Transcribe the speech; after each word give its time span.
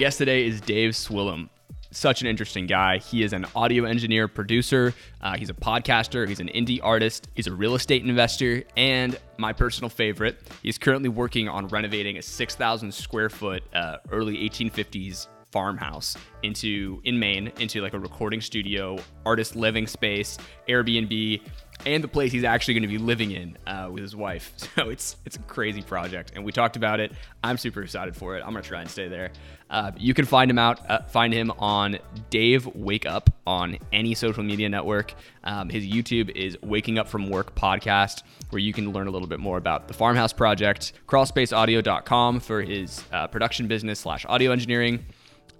guest 0.00 0.16
today 0.16 0.46
is 0.46 0.62
Dave 0.62 0.92
Swillam. 0.92 1.50
Such 1.90 2.22
an 2.22 2.26
interesting 2.26 2.66
guy. 2.66 2.96
He 2.96 3.22
is 3.22 3.34
an 3.34 3.44
audio 3.54 3.84
engineer, 3.84 4.28
producer. 4.28 4.94
Uh, 5.20 5.36
he's 5.36 5.50
a 5.50 5.54
podcaster. 5.54 6.26
He's 6.26 6.40
an 6.40 6.48
indie 6.48 6.80
artist. 6.82 7.28
He's 7.34 7.46
a 7.46 7.52
real 7.52 7.74
estate 7.74 8.02
investor. 8.02 8.62
And 8.78 9.18
my 9.36 9.52
personal 9.52 9.90
favorite, 9.90 10.38
he's 10.62 10.78
currently 10.78 11.10
working 11.10 11.50
on 11.50 11.68
renovating 11.68 12.16
a 12.16 12.22
6,000 12.22 12.94
square 12.94 13.28
foot 13.28 13.62
uh, 13.74 13.98
early 14.10 14.38
1850s 14.48 15.26
farmhouse 15.52 16.16
into 16.42 17.02
in 17.04 17.18
Maine 17.18 17.52
into 17.58 17.82
like 17.82 17.92
a 17.92 17.98
recording 17.98 18.40
studio, 18.40 18.96
artist 19.26 19.54
living 19.54 19.86
space, 19.86 20.38
Airbnb, 20.66 21.42
and 21.86 22.02
the 22.04 22.08
place 22.08 22.32
he's 22.32 22.44
actually 22.44 22.74
going 22.74 22.82
to 22.82 22.88
be 22.88 22.98
living 22.98 23.30
in 23.30 23.58
uh, 23.66 23.88
with 23.90 24.02
his 24.02 24.16
wife. 24.16 24.52
So 24.80 24.88
it's 24.88 25.16
it's 25.26 25.36
a 25.36 25.40
crazy 25.40 25.82
project, 25.82 26.32
and 26.34 26.44
we 26.44 26.52
talked 26.52 26.76
about 26.76 27.00
it. 27.00 27.12
I'm 27.42 27.58
super 27.58 27.82
excited 27.82 28.16
for 28.16 28.36
it. 28.36 28.40
I'm 28.40 28.52
gonna 28.52 28.62
try 28.62 28.80
and 28.80 28.88
stay 28.88 29.08
there. 29.08 29.32
Uh, 29.68 29.90
you 29.98 30.14
can 30.14 30.24
find 30.24 30.50
him 30.50 30.58
out, 30.58 30.88
uh, 30.88 31.02
find 31.02 31.32
him 31.32 31.50
on 31.58 31.98
Dave 32.30 32.66
Wake 32.74 33.04
Up 33.04 33.30
on 33.46 33.78
any 33.92 34.14
social 34.14 34.42
media 34.42 34.68
network. 34.68 35.14
Um, 35.44 35.68
his 35.68 35.86
YouTube 35.86 36.30
is 36.30 36.56
Waking 36.62 36.98
Up 36.98 37.08
from 37.08 37.28
Work 37.30 37.54
podcast, 37.56 38.22
where 38.50 38.60
you 38.60 38.72
can 38.72 38.92
learn 38.92 39.06
a 39.06 39.10
little 39.10 39.28
bit 39.28 39.40
more 39.40 39.58
about 39.58 39.86
the 39.88 39.94
Farmhouse 39.94 40.32
Project. 40.32 40.92
Crawlspaceaudio.com 41.06 42.40
for 42.40 42.62
his 42.62 43.04
uh, 43.12 43.26
production 43.26 43.66
business 43.66 44.00
slash 44.00 44.24
audio 44.28 44.52
engineering. 44.52 45.04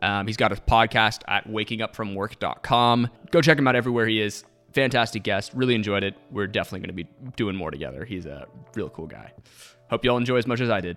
Um, 0.03 0.27
he's 0.27 0.37
got 0.37 0.51
a 0.53 0.57
podcast 0.57 1.23
at 1.29 1.47
wakingupfromwork.com. 1.47 3.09
Go 3.31 3.43
check 3.43 3.59
him 3.59 3.69
out 3.69 3.77
everywhere 3.77 4.07
he 4.07 4.21
is 4.21 4.45
fantastic 4.73 5.23
guest. 5.23 5.53
Really 5.55 5.75
enjoyed 5.75 6.05
it. 6.05 6.15
We're 6.31 6.47
definitely 6.47 6.81
going 6.81 6.97
to 6.97 7.05
be 7.05 7.33
doing 7.37 7.57
more 7.57 7.71
together. 7.71 8.05
He's 8.05 8.27
a 8.27 8.47
real 8.75 8.89
cool 8.91 9.07
guy. 9.07 9.33
Hope 9.91 10.05
y'all 10.05 10.17
enjoy 10.17 10.37
as 10.37 10.47
much 10.47 10.61
as 10.61 10.71
I 10.71 10.81
did. 10.81 10.97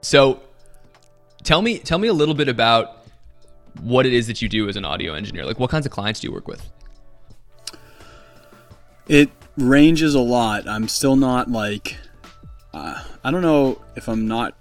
So, 0.00 0.42
tell 1.42 1.62
me 1.62 1.78
tell 1.78 1.98
me 1.98 2.08
a 2.08 2.12
little 2.12 2.34
bit 2.34 2.48
about 2.48 3.04
what 3.80 4.06
it 4.06 4.12
is 4.12 4.26
that 4.26 4.42
you 4.42 4.48
do 4.48 4.68
as 4.68 4.76
an 4.76 4.84
audio 4.84 5.14
engineer. 5.14 5.44
Like 5.44 5.58
what 5.58 5.70
kinds 5.70 5.86
of 5.86 5.92
clients 5.92 6.20
do 6.20 6.28
you 6.28 6.32
work 6.32 6.48
with? 6.48 6.68
It 9.08 9.30
ranges 9.56 10.14
a 10.14 10.20
lot. 10.20 10.68
I'm 10.68 10.88
still 10.88 11.16
not 11.16 11.50
like 11.50 11.96
uh, 12.72 13.02
I 13.22 13.30
don't 13.30 13.42
know 13.42 13.80
if 13.96 14.08
I'm 14.08 14.26
not 14.26 14.56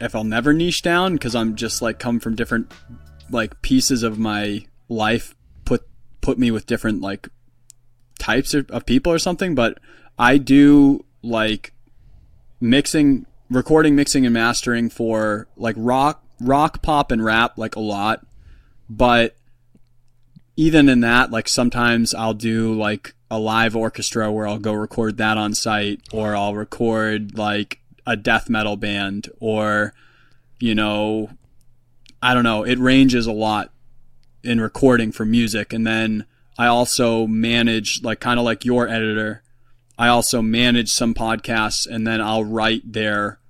if 0.00 0.14
I'll 0.14 0.24
never 0.24 0.52
niche 0.52 0.82
down 0.82 1.14
because 1.14 1.34
I'm 1.34 1.56
just 1.56 1.80
like 1.80 1.98
come 1.98 2.20
from 2.20 2.34
different 2.34 2.72
like 3.30 3.62
pieces 3.62 4.02
of 4.02 4.18
my 4.18 4.66
life 4.88 5.34
put 5.64 5.86
put 6.20 6.38
me 6.38 6.50
with 6.50 6.66
different 6.66 7.00
like 7.00 7.28
types 8.18 8.54
of, 8.54 8.70
of 8.70 8.86
people 8.86 9.12
or 9.12 9.18
something, 9.18 9.54
but 9.54 9.78
I 10.18 10.38
do 10.38 11.04
like 11.22 11.72
mixing, 12.60 13.26
recording, 13.50 13.94
mixing, 13.94 14.24
and 14.24 14.34
mastering 14.34 14.88
for 14.88 15.48
like 15.56 15.76
rock, 15.78 16.24
rock, 16.40 16.82
pop, 16.82 17.10
and 17.10 17.24
rap 17.24 17.58
like 17.58 17.76
a 17.76 17.80
lot. 17.80 18.26
But 18.88 19.36
even 20.56 20.88
in 20.88 21.00
that, 21.00 21.30
like 21.30 21.48
sometimes 21.48 22.14
I'll 22.14 22.34
do 22.34 22.72
like 22.74 23.14
a 23.30 23.38
live 23.38 23.74
orchestra 23.76 24.30
where 24.32 24.46
I'll 24.46 24.58
go 24.58 24.72
record 24.72 25.16
that 25.18 25.36
on 25.36 25.54
site, 25.54 26.00
or 26.12 26.36
I'll 26.36 26.54
record 26.54 27.36
like 27.36 27.80
a 28.06 28.16
death 28.16 28.48
metal 28.48 28.76
band, 28.76 29.28
or 29.40 29.92
you 30.58 30.74
know, 30.74 31.30
I 32.22 32.34
don't 32.34 32.44
know. 32.44 32.62
It 32.62 32.78
ranges 32.78 33.26
a 33.26 33.32
lot 33.32 33.72
in 34.42 34.60
recording 34.60 35.12
for 35.12 35.24
music, 35.24 35.72
and 35.72 35.86
then 35.86 36.24
I 36.58 36.66
also 36.66 37.26
manage, 37.26 38.02
like 38.02 38.20
kind 38.20 38.38
of 38.38 38.44
like 38.44 38.64
your 38.64 38.88
editor, 38.88 39.42
I 39.98 40.08
also 40.08 40.42
manage 40.42 40.90
some 40.90 41.14
podcasts 41.14 41.86
and 41.86 42.06
then 42.06 42.20
I'll 42.20 42.44
write 42.44 42.92
their 42.92 43.40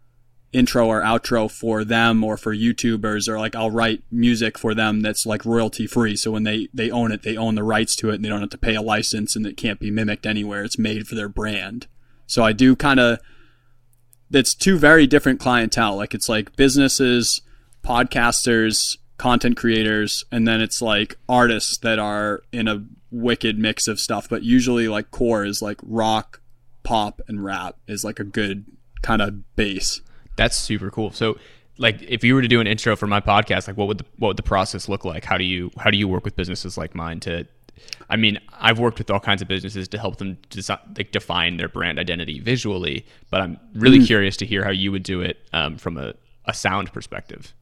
intro 0.52 0.86
or 0.86 1.02
outro 1.02 1.50
for 1.50 1.84
them 1.84 2.24
or 2.24 2.36
for 2.36 2.54
YouTubers 2.54 3.28
or 3.28 3.38
like 3.38 3.54
I'll 3.54 3.70
write 3.70 4.02
music 4.10 4.56
for 4.56 4.74
them 4.74 5.00
that's 5.00 5.26
like 5.26 5.44
royalty 5.44 5.86
free. 5.86 6.16
So 6.16 6.30
when 6.30 6.44
they, 6.44 6.68
they 6.72 6.90
own 6.90 7.12
it, 7.12 7.22
they 7.22 7.36
own 7.36 7.56
the 7.56 7.64
rights 7.64 7.94
to 7.96 8.10
it 8.10 8.16
and 8.16 8.24
they 8.24 8.28
don't 8.28 8.40
have 8.40 8.50
to 8.50 8.58
pay 8.58 8.74
a 8.74 8.82
license 8.82 9.36
and 9.36 9.46
it 9.46 9.56
can't 9.56 9.80
be 9.80 9.90
mimicked 9.90 10.24
anywhere. 10.24 10.64
It's 10.64 10.78
made 10.78 11.06
for 11.06 11.14
their 11.14 11.28
brand. 11.28 11.88
So 12.26 12.44
I 12.44 12.52
do 12.52 12.74
kind 12.74 13.00
of, 13.00 13.18
it's 14.32 14.54
two 14.54 14.78
very 14.78 15.06
different 15.06 15.40
clientele. 15.40 15.96
Like 15.96 16.14
it's 16.14 16.28
like 16.28 16.56
businesses, 16.56 17.42
podcasters, 17.84 18.96
content 19.18 19.56
creators, 19.56 20.24
and 20.30 20.46
then 20.46 20.60
it's 20.60 20.82
like 20.82 21.16
artists 21.28 21.78
that 21.78 21.98
are 21.98 22.42
in 22.52 22.68
a 22.68 22.84
wicked 23.10 23.58
mix 23.58 23.88
of 23.88 24.00
stuff, 24.00 24.28
but 24.28 24.42
usually 24.42 24.88
like 24.88 25.10
core 25.10 25.44
is 25.44 25.62
like 25.62 25.78
rock, 25.82 26.40
pop, 26.82 27.20
and 27.28 27.44
rap 27.44 27.76
is 27.86 28.04
like 28.04 28.20
a 28.20 28.24
good 28.24 28.64
kind 29.02 29.22
of 29.22 29.56
base. 29.56 30.00
That's 30.36 30.56
super 30.56 30.90
cool. 30.90 31.12
So 31.12 31.38
like 31.78 32.02
if 32.02 32.24
you 32.24 32.34
were 32.34 32.42
to 32.42 32.48
do 32.48 32.60
an 32.60 32.66
intro 32.66 32.96
for 32.96 33.06
my 33.06 33.20
podcast, 33.20 33.68
like 33.68 33.76
what 33.76 33.88
would 33.88 33.98
the 33.98 34.06
what 34.18 34.28
would 34.28 34.36
the 34.36 34.42
process 34.42 34.88
look 34.88 35.04
like? 35.04 35.24
How 35.24 35.38
do 35.38 35.44
you 35.44 35.70
how 35.78 35.90
do 35.90 35.98
you 35.98 36.08
work 36.08 36.24
with 36.24 36.36
businesses 36.36 36.76
like 36.76 36.94
mine 36.94 37.20
to 37.20 37.46
I 38.08 38.16
mean, 38.16 38.38
I've 38.58 38.78
worked 38.78 38.98
with 38.98 39.10
all 39.10 39.20
kinds 39.20 39.42
of 39.42 39.48
businesses 39.48 39.88
to 39.88 39.98
help 39.98 40.16
them 40.16 40.38
desi- 40.50 40.98
like 40.98 41.12
define 41.12 41.56
their 41.56 41.68
brand 41.68 41.98
identity 41.98 42.40
visually, 42.40 43.06
but 43.30 43.40
I'm 43.40 43.58
really 43.74 43.98
mm. 43.98 44.06
curious 44.06 44.36
to 44.38 44.46
hear 44.46 44.64
how 44.64 44.70
you 44.70 44.92
would 44.92 45.02
do 45.02 45.20
it 45.20 45.38
um, 45.52 45.76
from 45.76 45.98
a, 45.98 46.14
a 46.46 46.54
sound 46.54 46.92
perspective. 46.92 47.54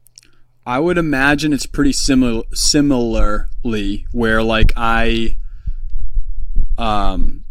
I 0.65 0.79
would 0.79 0.97
imagine 0.97 1.53
it's 1.53 1.67
pretty 1.67 1.93
similar 1.93 2.43
similarly 2.53 4.07
where 4.11 4.41
like 4.41 4.71
I 4.75 5.37
um 6.77 7.43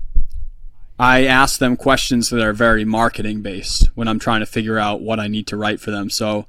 I 0.99 1.25
ask 1.25 1.59
them 1.59 1.77
questions 1.77 2.31
that 2.31 2.43
are 2.43 2.53
very 2.53 2.85
marketing 2.85 3.43
based 3.43 3.91
when 3.95 4.09
I'm 4.09 4.19
trying 4.19 4.41
to 4.41 4.47
figure 4.47 4.79
out 4.79 5.01
what 5.01 5.21
I 5.21 5.29
need 5.29 5.47
to 5.49 5.57
write 5.57 5.81
for 5.81 5.91
them. 5.91 6.09
So 6.09 6.47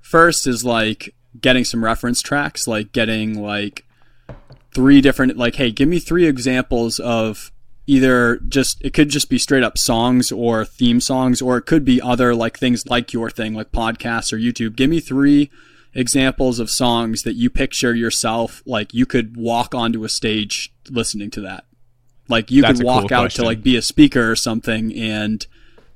first 0.00 0.46
is 0.46 0.64
like 0.64 1.14
getting 1.40 1.64
some 1.64 1.84
reference 1.84 2.22
tracks, 2.22 2.66
like 2.66 2.92
getting 2.92 3.40
like 3.40 3.84
three 4.74 5.00
different 5.00 5.36
like 5.36 5.54
hey, 5.54 5.70
give 5.70 5.88
me 5.88 6.00
three 6.00 6.26
examples 6.26 6.98
of 6.98 7.52
either 7.86 8.38
just 8.48 8.82
it 8.84 8.92
could 8.92 9.08
just 9.08 9.30
be 9.30 9.38
straight 9.38 9.62
up 9.62 9.78
songs 9.78 10.30
or 10.32 10.64
theme 10.64 11.00
songs 11.00 11.40
or 11.40 11.56
it 11.56 11.62
could 11.62 11.84
be 11.84 12.02
other 12.02 12.34
like 12.34 12.58
things 12.58 12.86
like 12.86 13.12
your 13.12 13.30
thing 13.30 13.54
like 13.54 13.70
podcasts 13.70 14.32
or 14.32 14.36
YouTube. 14.36 14.74
Give 14.74 14.90
me 14.90 14.98
three 15.00 15.50
examples 15.98 16.60
of 16.60 16.70
songs 16.70 17.24
that 17.24 17.34
you 17.34 17.50
picture 17.50 17.92
yourself 17.92 18.62
like 18.64 18.94
you 18.94 19.04
could 19.04 19.36
walk 19.36 19.74
onto 19.74 20.04
a 20.04 20.08
stage 20.08 20.72
listening 20.88 21.28
to 21.28 21.40
that. 21.40 21.64
Like 22.28 22.52
you 22.52 22.62
That's 22.62 22.78
could 22.78 22.86
walk 22.86 23.08
cool 23.08 23.16
out 23.16 23.22
question. 23.22 23.42
to 23.42 23.48
like 23.48 23.62
be 23.64 23.76
a 23.76 23.82
speaker 23.82 24.30
or 24.30 24.36
something 24.36 24.94
and 24.94 25.44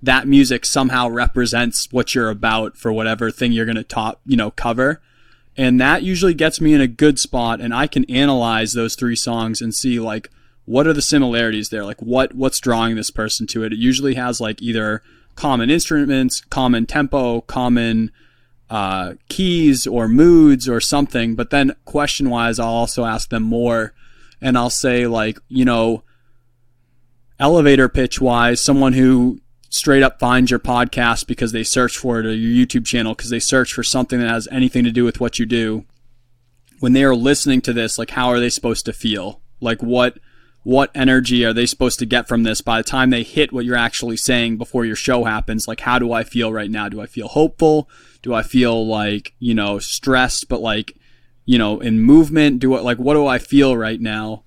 that 0.02 0.26
music 0.26 0.64
somehow 0.64 1.08
represents 1.08 1.86
what 1.92 2.16
you're 2.16 2.30
about 2.30 2.76
for 2.76 2.92
whatever 2.92 3.30
thing 3.30 3.52
you're 3.52 3.64
going 3.64 3.76
to 3.76 3.84
top, 3.84 4.20
you 4.26 4.36
know, 4.36 4.50
cover. 4.50 5.00
And 5.56 5.80
that 5.80 6.02
usually 6.02 6.34
gets 6.34 6.60
me 6.60 6.74
in 6.74 6.80
a 6.80 6.88
good 6.88 7.20
spot 7.20 7.60
and 7.60 7.72
I 7.72 7.86
can 7.86 8.04
analyze 8.10 8.72
those 8.72 8.96
three 8.96 9.14
songs 9.14 9.62
and 9.62 9.72
see 9.72 10.00
like 10.00 10.30
what 10.64 10.88
are 10.88 10.92
the 10.92 11.02
similarities 11.02 11.69
there? 11.69 11.84
Like 11.84 12.02
what 12.02 12.34
what's 12.34 12.58
drawing 12.58 12.96
this 12.96 13.10
person 13.12 13.46
to 13.48 13.62
it? 13.62 13.72
It 13.72 13.78
usually 13.78 14.14
has 14.14 14.40
like 14.40 14.60
either 14.60 15.00
common 15.36 15.70
instruments, 15.70 16.40
common 16.40 16.86
tempo, 16.86 17.42
common 17.42 18.10
uh, 18.72 19.12
keys 19.28 19.87
or 19.87 20.09
moods 20.09 20.66
or 20.66 20.81
something. 20.81 21.34
But 21.34 21.50
then 21.50 21.77
question 21.84 22.31
wise, 22.31 22.59
I'll 22.59 22.69
also 22.69 23.05
ask 23.05 23.28
them 23.28 23.43
more 23.43 23.93
and 24.41 24.56
I'll 24.56 24.71
say 24.71 25.06
like, 25.06 25.38
you 25.49 25.66
know, 25.66 26.05
elevator 27.38 27.91
pitch 27.91 28.19
wise, 28.19 28.62
someone 28.62 28.94
who 28.94 29.43
straight 29.69 30.03
up 30.03 30.19
finds 30.19 30.50
your 30.50 30.59
podcast 30.59 31.27
because 31.27 31.53
they 31.53 31.62
search 31.62 31.99
for 31.99 32.19
it 32.19 32.25
or 32.25 32.32
your 32.32 32.66
YouTube 32.66 32.87
channel 32.87 33.15
because 33.15 33.28
they 33.28 33.38
search 33.38 33.75
for 33.75 33.82
something 33.82 34.19
that 34.21 34.31
has 34.31 34.49
anything 34.50 34.84
to 34.84 34.91
do 34.91 35.05
with 35.05 35.21
what 35.21 35.38
you 35.38 35.44
do. 35.44 35.84
When 36.81 36.94
they 36.94 37.05
are 37.05 37.15
listening 37.15 37.61
to 37.62 37.75
this, 37.75 37.99
like 37.99 38.11
how 38.11 38.28
are 38.28 38.41
they 38.41 38.49
supposed 38.49 38.87
to 38.87 38.94
feel? 38.94 39.43
Like 39.61 39.82
what 39.82 40.16
what 40.62 40.91
energy 40.94 41.44
are 41.44 41.53
they 41.53 41.66
supposed 41.66 41.99
to 41.99 42.06
get 42.06 42.27
from 42.27 42.44
this 42.44 42.62
by 42.62 42.78
the 42.78 42.88
time 42.88 43.11
they 43.11 43.22
hit 43.22 43.53
what 43.53 43.65
you're 43.66 43.77
actually 43.77 44.16
saying 44.16 44.56
before 44.56 44.87
your 44.87 44.97
show 44.97 45.25
happens? 45.25 45.66
Like, 45.66 45.81
how 45.81 45.99
do 45.99 46.12
I 46.12 46.23
feel 46.23 46.52
right 46.52 46.70
now? 46.70 46.88
Do 46.88 47.00
I 47.00 47.06
feel 47.06 47.29
hopeful? 47.29 47.91
Do 48.22 48.32
I 48.34 48.42
feel 48.42 48.86
like, 48.86 49.34
you 49.38 49.54
know, 49.54 49.78
stressed, 49.78 50.48
but 50.48 50.60
like, 50.60 50.96
you 51.44 51.58
know, 51.58 51.80
in 51.80 52.00
movement? 52.00 52.60
Do 52.60 52.70
what, 52.70 52.84
like, 52.84 52.98
what 52.98 53.14
do 53.14 53.26
I 53.26 53.38
feel 53.38 53.76
right 53.76 54.00
now? 54.00 54.44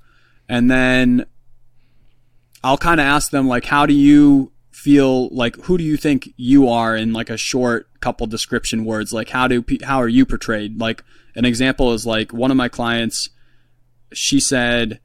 And 0.48 0.72
then 0.72 1.26
I'll 2.64 2.78
kind 2.78 3.00
of 3.00 3.06
ask 3.06 3.32
them, 3.32 3.48
like, 3.48 3.66
how 3.66 3.86
do 3.86 3.94
you 3.94 4.52
feel 4.72 5.30
like, 5.30 5.56
who 5.66 5.78
do 5.78 5.84
you 5.84 5.98
think 5.98 6.34
you 6.38 6.70
are 6.70 6.96
in 6.96 7.14
like 7.14 7.30
a 7.30 7.38
short 7.38 7.90
couple 8.00 8.28
description 8.28 8.86
words? 8.86 9.14
Like, 9.14 9.30
how 9.30 9.48
do, 9.48 9.64
how 9.84 9.98
are 9.98 10.08
you 10.08 10.26
portrayed? 10.26 10.80
Like, 10.80 11.04
an 11.36 11.46
example 11.46 11.94
is 11.94 12.06
like 12.06 12.32
one 12.32 12.50
of 12.50 12.58
my 12.58 12.70
clients, 12.70 13.30
she 14.14 14.40
said, 14.40 15.00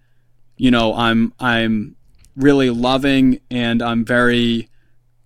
you 0.56 0.70
know, 0.70 0.94
I'm 0.94 1.32
I'm 1.40 1.96
really 2.36 2.70
loving 2.70 3.40
and 3.50 3.82
I'm 3.82 4.04
very 4.04 4.69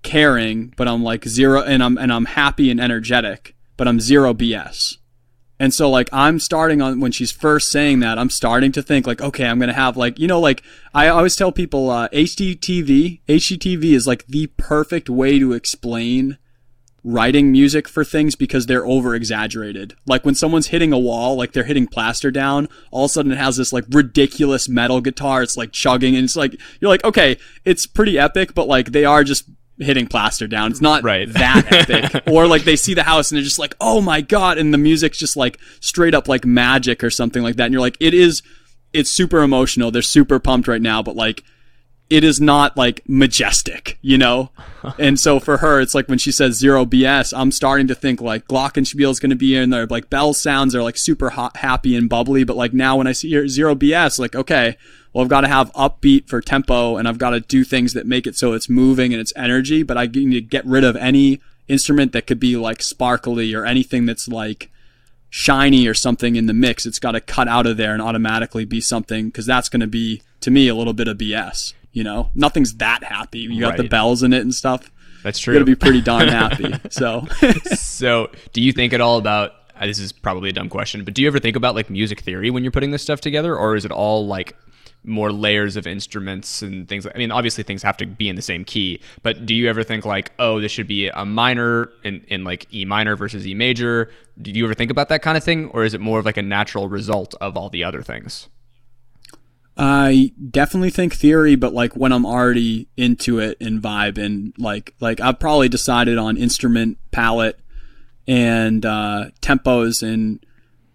caring, 0.05 0.73
but 0.77 0.87
I'm 0.87 1.03
like 1.03 1.27
zero 1.27 1.63
and 1.63 1.83
I'm 1.83 1.99
and 1.99 2.13
I'm 2.13 2.27
happy 2.27 2.71
and 2.71 2.81
energetic, 2.81 3.57
but 3.77 3.89
I'm 3.89 3.99
zero 3.99 4.33
BS. 4.33 4.99
And 5.59 5.73
so 5.73 5.91
like 5.91 6.09
I'm 6.13 6.39
starting 6.39 6.81
on 6.81 7.01
when 7.01 7.11
she's 7.11 7.33
first 7.33 7.73
saying 7.73 8.01
that, 8.01 8.19
I'm 8.19 8.31
starting 8.31 8.71
to 8.73 8.83
think 8.83 9.07
like, 9.07 9.21
okay, 9.21 9.47
I'm 9.47 9.59
gonna 9.59 9.73
have 9.73 9.97
like 9.97 10.19
you 10.19 10.29
know 10.29 10.39
like 10.39 10.63
I 10.95 11.09
always 11.09 11.35
tell 11.35 11.51
people 11.51 11.91
uh, 11.91 12.09
HGTV 12.11 13.23
HGTV 13.27 13.85
is 13.85 14.07
like 14.07 14.27
the 14.27 14.47
perfect 14.59 15.11
way 15.11 15.39
to 15.41 15.53
explain 15.53 16.39
writing 17.05 17.53
music 17.53 17.87
for 17.87 18.03
things 18.03 18.35
because 18.35 18.65
they're 18.65 18.87
over 18.87 19.15
exaggerated. 19.15 19.95
Like 20.07 20.25
when 20.25 20.35
someone's 20.35 20.69
hitting 20.69 20.93
a 20.93 20.99
wall, 20.99 21.37
like 21.37 21.53
they're 21.53 21.65
hitting 21.65 21.87
plaster 21.87 22.31
down, 22.31 22.67
all 22.91 23.05
of 23.05 23.11
a 23.11 23.13
sudden 23.13 23.31
it 23.31 23.39
has 23.39 23.59
this 23.59 23.75
like 23.75 23.85
ridiculous 23.91 24.69
metal 24.69 25.03
guitar. 25.03 25.43
It's 25.43 25.57
like 25.57 25.71
chugging 25.71 26.17
and 26.17 26.25
it's 26.25 26.35
like, 26.35 26.59
you're 26.81 26.89
like, 26.89 27.05
okay, 27.05 27.37
it's 27.67 27.87
pretty 27.87 28.19
epic, 28.19 28.55
but 28.55 28.67
like 28.67 28.93
they 28.93 29.05
are 29.05 29.23
just 29.23 29.51
hitting 29.79 30.07
plaster 30.07 30.47
down. 30.47 30.71
It's 30.71 30.81
not 30.81 31.03
Right. 31.03 31.29
that 31.33 31.89
epic. 31.91 32.23
or 32.29 32.47
like 32.47 32.63
they 32.63 32.77
see 32.77 32.95
the 32.95 33.03
house 33.03 33.31
and 33.31 33.37
they're 33.37 33.45
just 33.45 33.59
like, 33.59 33.75
oh 33.81 34.01
my 34.01 34.21
God. 34.21 34.57
And 34.59 34.73
the 34.73 34.79
music's 34.79 35.19
just 35.19 35.37
like 35.37 35.59
straight 35.81 36.15
up 36.15 36.29
like 36.29 36.45
magic 36.45 37.03
or 37.03 37.11
something 37.11 37.43
like 37.43 37.57
that. 37.57 37.65
And 37.65 37.73
you're 37.73 37.81
like, 37.81 37.97
it 38.01 38.15
is, 38.15 38.43
it's 38.93 39.11
super 39.11 39.41
emotional. 39.43 39.91
They're 39.91 40.03
super 40.03 40.39
pumped 40.39 40.69
right 40.69 40.83
now, 40.83 41.03
but 41.03 41.17
like, 41.17 41.43
it 42.11 42.23
is 42.23 42.41
not 42.41 42.77
like 42.77 43.03
majestic, 43.09 43.99
you 44.03 44.19
know? 44.19 44.51
and 44.99 45.19
so 45.19 45.41
for 45.41 45.59
her, 45.59 45.81
it's 45.81 45.95
like 45.95 46.09
when 46.09 46.19
she 46.19 46.31
says 46.31 46.57
zero 46.57 46.85
BS, 46.85 47.33
I'm 47.37 47.51
starting 47.51 47.87
to 47.89 47.95
think 47.95 48.21
like 48.21 48.47
Glockenspiel 48.47 49.11
is 49.11 49.21
going 49.21 49.31
to 49.31 49.37
be 49.37 49.57
in 49.57 49.71
there. 49.71 49.87
Like 49.87 50.11
bell 50.11 50.35
sounds 50.35 50.75
are 50.75 50.83
like 50.83 50.99
super 50.99 51.31
hot, 51.31 51.57
happy 51.59 51.97
and 51.97 52.09
bubbly. 52.09 52.45
But 52.45 52.57
like 52.57 52.73
now 52.73 52.97
when 52.97 53.07
I 53.07 53.13
see 53.13 53.49
zero 53.49 53.75
BS, 53.75 54.19
like, 54.19 54.35
okay, 54.35 54.77
well, 55.13 55.23
I've 55.25 55.31
got 55.31 55.43
to 55.43 55.49
have 55.49 55.73
upbeat 55.73 56.29
for 56.29 56.41
tempo 56.41 56.97
and 56.97 57.09
I've 57.09 57.19
got 57.19 57.31
to 57.31 57.41
do 57.41 57.65
things 57.65 57.95
that 57.95 58.07
make 58.07 58.27
it 58.27 58.37
so 58.37 58.53
it's 58.53 58.69
moving 58.69 59.13
and 59.13 59.21
it's 59.21 59.33
energy. 59.37 59.83
But 59.83 59.97
I 59.97 60.07
need 60.07 60.33
to 60.33 60.41
get 60.41 60.67
rid 60.67 60.85
of 60.85 60.97
any 60.97 61.41
instrument 61.69 62.13
that 62.13 62.27
could 62.27 62.41
be 62.41 62.57
like 62.57 62.83
sparkly 62.83 63.55
or 63.55 63.65
anything 63.65 64.05
that's 64.05 64.29
like 64.29 64.71
shiny 65.31 65.87
or 65.87 65.95
something 65.95 66.37
in 66.37 66.47
the 66.47 66.53
mix. 66.53 66.85
It's 66.85 66.99
got 66.99 67.13
to 67.13 67.21
cut 67.21 67.49
out 67.49 67.67
of 67.67 67.79
there 67.79 67.93
and 67.93 68.03
automatically 68.03 68.67
be 68.67 68.81
something 68.81 69.27
because 69.27 69.47
that's 69.47 69.71
going 69.71 69.81
to 69.81 69.87
be 69.87 70.23
to 70.43 70.51
me 70.51 70.69
a 70.69 70.75
little 70.75 70.93
bit 70.93 71.09
of 71.09 71.17
BS. 71.17 71.73
You 71.95 72.05
know, 72.05 72.31
nothing's 72.35 72.75
that 72.75 73.03
happy. 73.05 73.39
You 73.39 73.61
got 73.61 73.77
the 73.79 73.89
bells 73.89 74.23
in 74.23 74.33
it 74.35 74.43
and 74.43 74.55
stuff. 74.55 74.91
That's 75.23 75.39
true. 75.39 75.55
You 75.55 75.61
got 75.61 75.65
to 75.65 75.71
be 75.71 75.75
pretty 75.77 76.03
darn 76.03 76.29
happy. 76.43 76.75
So 76.91 77.27
so, 77.75 78.31
do 78.53 78.61
you 78.61 78.73
think 78.73 78.93
at 78.93 79.01
all 79.01 79.17
about? 79.17 79.53
uh, 79.81 79.87
This 79.87 79.99
is 79.99 80.13
probably 80.13 80.51
a 80.51 80.53
dumb 80.53 80.69
question, 80.69 81.03
but 81.05 81.15
do 81.15 81.23
you 81.23 81.29
ever 81.29 81.39
think 81.39 81.57
about 81.57 81.75
like 81.75 81.89
music 81.89 82.21
theory 82.21 82.51
when 82.51 82.63
you're 82.63 82.73
putting 82.73 82.91
this 82.91 83.03
stuff 83.03 83.21
together, 83.23 83.57
or 83.57 83.75
is 83.77 83.85
it 83.87 83.91
all 83.91 84.27
like 84.27 84.55
more 85.07 85.31
layers 85.31 85.77
of 85.77 85.87
instruments 85.87 86.63
and 86.63 86.89
things? 86.89 87.07
I 87.07 87.17
mean, 87.17 87.31
obviously 87.31 87.63
things 87.65 87.83
have 87.83 87.97
to 87.99 88.07
be 88.07 88.29
in 88.29 88.37
the 88.37 88.43
same 88.43 88.65
key, 88.65 89.01
but 89.23 89.47
do 89.47 89.55
you 89.55 89.69
ever 89.69 89.83
think 89.83 90.05
like, 90.05 90.33
oh, 90.39 90.61
this 90.61 90.73
should 90.73 90.89
be 90.89 91.09
a 91.09 91.25
minor 91.25 91.91
in, 92.03 92.25
in 92.29 92.43
like 92.45 92.67
E 92.75 92.85
minor 92.85 93.15
versus 93.17 93.47
E 93.47 93.55
major? 93.55 94.11
Do 94.43 94.51
you 94.51 94.65
ever 94.65 94.75
think 94.75 94.91
about 94.91 95.09
that 95.11 95.23
kind 95.23 95.37
of 95.39 95.45
thing, 95.45 95.69
or 95.71 95.85
is 95.85 95.95
it 95.95 96.01
more 96.01 96.19
of 96.19 96.25
like 96.27 96.37
a 96.39 96.43
natural 96.43 96.89
result 96.89 97.35
of 97.41 97.57
all 97.57 97.71
the 97.71 97.85
other 97.85 98.03
things? 98.03 98.49
I 99.77 100.33
definitely 100.51 100.91
think 100.91 101.15
theory, 101.15 101.57
but 101.57 101.73
like 101.73 101.97
when 101.97 102.13
I'm 102.13 102.25
already 102.25 102.87
into 102.97 103.41
it 103.41 103.57
and 103.61 103.83
vibe 103.83 104.19
and 104.19 104.55
like 104.57 104.95
like 105.01 105.21
I've 105.21 105.41
probably 105.41 105.69
decided 105.69 106.17
on 106.17 106.37
instrument 106.37 106.99
palette 107.11 107.59
and 108.27 108.85
uh, 108.87 109.27
tempos 109.41 110.03
and 110.03 110.45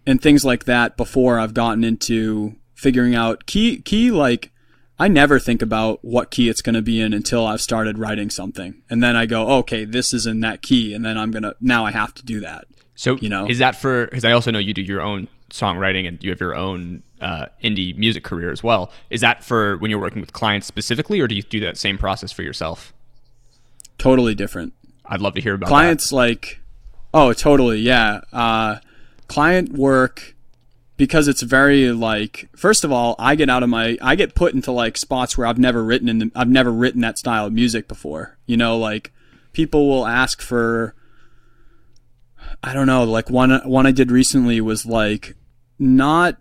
and 0.06 0.20
things 0.20 0.44
like 0.44 0.64
that 0.64 0.96
before 0.96 1.38
I've 1.38 1.54
gotten 1.54 1.84
into 1.84 2.56
figuring 2.74 3.14
out 3.14 3.46
key 3.46 3.80
key 3.82 4.10
like 4.10 4.50
I 4.98 5.08
never 5.08 5.38
think 5.38 5.62
about 5.62 6.02
what 6.02 6.30
key 6.30 6.48
it's 6.48 6.62
going 6.62 6.74
to 6.74 6.82
be 6.82 7.00
in 7.00 7.12
until 7.12 7.46
I've 7.46 7.60
started 7.60 7.98
writing 7.98 8.30
something 8.30 8.82
and 8.88 9.02
then 9.02 9.14
I 9.16 9.26
go 9.26 9.48
okay 9.58 9.84
this 9.84 10.14
is 10.14 10.26
in 10.26 10.40
that 10.40 10.62
key 10.62 10.94
and 10.94 11.04
then 11.04 11.18
I'm 11.18 11.30
gonna 11.30 11.54
now 11.60 11.84
I 11.84 11.90
have 11.90 12.14
to 12.14 12.24
do 12.24 12.40
that 12.40 12.64
So 12.94 13.18
You 13.20 13.28
know? 13.28 13.46
is 13.46 13.58
that 13.58 13.76
for? 13.76 14.06
Because 14.06 14.24
I 14.24 14.32
also 14.32 14.50
know 14.50 14.58
you 14.58 14.72
do 14.72 14.82
your 14.82 15.02
own 15.02 15.28
songwriting 15.50 16.08
and 16.08 16.22
you 16.22 16.30
have 16.30 16.40
your 16.40 16.54
own 16.54 17.02
uh, 17.20 17.46
indie 17.62 17.96
music 17.96 18.24
career 18.24 18.50
as 18.50 18.62
well. 18.62 18.90
Is 19.10 19.20
that 19.20 19.44
for 19.44 19.76
when 19.78 19.90
you're 19.90 20.00
working 20.00 20.20
with 20.20 20.32
clients 20.32 20.66
specifically, 20.66 21.20
or 21.20 21.28
do 21.28 21.34
you 21.34 21.42
do 21.42 21.60
that 21.60 21.76
same 21.76 21.98
process 21.98 22.32
for 22.32 22.42
yourself? 22.42 22.92
totally 24.00 24.34
different 24.34 24.72
I'd 25.04 25.20
love 25.20 25.34
to 25.34 25.40
hear 25.40 25.54
about 25.54 25.68
clients 25.68 26.10
like 26.10 26.60
oh 27.12 27.32
totally 27.32 27.80
yeah 27.80 28.22
uh, 28.32 28.76
client 29.28 29.72
work 29.72 30.34
because 30.96 31.28
it's 31.28 31.42
very 31.42 31.92
like 31.92 32.48
first 32.56 32.82
of 32.82 32.90
all 32.90 33.14
i 33.18 33.34
get 33.34 33.50
out 33.50 33.62
of 33.62 33.68
my 33.68 33.98
i 34.00 34.14
get 34.14 34.34
put 34.34 34.54
into 34.54 34.72
like 34.72 34.96
spots 34.96 35.36
where 35.36 35.46
i've 35.46 35.58
never 35.58 35.84
written 35.84 36.08
in 36.08 36.18
the, 36.18 36.32
i've 36.34 36.48
never 36.48 36.72
written 36.72 37.02
that 37.02 37.18
style 37.18 37.46
of 37.46 37.52
music 37.52 37.88
before 37.88 38.38
you 38.46 38.56
know 38.56 38.76
like 38.76 39.12
people 39.52 39.88
will 39.88 40.06
ask 40.06 40.40
for 40.40 40.94
i 42.62 42.72
don't 42.72 42.86
know 42.86 43.04
like 43.04 43.28
one 43.30 43.60
one 43.68 43.86
i 43.86 43.92
did 43.92 44.10
recently 44.10 44.60
was 44.60 44.86
like 44.86 45.36
not 45.80 46.36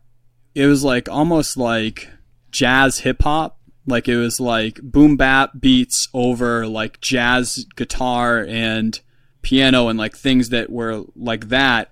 it 0.53 0.65
was 0.65 0.83
like 0.83 1.07
almost 1.09 1.57
like 1.57 2.09
jazz 2.51 2.99
hip 2.99 3.23
hop. 3.23 3.57
Like 3.87 4.07
it 4.07 4.17
was 4.17 4.39
like 4.39 4.79
boom 4.83 5.15
bap 5.15 5.53
beats 5.59 6.09
over 6.13 6.67
like 6.67 7.01
jazz 7.01 7.65
guitar 7.75 8.45
and 8.47 8.99
piano 9.41 9.87
and 9.87 9.97
like 9.97 10.15
things 10.15 10.49
that 10.49 10.69
were 10.69 11.05
like 11.15 11.47
that. 11.49 11.91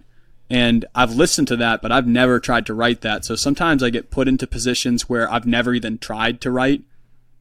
And 0.49 0.85
I've 0.94 1.15
listened 1.15 1.47
to 1.49 1.55
that, 1.57 1.81
but 1.81 1.91
I've 1.91 2.07
never 2.07 2.39
tried 2.39 2.65
to 2.67 2.73
write 2.73 3.01
that. 3.01 3.25
So 3.25 3.35
sometimes 3.35 3.81
I 3.81 3.89
get 3.89 4.11
put 4.11 4.27
into 4.27 4.47
positions 4.47 5.09
where 5.09 5.31
I've 5.31 5.45
never 5.45 5.73
even 5.73 5.97
tried 5.97 6.39
to 6.41 6.51
write 6.51 6.83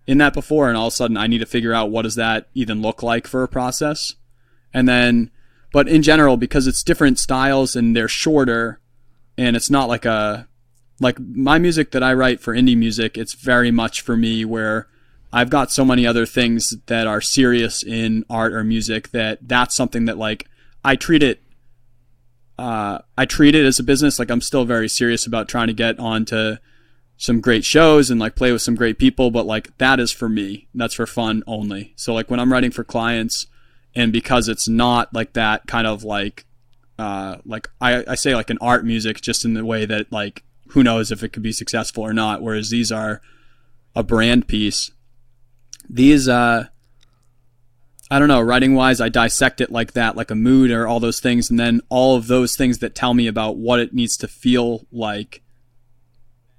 in 0.07 0.19
that 0.19 0.33
before, 0.33 0.69
and 0.69 0.77
all 0.77 0.87
of 0.87 0.93
a 0.93 0.97
sudden 0.97 1.17
I 1.17 1.27
need 1.27 1.39
to 1.39 1.47
figure 1.47 1.75
out 1.75 1.91
what 1.91 2.03
does 2.03 2.15
that 2.15 2.49
even 2.55 2.83
look 2.83 3.03
like 3.03 3.27
for 3.27 3.43
a 3.43 3.49
process. 3.49 4.15
And 4.73 4.89
then, 4.89 5.31
but 5.73 5.89
in 5.89 6.03
general, 6.03 6.37
because 6.37 6.67
it's 6.67 6.83
different 6.83 7.19
styles 7.19 7.77
and 7.77 7.95
they're 7.95 8.09
shorter, 8.09 8.81
and 9.39 9.57
it's 9.57 9.71
not 9.71 9.89
like 9.89 10.05
a 10.05 10.49
like 11.01 11.19
my 11.21 11.59
music 11.59 11.91
that 11.91 12.03
I 12.03 12.15
write 12.15 12.41
for 12.41 12.55
indie 12.55 12.77
music, 12.77 13.19
it's 13.19 13.35
very 13.35 13.71
much 13.71 14.01
for 14.01 14.17
me 14.17 14.45
where 14.45 14.89
I've 15.33 15.51
got 15.51 15.71
so 15.71 15.85
many 15.85 16.07
other 16.07 16.25
things 16.25 16.75
that 16.87 17.07
are 17.07 17.21
serious 17.21 17.83
in 17.83 18.25
art 18.31 18.55
or 18.55 18.65
music 18.65 19.11
that 19.11 19.47
that's 19.47 19.77
something 19.77 20.07
that 20.07 20.17
like 20.17 20.49
I 20.85 20.97
treat 20.97 21.23
it 21.23 21.43
uh, 22.59 23.01
I 23.19 23.27
treat 23.27 23.55
it 23.55 23.67
as 23.67 23.79
a 23.79 23.83
business. 23.83 24.19
Like 24.19 24.31
I'm 24.31 24.41
still 24.41 24.65
very 24.65 24.89
serious 24.89 25.27
about 25.27 25.49
trying 25.49 25.67
to 25.67 25.75
get 25.75 25.99
onto 25.99 26.57
some 27.19 27.41
great 27.41 27.65
shows 27.65 28.11
and 28.11 28.21
like 28.21 28.35
play 28.35 28.53
with 28.53 28.63
some 28.63 28.75
great 28.75 28.99
people, 28.99 29.31
but 29.31 29.47
like 29.47 29.77
that 29.79 30.01
is 30.01 30.11
for 30.11 30.29
me. 30.29 30.69
That's 30.75 30.95
for 30.95 31.07
fun 31.07 31.43
only. 31.47 31.93
So 31.97 32.15
like 32.15 32.31
when 32.31 32.41
I'm 32.41 32.53
writing 32.53 32.71
for 32.71 32.85
clients 32.85 33.47
and 33.95 34.13
because 34.13 34.49
it's 34.49 34.69
not 34.69 35.13
like 35.13 35.35
that 35.35 35.67
kind 35.67 35.87
of 35.87 36.03
like 36.03 36.46
uh, 36.99 37.37
like 37.45 37.69
I, 37.81 38.05
I 38.09 38.15
say 38.15 38.35
like 38.35 38.51
an 38.51 38.59
art 38.61 38.85
music 38.85 39.21
just 39.21 39.45
in 39.45 39.55
the 39.55 39.65
way 39.65 39.85
that 39.85 40.11
like 40.11 40.43
who 40.69 40.83
knows 40.83 41.13
if 41.13 41.23
it 41.23 41.33
could 41.33 41.43
be 41.43 41.53
successful 41.53 42.03
or 42.03 42.13
not 42.13 42.43
whereas 42.43 42.71
these 42.71 42.91
are 42.91 43.21
a 43.95 44.03
brand 44.03 44.49
piece. 44.49 44.91
These 45.89 46.29
uh 46.29 46.67
i 48.11 48.19
don't 48.19 48.29
know 48.29 48.41
writing 48.41 48.75
wise 48.75 49.01
i 49.01 49.09
dissect 49.09 49.61
it 49.61 49.71
like 49.71 49.93
that 49.93 50.17
like 50.17 50.31
a 50.31 50.35
mood 50.35 50.71
or 50.71 50.87
all 50.87 51.01
those 51.01 51.21
things 51.21 51.51
and 51.51 51.59
then 51.59 51.81
all 51.89 52.17
of 52.17 52.29
those 52.29 52.57
things 52.57 52.79
that 52.79 52.95
tell 52.95 53.15
me 53.15 53.27
about 53.27 53.57
what 53.57 53.81
it 53.81 53.93
needs 53.93 54.17
to 54.17 54.29
feel 54.29 54.87
like 54.93 55.43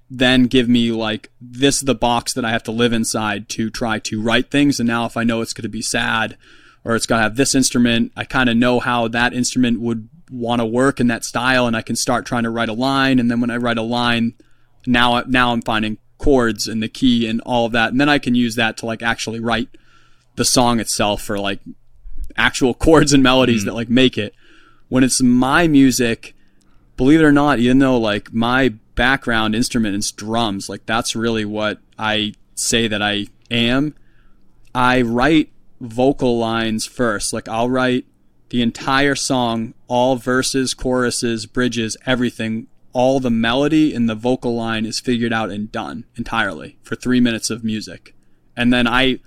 then 0.10 0.44
give 0.44 0.68
me 0.70 0.92
like 0.92 1.30
this 1.40 1.78
is 1.78 1.82
the 1.82 1.96
box 1.96 2.34
that 2.34 2.46
i 2.46 2.52
have 2.52 2.64
to 2.64 2.72
live 2.72 2.94
inside 2.94 3.48
to 3.48 3.70
try 3.70 4.00
to 4.00 4.22
write 4.22 4.52
things 4.52 4.80
and 4.80 4.88
now 4.88 5.06
if 5.06 5.16
i 5.16 5.24
know 5.24 5.42
it's 5.42 5.54
going 5.54 5.64
to 5.64 5.70
be 5.70 5.82
sad 5.82 6.38
or 6.84 6.96
it's 6.96 7.06
got 7.06 7.18
to 7.18 7.24
have 7.24 7.38
this 7.38 7.56
instrument 7.56 8.12
i 8.16 8.24
kind 8.24 8.50
of 8.50 8.58
know 8.58 8.80
how 8.80 9.08
that 9.08 9.34
instrument 9.34 9.80
would 9.80 10.10
want 10.30 10.62
to 10.62 10.66
work 10.66 11.00
in 11.00 11.08
that 11.08 11.24
style 11.24 11.68
and 11.68 11.76
I 11.76 11.82
can 11.82 11.96
start 11.96 12.26
trying 12.26 12.44
to 12.44 12.50
write 12.50 12.70
a 12.70 12.74
line 12.74 13.20
and 13.20 13.30
then 13.30 13.40
when 13.40 13.50
I 13.50 13.58
write 13.58 13.78
a 13.78 13.84
line 13.84 14.34
now 14.86 15.22
now 15.28 15.54
I'm 15.54 15.62
finding 15.62 15.98
chords 16.18 16.68
and 16.68 16.82
the 16.82 16.88
key 16.88 17.28
and 17.28 17.42
all 17.42 17.66
of 17.66 17.72
that 17.74 17.92
and 17.92 18.02
then 18.02 18.10
I 18.10 18.20
can 18.20 18.36
use 18.36 18.56
that 18.56 18.78
to 18.78 18.86
like 18.86 19.02
actually 19.02 19.40
write 19.40 19.70
the 20.36 20.46
song 20.46 20.80
itself 20.80 21.22
for 21.22 21.40
like 21.40 21.60
actual 22.36 22.74
chords 22.74 23.14
and 23.14 23.24
melodies 23.24 23.66
that 23.66 23.72
mm. 23.72 23.76
like 23.76 23.90
make 23.90 24.18
it. 24.18 24.34
When 24.90 25.04
it's 25.04 25.22
my 25.22 25.68
music 25.68 26.36
believe 26.96 27.20
it 27.20 27.26
or 27.26 27.32
not 27.32 27.60
even 27.60 27.80
though 27.80 27.98
like 27.98 28.34
my 28.34 28.70
background 28.96 29.54
instrument 29.54 29.96
is 29.96 30.12
drums 30.12 30.68
like 30.68 30.84
that's 30.88 31.16
really 31.16 31.46
what 31.46 31.80
I 32.00 32.34
say 32.56 32.88
that 32.88 33.02
I 33.02 33.28
am 33.52 33.94
I 34.74 35.02
write 35.02 35.52
vocal 35.82 36.38
lines 36.38 36.86
first. 36.86 37.34
Like 37.34 37.48
I'll 37.48 37.70
write 37.70 38.06
the 38.50 38.62
entire 38.62 39.16
song, 39.16 39.74
all 39.88 40.16
verses, 40.16 40.74
choruses, 40.74 41.46
bridges, 41.46 41.98
everything, 42.06 42.68
all 42.94 43.20
the 43.20 43.30
melody 43.30 43.94
and 43.94 44.10
the 44.10 44.16
vocal 44.16 44.56
line 44.56 44.86
is 44.86 45.00
figured 45.00 45.34
out 45.34 45.52
and 45.52 45.72
done 45.72 46.06
entirely 46.16 46.78
for 46.82 46.96
three 46.96 47.20
minutes 47.20 47.50
of 47.50 47.64
music. 47.64 48.16
And 48.56 48.74
then 48.74 48.88
I, 48.88 49.20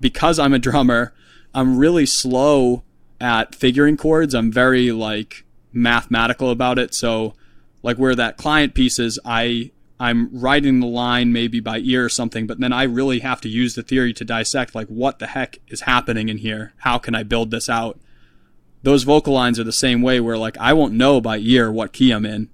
because 0.00 0.38
I'm 0.38 0.52
a 0.52 0.58
drummer, 0.58 1.12
I'm 1.54 1.78
really 1.78 2.06
slow 2.06 2.84
at 3.20 3.54
figuring 3.54 3.96
chords. 3.96 4.34
I'm 4.34 4.52
very 4.52 4.92
like 4.92 5.44
mathematical 5.72 6.50
about 6.50 6.78
it. 6.78 6.94
So, 6.94 7.34
like 7.82 7.96
where 7.96 8.14
that 8.14 8.36
client 8.36 8.74
piece 8.74 8.98
is, 8.98 9.18
I 9.24 9.70
I'm 10.00 10.30
writing 10.32 10.80
the 10.80 10.86
line 10.86 11.32
maybe 11.32 11.58
by 11.60 11.78
ear 11.78 12.04
or 12.04 12.08
something, 12.08 12.46
but 12.46 12.60
then 12.60 12.72
I 12.72 12.84
really 12.84 13.18
have 13.20 13.40
to 13.40 13.48
use 13.48 13.74
the 13.74 13.82
theory 13.82 14.12
to 14.14 14.24
dissect 14.24 14.74
like 14.74 14.86
what 14.86 15.18
the 15.18 15.28
heck 15.28 15.58
is 15.68 15.82
happening 15.82 16.28
in 16.28 16.38
here. 16.38 16.72
How 16.78 16.98
can 16.98 17.14
I 17.14 17.24
build 17.24 17.50
this 17.50 17.68
out? 17.68 17.98
Those 18.88 19.02
vocal 19.02 19.34
lines 19.34 19.60
are 19.60 19.64
the 19.64 19.72
same 19.72 20.00
way 20.00 20.18
where 20.18 20.38
like 20.38 20.56
I 20.58 20.72
won't 20.72 20.94
know 20.94 21.20
by 21.20 21.38
ear 21.38 21.70
what 21.70 21.92
key 21.92 22.10
I'm 22.10 22.24
in. 22.24 22.48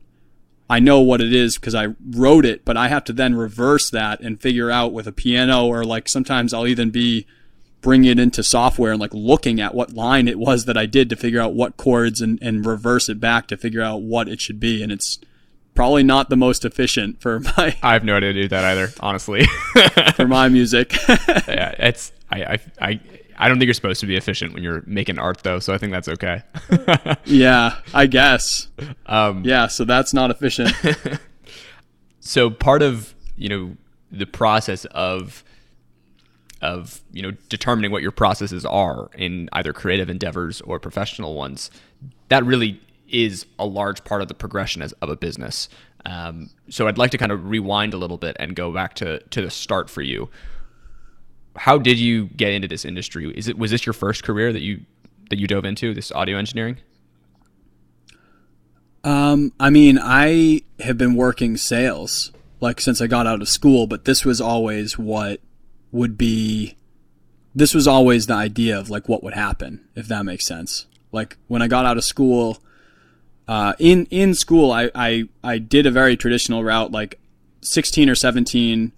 I 0.69 0.81
know 0.81 1.01
what 1.01 1.21
it 1.21 1.33
is 1.33 1.57
because 1.57 1.75
I 1.75 1.89
wrote 2.11 2.45
it, 2.45 2.65
but 2.65 2.77
I 2.77 2.89
have 2.89 3.05
to 3.05 3.13
then 3.13 3.35
reverse 3.35 3.91
that 3.91 4.21
and 4.21 4.41
figure 4.41 4.71
out 4.71 4.93
with 4.93 5.07
a 5.07 5.13
piano 5.13 5.67
or 5.67 5.85
like 5.85 6.09
sometimes 6.09 6.53
I'll 6.53 6.67
even 6.67 6.91
be 6.91 7.27
bringing 7.83 8.11
it 8.11 8.19
into 8.19 8.43
software 8.43 8.93
and 8.93 9.01
like 9.01 9.13
looking 9.13 9.61
at 9.61 9.75
what 9.75 9.93
line 9.93 10.27
it 10.27 10.39
was 10.39 10.65
that 10.65 10.77
I 10.77 10.87
did 10.87 11.11
to 11.11 11.17
figure 11.17 11.41
out 11.41 11.55
what 11.55 11.77
chords 11.77 12.21
and, 12.21 12.39
and 12.43 12.65
reverse 12.65 13.09
it 13.09 13.21
back 13.21 13.47
to 13.49 13.57
figure 13.57 13.83
out 13.83 14.03
what 14.03 14.27
it 14.27 14.41
should 14.41 14.59
be. 14.59 14.83
And 14.83 14.91
it's 14.91 15.19
probably 15.75 16.03
not 16.03 16.31
the 16.31 16.37
most 16.37 16.65
efficient 16.65 17.21
for 17.21 17.41
my 17.57 17.77
I 17.83 17.93
have 17.93 18.05
no 18.05 18.17
idea 18.17 18.33
to 18.33 18.43
do 18.43 18.49
that 18.49 18.65
either, 18.65 18.91
honestly. 19.01 19.45
for 20.15 20.27
my 20.27 20.49
music. 20.49 20.97
yeah, 21.09 21.75
it's 21.79 22.11
I, 22.31 22.45
I 22.45 22.59
I 22.81 23.01
I 23.37 23.49
don't 23.49 23.59
think 23.59 23.67
you're 23.67 23.75
supposed 23.75 24.01
to 24.01 24.07
be 24.07 24.17
efficient 24.17 24.55
when 24.55 24.63
you're 24.63 24.83
making 24.87 25.19
art 25.19 25.43
though, 25.43 25.59
so 25.59 25.75
I 25.75 25.79
think 25.79 25.93
that's 25.93 26.09
okay. 26.09 26.43
yeah, 27.25 27.79
I 27.93 28.07
guess. 28.07 28.69
Um, 29.07 29.45
Yeah, 29.45 29.67
so 29.67 29.85
that's 29.85 30.15
not 30.15 30.31
efficient. 30.31 30.73
so 32.21 32.51
part 32.51 32.83
of 32.83 33.15
you 33.37 33.49
know 33.49 33.77
the 34.11 34.27
process 34.27 34.85
of 34.87 35.45
of 36.63 37.03
you 37.13 37.23
know 37.23 37.33
determining 37.49 37.91
what 37.91 38.03
your 38.03 38.13
processes 38.13 38.65
are 38.65 39.11
in 39.17 39.49
either 39.53 39.73
creative 39.73 40.09
endeavors 40.09 40.61
or 40.63 40.79
professional 40.81 41.35
ones 41.35 41.71
that 42.29 42.45
really 42.45 42.81
is 43.09 43.45
a 43.59 43.67
large 43.67 44.03
part 44.05 44.23
of 44.23 44.29
the 44.29 44.35
progression 44.35 44.81
as, 44.81 44.93
of 44.95 45.11
a 45.11 45.17
business 45.17 45.69
um, 46.07 46.49
so 46.71 46.87
i'd 46.89 46.99
like 46.99 47.11
to 47.11 47.19
kind 47.19 47.33
of 47.33 47.49
rewind 47.49 47.93
a 47.93 47.99
little 47.99 48.17
bit 48.17 48.37
and 48.41 48.57
go 48.57 48.73
back 48.73 48.95
to 48.95 49.19
to 49.31 49.43
the 49.43 49.51
start 49.51 49.91
for 49.91 50.01
you 50.01 50.31
how 51.57 51.79
did 51.79 51.99
you 51.99 52.27
get 52.37 52.53
into 52.53 52.69
this 52.69 52.85
industry 52.85 53.33
is 53.37 53.49
it 53.49 53.59
was 53.59 53.71
this 53.71 53.87
your 53.87 53.93
first 53.93 54.25
career 54.25 54.53
that 54.53 54.63
you 54.63 54.81
that 55.31 55.39
you 55.39 55.47
dove 55.47 55.65
into 55.65 55.95
this 55.95 56.13
audio 56.13 56.37
engineering 56.39 56.77
Um, 59.05 59.53
I 59.61 59.69
mean, 59.69 59.99
I 60.01 60.63
have 60.81 60.97
been 60.97 61.15
working 61.15 61.57
sales 61.59 62.33
like 62.61 62.81
since 62.81 63.03
I 63.03 63.07
got 63.07 63.27
out 63.27 63.43
of 63.43 63.49
school, 63.49 63.87
but 63.87 64.07
this 64.07 64.25
was 64.25 64.41
always 64.41 64.99
what 64.99 65.41
would 65.93 66.17
be 66.17 66.77
this 67.55 67.75
was 67.75 67.87
always 67.87 68.27
the 68.27 68.35
idea 68.35 68.77
of 68.79 68.91
like 68.91 69.09
what 69.09 69.23
would 69.23 69.35
happen 69.35 69.87
if 69.95 70.09
that 70.09 70.25
makes 70.25 70.47
sense. 70.47 70.87
Like 71.13 71.37
when 71.47 71.61
I 71.61 71.69
got 71.69 71.85
out 71.85 71.99
of 71.99 72.05
school, 72.05 72.59
uh, 73.47 73.75
in 73.79 74.07
in 74.07 74.35
school, 74.35 74.73
I, 74.73 74.91
I 74.95 75.29
I 75.43 75.59
did 75.59 75.85
a 75.87 75.91
very 75.91 76.17
traditional 76.17 76.65
route. 76.65 76.91
Like 76.91 77.21
sixteen 77.61 78.09
or 78.09 78.15
seventeen, 78.15 78.93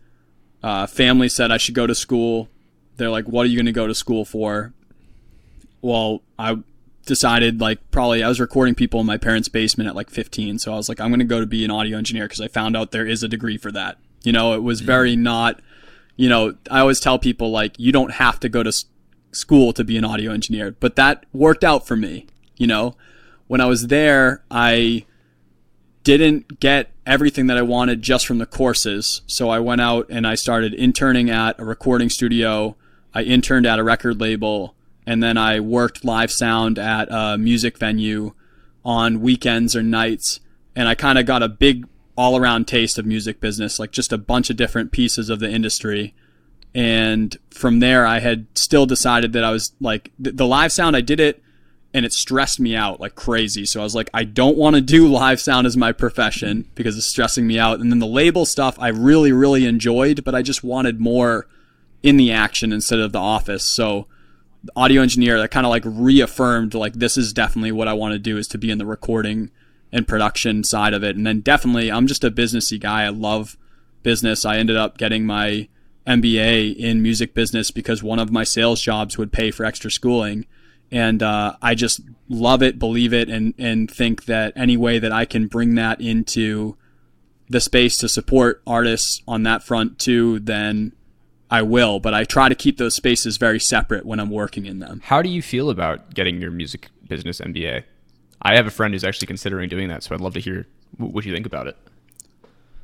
uh, 0.63 0.87
family 0.87 1.29
said 1.29 1.51
I 1.51 1.57
should 1.57 1.75
go 1.75 1.87
to 1.87 1.95
school. 1.95 2.49
They're 2.97 3.11
like, 3.11 3.27
"What 3.27 3.47
are 3.47 3.49
you 3.49 3.57
going 3.57 3.67
to 3.67 3.73
go 3.73 3.87
to 3.87 3.95
school 3.95 4.25
for?" 4.25 4.73
Well, 5.83 6.23
I 6.39 6.57
decided 7.07 7.61
like 7.61 7.91
probably 7.91 8.23
I 8.23 8.29
was 8.29 8.41
recording 8.41 8.75
people 8.75 9.01
in 9.01 9.07
my 9.07 9.17
parents' 9.17 9.49
basement 9.49 9.89
at 9.89 9.95
like 9.95 10.11
15, 10.11 10.59
so 10.59 10.73
I 10.73 10.77
was 10.77 10.89
like, 10.89 11.01
I'm 11.01 11.11
going 11.11 11.21
to 11.21 11.25
go 11.25 11.41
to 11.41 11.47
be 11.47 11.65
an 11.65 11.71
audio 11.71 11.97
engineer 11.97 12.25
because 12.25 12.41
I 12.41 12.49
found 12.49 12.77
out 12.77 12.91
there 12.91 13.07
is 13.07 13.23
a 13.23 13.29
degree 13.29 13.57
for 13.57 13.71
that. 13.73 13.99
You 14.25 14.33
know, 14.33 14.55
it 14.55 14.63
was 14.63 14.81
very 14.81 15.15
not. 15.17 15.61
You 16.17 16.29
know, 16.29 16.55
I 16.71 16.81
always 16.81 16.99
tell 16.99 17.19
people 17.19 17.51
like 17.51 17.79
you 17.79 17.93
don't 17.93 18.13
have 18.13 18.41
to 18.41 18.49
go 18.49 18.63
to 18.63 18.69
s- 18.69 18.87
school 19.33 19.73
to 19.75 19.85
be 19.85 19.97
an 19.97 20.05
audio 20.05 20.33
engineer, 20.33 20.73
but 20.81 20.97
that 20.97 21.25
worked 21.33 21.63
out 21.63 21.87
for 21.87 21.97
me. 21.97 22.27
You 22.57 22.67
know, 22.67 22.97
when 23.47 23.61
I 23.61 23.67
was 23.67 23.89
there, 23.89 24.43
I 24.51 25.05
didn't 26.07 26.61
get 26.61 26.93
everything 27.05 27.49
that 27.49 27.57
I 27.57 27.63
wanted 27.63 28.01
just 28.01 28.27
from 28.27 28.39
the 28.39 28.47
courses. 28.47 29.23
So 29.27 29.49
I 29.49 29.59
went 29.59 29.81
out 29.81 30.07
and 30.09 30.25
I 30.25 30.37
started 30.37 30.73
interning 30.73 31.31
at 31.31 31.59
a 31.59 31.65
recording 31.65 32.09
studio. 32.11 32.77
I 33.13 33.23
interned 33.23 33.67
at 33.67 33.81
a 33.81 33.85
record 33.85 34.21
label 34.21 34.77
and 35.05 35.21
then 35.21 35.37
I 35.37 35.59
worked 35.59 36.05
live 36.05 36.31
sound 36.31 36.79
at 36.79 37.09
a 37.11 37.37
music 37.37 37.79
venue 37.79 38.35
on 38.85 39.21
weekends 39.21 39.75
or 39.75 39.83
nights. 39.83 40.39
And 40.77 40.89
I 40.89 40.95
kind 40.95 41.19
of 41.19 41.27
got 41.27 41.43
a 41.43 41.49
big 41.49 41.89
all 42.17 42.37
around 42.37 42.69
taste 42.69 42.99
of 42.99 43.05
music 43.05 43.41
business, 43.41 43.81
like 43.81 43.91
just 43.91 44.13
a 44.13 44.19
bunch 44.19 44.49
of 44.49 44.57
different 44.57 44.93
pieces 44.93 45.29
of 45.29 45.41
the 45.41 45.51
industry. 45.51 46.15
And 46.73 47.37
from 47.51 47.81
there, 47.81 48.07
I 48.07 48.21
had 48.21 48.47
still 48.55 48.87
decided 48.87 49.33
that 49.33 49.43
I 49.43 49.51
was 49.51 49.73
like, 49.81 50.13
the, 50.19 50.31
the 50.31 50.47
live 50.47 50.71
sound, 50.71 50.95
I 50.95 51.01
did 51.01 51.19
it 51.19 51.43
and 51.97 52.05
it 52.05 52.13
stressed 52.13 52.61
me 52.61 52.77
out 52.77 53.01
like 53.01 53.15
crazy. 53.15 53.65
So 53.65 53.81
I 53.81 53.83
was 53.83 53.95
like, 53.95 54.11
I 54.13 54.23
don't 54.23 54.59
want 54.59 54.77
to 54.77 54.83
do 54.83 55.09
live 55.09 55.41
sound 55.41 55.67
as 55.67 55.79
my 55.79 55.93
profession 55.93 56.71
because 56.75 56.95
it's 56.99 57.07
stressing 57.07 57.47
me 57.47 57.59
out. 57.59 57.81
And 57.81 57.91
then 57.91 58.01
the 58.01 58.07
label 58.07 58.45
stuff 58.45 58.77
I 58.79 58.89
really, 58.89 59.33
really 59.33 59.65
enjoyed, 59.65 60.23
but 60.23 60.35
I 60.35 60.43
just 60.43 60.63
wanted 60.63 61.01
more 61.01 61.47
in 62.03 62.19
the 62.19 62.31
action 62.31 62.71
instead 62.71 62.99
of 62.99 63.13
the 63.13 63.19
office. 63.19 63.65
So 63.65 64.09
audio 64.77 65.01
engineer 65.01 65.39
that 65.39 65.51
kind 65.51 65.65
of 65.65 65.71
like 65.71 65.85
reaffirmed 65.87 66.75
like 66.75 66.93
this 66.93 67.17
is 67.17 67.33
definitely 67.33 67.73
what 67.73 67.89
I 67.89 67.95
want 67.95 68.13
to 68.13 68.19
do 68.19 68.37
is 68.37 68.47
to 68.49 68.59
be 68.59 68.71
in 68.71 68.77
the 68.77 68.85
recording 68.85 69.51
and 69.91 70.07
production 70.07 70.65
side 70.65 70.93
of 70.93 71.03
it. 71.03 71.17
And 71.17 71.27
then 71.27 71.41
definitely 71.41 71.91
I'm 71.91 72.07
just 72.07 72.25
a 72.25 72.31
businessy 72.31 72.79
guy. 72.79 73.05
I 73.05 73.09
love 73.09 73.57
business. 74.03 74.45
I 74.45 74.59
ended 74.59 74.77
up 74.77 74.99
getting 74.99 75.25
my 75.25 75.67
MBA 76.07 76.77
in 76.77 77.01
music 77.01 77.33
business 77.33 77.71
because 77.71 78.03
one 78.03 78.19
of 78.19 78.31
my 78.31 78.45
sales 78.45 78.83
jobs 78.83 79.17
would 79.17 79.33
pay 79.33 79.51
for 79.51 79.65
extra 79.65 79.91
schooling 79.91 80.45
and 80.91 81.23
uh, 81.23 81.57
I 81.61 81.75
just 81.75 82.01
love 82.29 82.63
it, 82.63 82.79
believe 82.79 83.13
it, 83.13 83.29
and 83.29 83.55
and 83.59 83.91
think 83.91 84.27
that 84.27 84.53
any 84.57 84.77
way 84.77 84.99
that 84.99 85.13
I 85.13 85.25
can 85.25 85.47
bring 85.47 85.75
that 85.75 86.01
into 86.01 86.77
the 87.49 87.61
space 87.61 87.97
to 87.99 88.09
support 88.09 88.63
artists 88.67 89.23
on 89.27 89.45
that 89.45 89.63
front 89.63 89.99
too, 89.99 90.41
then 90.41 90.93
I 91.51 91.63
will. 91.63 92.01
But 92.01 92.15
I 92.15 92.25
try 92.25 92.49
to 92.49 92.55
keep 92.55 92.79
those 92.79 92.95
spaces 92.95 93.37
very 93.37 93.61
separate 93.61 94.05
when 94.05 94.21
I'm 94.21 94.31
working 94.31 94.67
in 94.67 94.81
them. 94.81 95.01
How 95.05 95.23
do 95.23 95.29
you 95.29 95.43
feel 95.43 95.71
about 95.71 96.15
getting 96.15 96.41
your 96.41 96.51
music 96.51 96.89
business 97.09 97.41
MBA? 97.41 97.85
I 98.43 98.57
have 98.57 98.67
a 98.67 98.71
friend 98.71 98.95
who's 98.95 99.05
actually 99.05 99.27
considering 99.27 99.69
doing 99.69 99.89
that, 99.89 100.03
so 100.03 100.15
I'd 100.15 100.21
love 100.21 100.35
to 100.35 100.41
hear 100.41 100.67
what 100.99 101.25
you 101.25 101.33
think 101.33 101.47
about 101.47 101.67
it. 101.67 101.77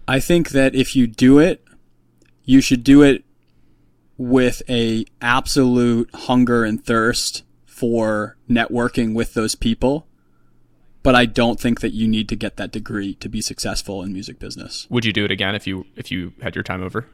I 0.09 0.19
think 0.21 0.51
that 0.51 0.75
if 0.75 0.97
you 0.97 1.07
do 1.07 1.39
it, 1.39 1.65
you 2.45 2.61
should 2.61 2.83
do 2.83 3.03
it 3.03 3.25
with 4.17 4.63
a 4.69 5.05
absolute 5.21 6.11
hunger 6.15 6.65
and 6.65 6.85
thirst 6.85 7.45
for 7.83 8.37
networking 8.49 9.13
with 9.13 9.35
those 9.35 9.57
people. 9.57 10.07
But 11.03 11.17
I 11.17 11.27
don't 11.27 11.59
think 11.59 11.81
that 11.81 11.91
you 11.91 12.07
need 12.07 12.29
to 12.29 12.37
get 12.37 12.57
that 12.59 12.71
degree 12.71 13.15
to 13.15 13.29
be 13.29 13.41
successful 13.41 14.03
in 14.03 14.13
music 14.13 14.39
business. 14.39 14.87
Would 14.89 15.05
you 15.05 15.13
do 15.13 15.25
it 15.25 15.33
again 15.33 15.57
if 15.57 15.67
you 15.67 15.87
if 15.97 16.13
you 16.13 16.33
had 16.41 16.55
your 16.55 16.63
time 16.63 16.81
over? 16.81 17.09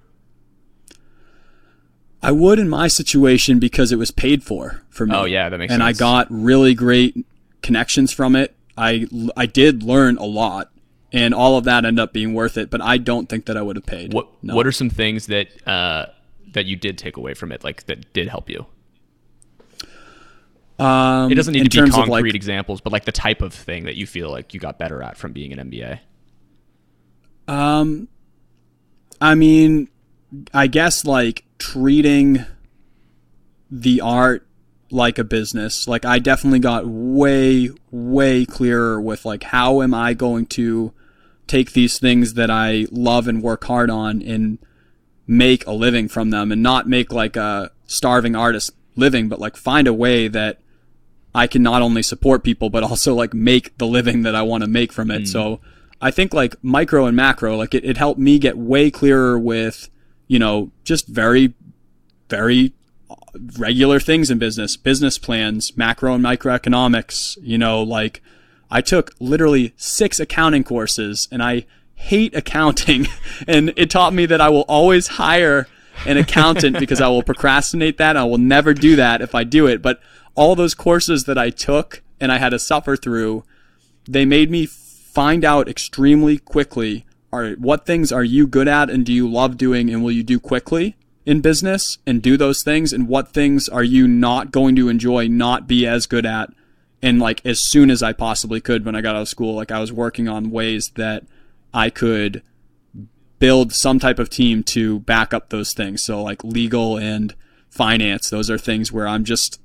I 2.22 2.32
would 2.32 2.58
in 2.58 2.68
my 2.68 2.86
situation 2.86 3.58
because 3.58 3.92
it 3.92 3.96
was 3.96 4.10
paid 4.10 4.44
for 4.44 4.82
for 4.90 5.06
me. 5.06 5.14
Oh, 5.14 5.24
yeah, 5.24 5.48
that 5.48 5.56
makes 5.56 5.72
and 5.72 5.80
sense. 5.80 5.96
I 5.96 5.98
got 5.98 6.26
really 6.28 6.74
great 6.74 7.16
connections 7.62 8.12
from 8.12 8.36
it. 8.36 8.54
I 8.76 9.06
I 9.38 9.46
did 9.46 9.82
learn 9.82 10.18
a 10.18 10.26
lot, 10.26 10.70
and 11.14 11.32
all 11.32 11.56
of 11.56 11.64
that 11.64 11.86
ended 11.86 11.98
up 11.98 12.12
being 12.12 12.34
worth 12.34 12.58
it. 12.58 12.68
But 12.68 12.82
I 12.82 12.98
don't 12.98 13.26
think 13.26 13.46
that 13.46 13.56
I 13.56 13.62
would 13.62 13.76
have 13.76 13.86
paid. 13.86 14.12
What 14.12 14.28
No. 14.42 14.54
What 14.54 14.66
are 14.66 14.72
some 14.72 14.90
things 14.90 15.28
that 15.28 15.48
uh, 15.66 16.06
that 16.52 16.66
you 16.66 16.76
did 16.76 16.98
take 16.98 17.16
away 17.16 17.32
from 17.32 17.52
it, 17.52 17.64
like 17.64 17.86
that 17.86 18.12
did 18.12 18.28
help 18.28 18.50
you? 18.50 18.66
Um, 20.78 21.32
It 21.32 21.34
doesn't 21.34 21.54
need 21.54 21.70
to 21.70 21.84
be 21.84 21.90
concrete 21.90 22.22
like, 22.22 22.34
examples, 22.34 22.80
but 22.80 22.92
like 22.92 23.04
the 23.04 23.12
type 23.12 23.42
of 23.42 23.52
thing 23.52 23.84
that 23.84 23.96
you 23.96 24.06
feel 24.06 24.30
like 24.30 24.54
you 24.54 24.60
got 24.60 24.78
better 24.78 25.02
at 25.02 25.16
from 25.16 25.32
being 25.32 25.52
an 25.52 25.70
MBA. 25.70 25.98
Um, 27.48 28.08
I 29.20 29.34
mean, 29.34 29.88
I 30.54 30.66
guess 30.66 31.04
like 31.04 31.44
treating 31.58 32.44
the 33.70 34.00
art 34.00 34.46
like 34.90 35.18
a 35.18 35.24
business. 35.24 35.88
Like 35.88 36.04
I 36.04 36.18
definitely 36.18 36.60
got 36.60 36.86
way, 36.86 37.70
way 37.90 38.44
clearer 38.44 39.00
with 39.00 39.24
like 39.24 39.42
how 39.44 39.82
am 39.82 39.94
I 39.94 40.14
going 40.14 40.46
to 40.46 40.92
take 41.46 41.72
these 41.72 41.98
things 41.98 42.34
that 42.34 42.50
I 42.50 42.86
love 42.90 43.26
and 43.26 43.42
work 43.42 43.64
hard 43.64 43.90
on 43.90 44.22
and 44.22 44.58
make 45.26 45.66
a 45.66 45.72
living 45.72 46.08
from 46.08 46.30
them 46.30 46.52
and 46.52 46.62
not 46.62 46.88
make 46.88 47.12
like 47.12 47.36
a 47.36 47.70
starving 47.86 48.36
artist 48.36 48.70
living, 48.96 49.28
but 49.28 49.38
like 49.38 49.56
find 49.56 49.88
a 49.88 49.94
way 49.94 50.28
that 50.28 50.60
I 51.34 51.46
can 51.46 51.62
not 51.62 51.82
only 51.82 52.02
support 52.02 52.42
people, 52.42 52.70
but 52.70 52.82
also 52.82 53.14
like 53.14 53.34
make 53.34 53.76
the 53.78 53.86
living 53.86 54.22
that 54.22 54.34
I 54.34 54.42
want 54.42 54.62
to 54.62 54.68
make 54.68 54.92
from 54.92 55.10
it. 55.10 55.20
Hmm. 55.20 55.26
So 55.26 55.60
I 56.00 56.10
think 56.10 56.32
like 56.32 56.56
micro 56.62 57.06
and 57.06 57.16
macro, 57.16 57.56
like 57.56 57.74
it, 57.74 57.84
it 57.84 57.96
helped 57.96 58.20
me 58.20 58.38
get 58.38 58.56
way 58.56 58.90
clearer 58.90 59.38
with, 59.38 59.90
you 60.26 60.38
know, 60.38 60.70
just 60.84 61.06
very, 61.06 61.54
very 62.28 62.72
regular 63.58 64.00
things 64.00 64.30
in 64.30 64.38
business, 64.38 64.76
business 64.76 65.18
plans, 65.18 65.76
macro 65.76 66.14
and 66.14 66.24
microeconomics, 66.24 67.36
you 67.42 67.58
know, 67.58 67.82
like 67.82 68.22
I 68.70 68.80
took 68.80 69.14
literally 69.18 69.74
six 69.76 70.20
accounting 70.20 70.64
courses 70.64 71.28
and 71.30 71.42
I 71.42 71.66
hate 71.94 72.34
accounting 72.34 73.06
and 73.48 73.72
it 73.76 73.90
taught 73.90 74.12
me 74.12 74.26
that 74.26 74.40
I 74.40 74.48
will 74.48 74.64
always 74.68 75.08
hire 75.08 75.66
an 76.06 76.16
accountant 76.16 76.78
because 76.78 77.00
I 77.00 77.08
will 77.08 77.22
procrastinate 77.22 77.98
that. 77.98 78.16
I 78.16 78.24
will 78.24 78.38
never 78.38 78.72
do 78.72 78.96
that 78.96 79.20
if 79.20 79.34
I 79.34 79.44
do 79.44 79.66
it. 79.66 79.82
But 79.82 80.00
all 80.38 80.54
those 80.54 80.74
courses 80.74 81.24
that 81.24 81.36
I 81.36 81.50
took 81.50 82.00
and 82.20 82.30
I 82.30 82.38
had 82.38 82.50
to 82.50 82.60
suffer 82.60 82.96
through, 82.96 83.42
they 84.08 84.24
made 84.24 84.52
me 84.52 84.66
find 84.66 85.44
out 85.44 85.68
extremely 85.68 86.38
quickly 86.38 87.04
are 87.32 87.50
what 87.54 87.84
things 87.84 88.12
are 88.12 88.22
you 88.22 88.46
good 88.46 88.68
at 88.68 88.88
and 88.88 89.04
do 89.04 89.12
you 89.12 89.28
love 89.28 89.56
doing 89.56 89.90
and 89.90 90.02
will 90.02 90.12
you 90.12 90.22
do 90.22 90.38
quickly 90.38 90.96
in 91.26 91.40
business 91.40 91.98
and 92.06 92.22
do 92.22 92.36
those 92.36 92.62
things 92.62 92.92
and 92.92 93.08
what 93.08 93.32
things 93.32 93.68
are 93.68 93.82
you 93.82 94.06
not 94.06 94.52
going 94.52 94.76
to 94.76 94.88
enjoy 94.88 95.26
not 95.26 95.66
be 95.66 95.84
as 95.86 96.06
good 96.06 96.24
at 96.24 96.50
and 97.02 97.18
like 97.18 97.44
as 97.44 97.58
soon 97.60 97.90
as 97.90 98.00
I 98.00 98.12
possibly 98.12 98.60
could 98.60 98.84
when 98.84 98.94
I 98.94 99.00
got 99.00 99.16
out 99.16 99.22
of 99.22 99.28
school 99.28 99.56
like 99.56 99.72
I 99.72 99.80
was 99.80 99.92
working 99.92 100.28
on 100.28 100.52
ways 100.52 100.90
that 100.94 101.24
I 101.74 101.90
could 101.90 102.42
build 103.40 103.72
some 103.72 103.98
type 103.98 104.20
of 104.20 104.30
team 104.30 104.62
to 104.62 105.00
back 105.00 105.34
up 105.34 105.50
those 105.50 105.72
things 105.72 106.02
so 106.02 106.22
like 106.22 106.44
legal 106.44 106.96
and 106.96 107.34
finance. 107.70 108.30
Those 108.30 108.48
are 108.50 108.58
things 108.58 108.92
where 108.92 109.08
I'm 109.08 109.24
just 109.24 109.60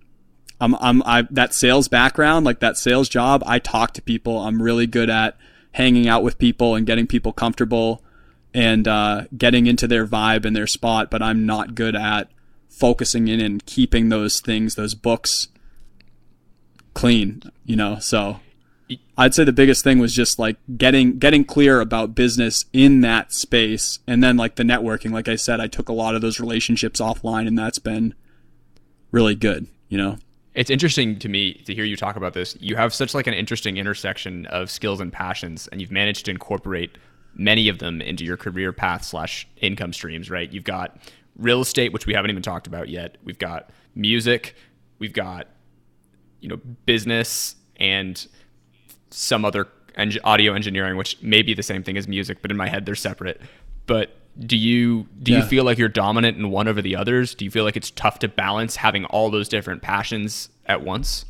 I'm 0.61 0.75
I'm 0.75 1.03
I 1.03 1.27
that 1.31 1.53
sales 1.53 1.87
background, 1.87 2.45
like 2.45 2.59
that 2.59 2.77
sales 2.77 3.09
job, 3.09 3.43
I 3.45 3.59
talk 3.59 3.93
to 3.93 4.01
people. 4.01 4.39
I'm 4.39 4.61
really 4.61 4.87
good 4.87 5.09
at 5.09 5.37
hanging 5.73 6.07
out 6.07 6.23
with 6.23 6.37
people 6.37 6.75
and 6.75 6.85
getting 6.85 7.07
people 7.07 7.33
comfortable 7.33 8.03
and 8.53 8.87
uh, 8.87 9.23
getting 9.35 9.65
into 9.65 9.87
their 9.87 10.05
vibe 10.05 10.45
and 10.45 10.55
their 10.55 10.67
spot, 10.67 11.09
but 11.09 11.21
I'm 11.21 11.45
not 11.45 11.75
good 11.75 11.95
at 11.95 12.29
focusing 12.69 13.27
in 13.27 13.39
and 13.39 13.65
keeping 13.65 14.09
those 14.09 14.39
things, 14.39 14.75
those 14.75 14.93
books 14.93 15.47
clean, 16.93 17.41
you 17.65 17.75
know. 17.75 17.97
So 17.99 18.39
I'd 19.17 19.33
say 19.33 19.43
the 19.43 19.51
biggest 19.51 19.83
thing 19.83 19.99
was 19.99 20.13
just 20.13 20.37
like 20.37 20.57
getting 20.77 21.17
getting 21.17 21.43
clear 21.43 21.81
about 21.81 22.15
business 22.15 22.65
in 22.73 23.01
that 23.01 23.33
space 23.33 23.99
and 24.07 24.23
then 24.23 24.37
like 24.37 24.55
the 24.55 24.63
networking. 24.63 25.11
Like 25.11 25.27
I 25.27 25.35
said, 25.35 25.59
I 25.59 25.67
took 25.67 25.89
a 25.89 25.93
lot 25.93 26.15
of 26.15 26.21
those 26.21 26.39
relationships 26.39 26.99
offline 26.99 27.47
and 27.47 27.57
that's 27.57 27.79
been 27.79 28.13
really 29.11 29.35
good, 29.35 29.67
you 29.89 29.97
know. 29.97 30.17
It's 30.55 30.69
interesting 30.69 31.17
to 31.19 31.29
me 31.29 31.53
to 31.65 31.73
hear 31.73 31.83
you 31.83 31.95
talk 31.95 32.15
about 32.15 32.33
this. 32.33 32.55
You 32.59 32.75
have 32.75 32.93
such 32.93 33.13
like 33.13 33.25
an 33.25 33.33
interesting 33.33 33.77
intersection 33.77 34.45
of 34.47 34.69
skills 34.69 34.99
and 34.99 35.11
passions 35.11 35.67
and 35.67 35.81
you've 35.81 35.91
managed 35.91 36.25
to 36.25 36.31
incorporate 36.31 36.97
many 37.35 37.69
of 37.69 37.79
them 37.79 38.01
into 38.01 38.23
your 38.23 38.37
career 38.37 38.71
path 38.71 39.03
slash 39.03 39.47
income 39.57 39.93
streams, 39.93 40.29
right? 40.29 40.51
You've 40.51 40.63
got 40.63 40.97
real 41.37 41.61
estate, 41.61 41.91
which 41.91 42.05
we 42.05 42.13
haven't 42.13 42.29
even 42.29 42.43
talked 42.43 42.67
about 42.67 42.89
yet. 42.89 43.17
We've 43.23 43.39
got 43.39 43.71
music, 43.95 44.55
we've 44.99 45.13
got 45.13 45.47
you 46.39 46.49
know 46.49 46.59
business 46.85 47.55
and 47.77 48.27
some 49.09 49.45
other 49.45 49.67
en- 49.95 50.11
audio 50.23 50.53
engineering, 50.53 50.97
which 50.97 51.21
may 51.21 51.41
be 51.41 51.53
the 51.53 51.63
same 51.63 51.83
thing 51.83 51.97
as 51.97 52.07
music, 52.07 52.41
but 52.41 52.51
in 52.51 52.57
my 52.57 52.67
head 52.67 52.85
they're 52.85 52.95
separate. 52.95 53.41
But 53.87 54.15
do 54.37 54.57
you 54.57 55.07
do 55.21 55.31
yeah. 55.31 55.39
you 55.39 55.45
feel 55.45 55.63
like 55.63 55.77
you're 55.77 55.89
dominant 55.89 56.37
in 56.37 56.49
one 56.49 56.67
over 56.67 56.81
the 56.81 56.95
others? 56.95 57.35
Do 57.35 57.45
you 57.45 57.51
feel 57.51 57.63
like 57.63 57.77
it's 57.77 57.91
tough 57.91 58.19
to 58.19 58.27
balance 58.27 58.77
having 58.77 59.05
all 59.05 59.29
those 59.29 59.47
different 59.47 59.81
passions 59.81 60.49
at 60.65 60.81
once? 60.81 61.25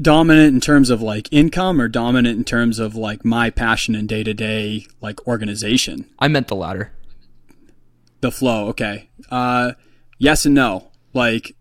Dominant 0.00 0.54
in 0.54 0.60
terms 0.60 0.90
of 0.90 1.02
like 1.02 1.28
income 1.32 1.80
or 1.80 1.88
dominant 1.88 2.38
in 2.38 2.44
terms 2.44 2.78
of 2.78 2.94
like 2.94 3.24
my 3.24 3.50
passion 3.50 3.96
and 3.96 4.08
day 4.08 4.22
to 4.22 4.32
day 4.32 4.86
like 5.00 5.26
organization? 5.26 6.08
I 6.20 6.28
meant 6.28 6.46
the 6.46 6.56
latter. 6.56 6.92
The 8.20 8.30
flow, 8.30 8.68
okay. 8.68 9.10
Uh, 9.30 9.72
yes 10.18 10.46
and 10.46 10.54
no. 10.54 10.92
Like 11.14 11.56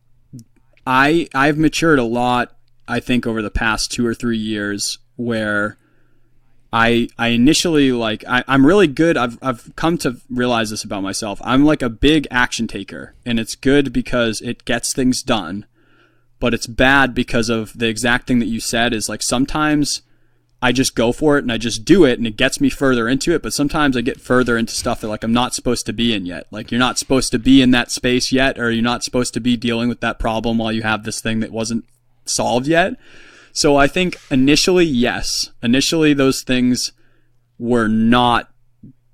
I 0.85 1.27
I've 1.33 1.57
matured 1.57 1.97
a 1.97 2.03
lot 2.03 2.55
I 2.87 2.99
think 2.99 3.25
over 3.25 3.41
the 3.41 3.49
past 3.49 3.91
two 3.91 4.05
or 4.05 4.13
three 4.13 4.37
years 4.37 4.99
where 5.15 5.77
I 6.71 7.07
I 7.17 7.29
initially 7.29 7.91
like 7.91 8.25
I, 8.27 8.43
I'm 8.47 8.65
really 8.65 8.87
good. 8.87 9.17
I've 9.17 9.37
I've 9.41 9.75
come 9.75 9.97
to 9.99 10.17
realize 10.29 10.69
this 10.69 10.83
about 10.83 11.03
myself. 11.03 11.39
I'm 11.43 11.63
like 11.63 11.81
a 11.81 11.89
big 11.89 12.27
action 12.29 12.67
taker, 12.67 13.15
and 13.25 13.39
it's 13.39 13.55
good 13.55 13.93
because 13.93 14.41
it 14.41 14.65
gets 14.65 14.93
things 14.93 15.21
done. 15.23 15.65
But 16.39 16.53
it's 16.53 16.67
bad 16.67 17.15
because 17.15 17.49
of 17.49 17.77
the 17.77 17.87
exact 17.87 18.27
thing 18.27 18.39
that 18.39 18.47
you 18.47 18.59
said 18.59 18.93
is 18.93 19.09
like 19.09 19.23
sometimes 19.23 20.01
I 20.61 20.71
just 20.71 20.95
go 20.95 21.11
for 21.11 21.37
it 21.37 21.43
and 21.43 21.51
I 21.51 21.57
just 21.57 21.85
do 21.85 22.03
it 22.03 22.17
and 22.17 22.27
it 22.27 22.35
gets 22.35 22.59
me 22.59 22.69
further 22.69 23.07
into 23.07 23.33
it. 23.33 23.41
But 23.41 23.53
sometimes 23.53 23.95
I 23.95 24.01
get 24.01 24.19
further 24.19 24.57
into 24.57 24.73
stuff 24.73 25.01
that 25.01 25.07
like 25.07 25.23
I'm 25.23 25.33
not 25.33 25.55
supposed 25.55 25.85
to 25.85 25.93
be 25.93 26.13
in 26.13 26.25
yet. 26.25 26.47
Like 26.51 26.71
you're 26.71 26.79
not 26.79 26.97
supposed 26.99 27.31
to 27.31 27.39
be 27.39 27.61
in 27.61 27.71
that 27.71 27.91
space 27.91 28.31
yet, 28.31 28.59
or 28.59 28.71
you're 28.71 28.83
not 28.83 29.03
supposed 29.03 29.33
to 29.35 29.39
be 29.39 29.55
dealing 29.55 29.87
with 29.87 30.01
that 30.01 30.19
problem 30.19 30.57
while 30.57 30.71
you 30.71 30.83
have 30.83 31.03
this 31.03 31.21
thing 31.21 31.39
that 31.39 31.51
wasn't 31.51 31.85
solved 32.25 32.67
yet. 32.67 32.93
So 33.57 33.75
I 33.75 33.87
think 33.87 34.17
initially, 34.29 34.85
yes, 34.85 35.49
initially 35.63 36.13
those 36.13 36.43
things 36.43 36.91
were 37.57 37.87
not 37.87 38.51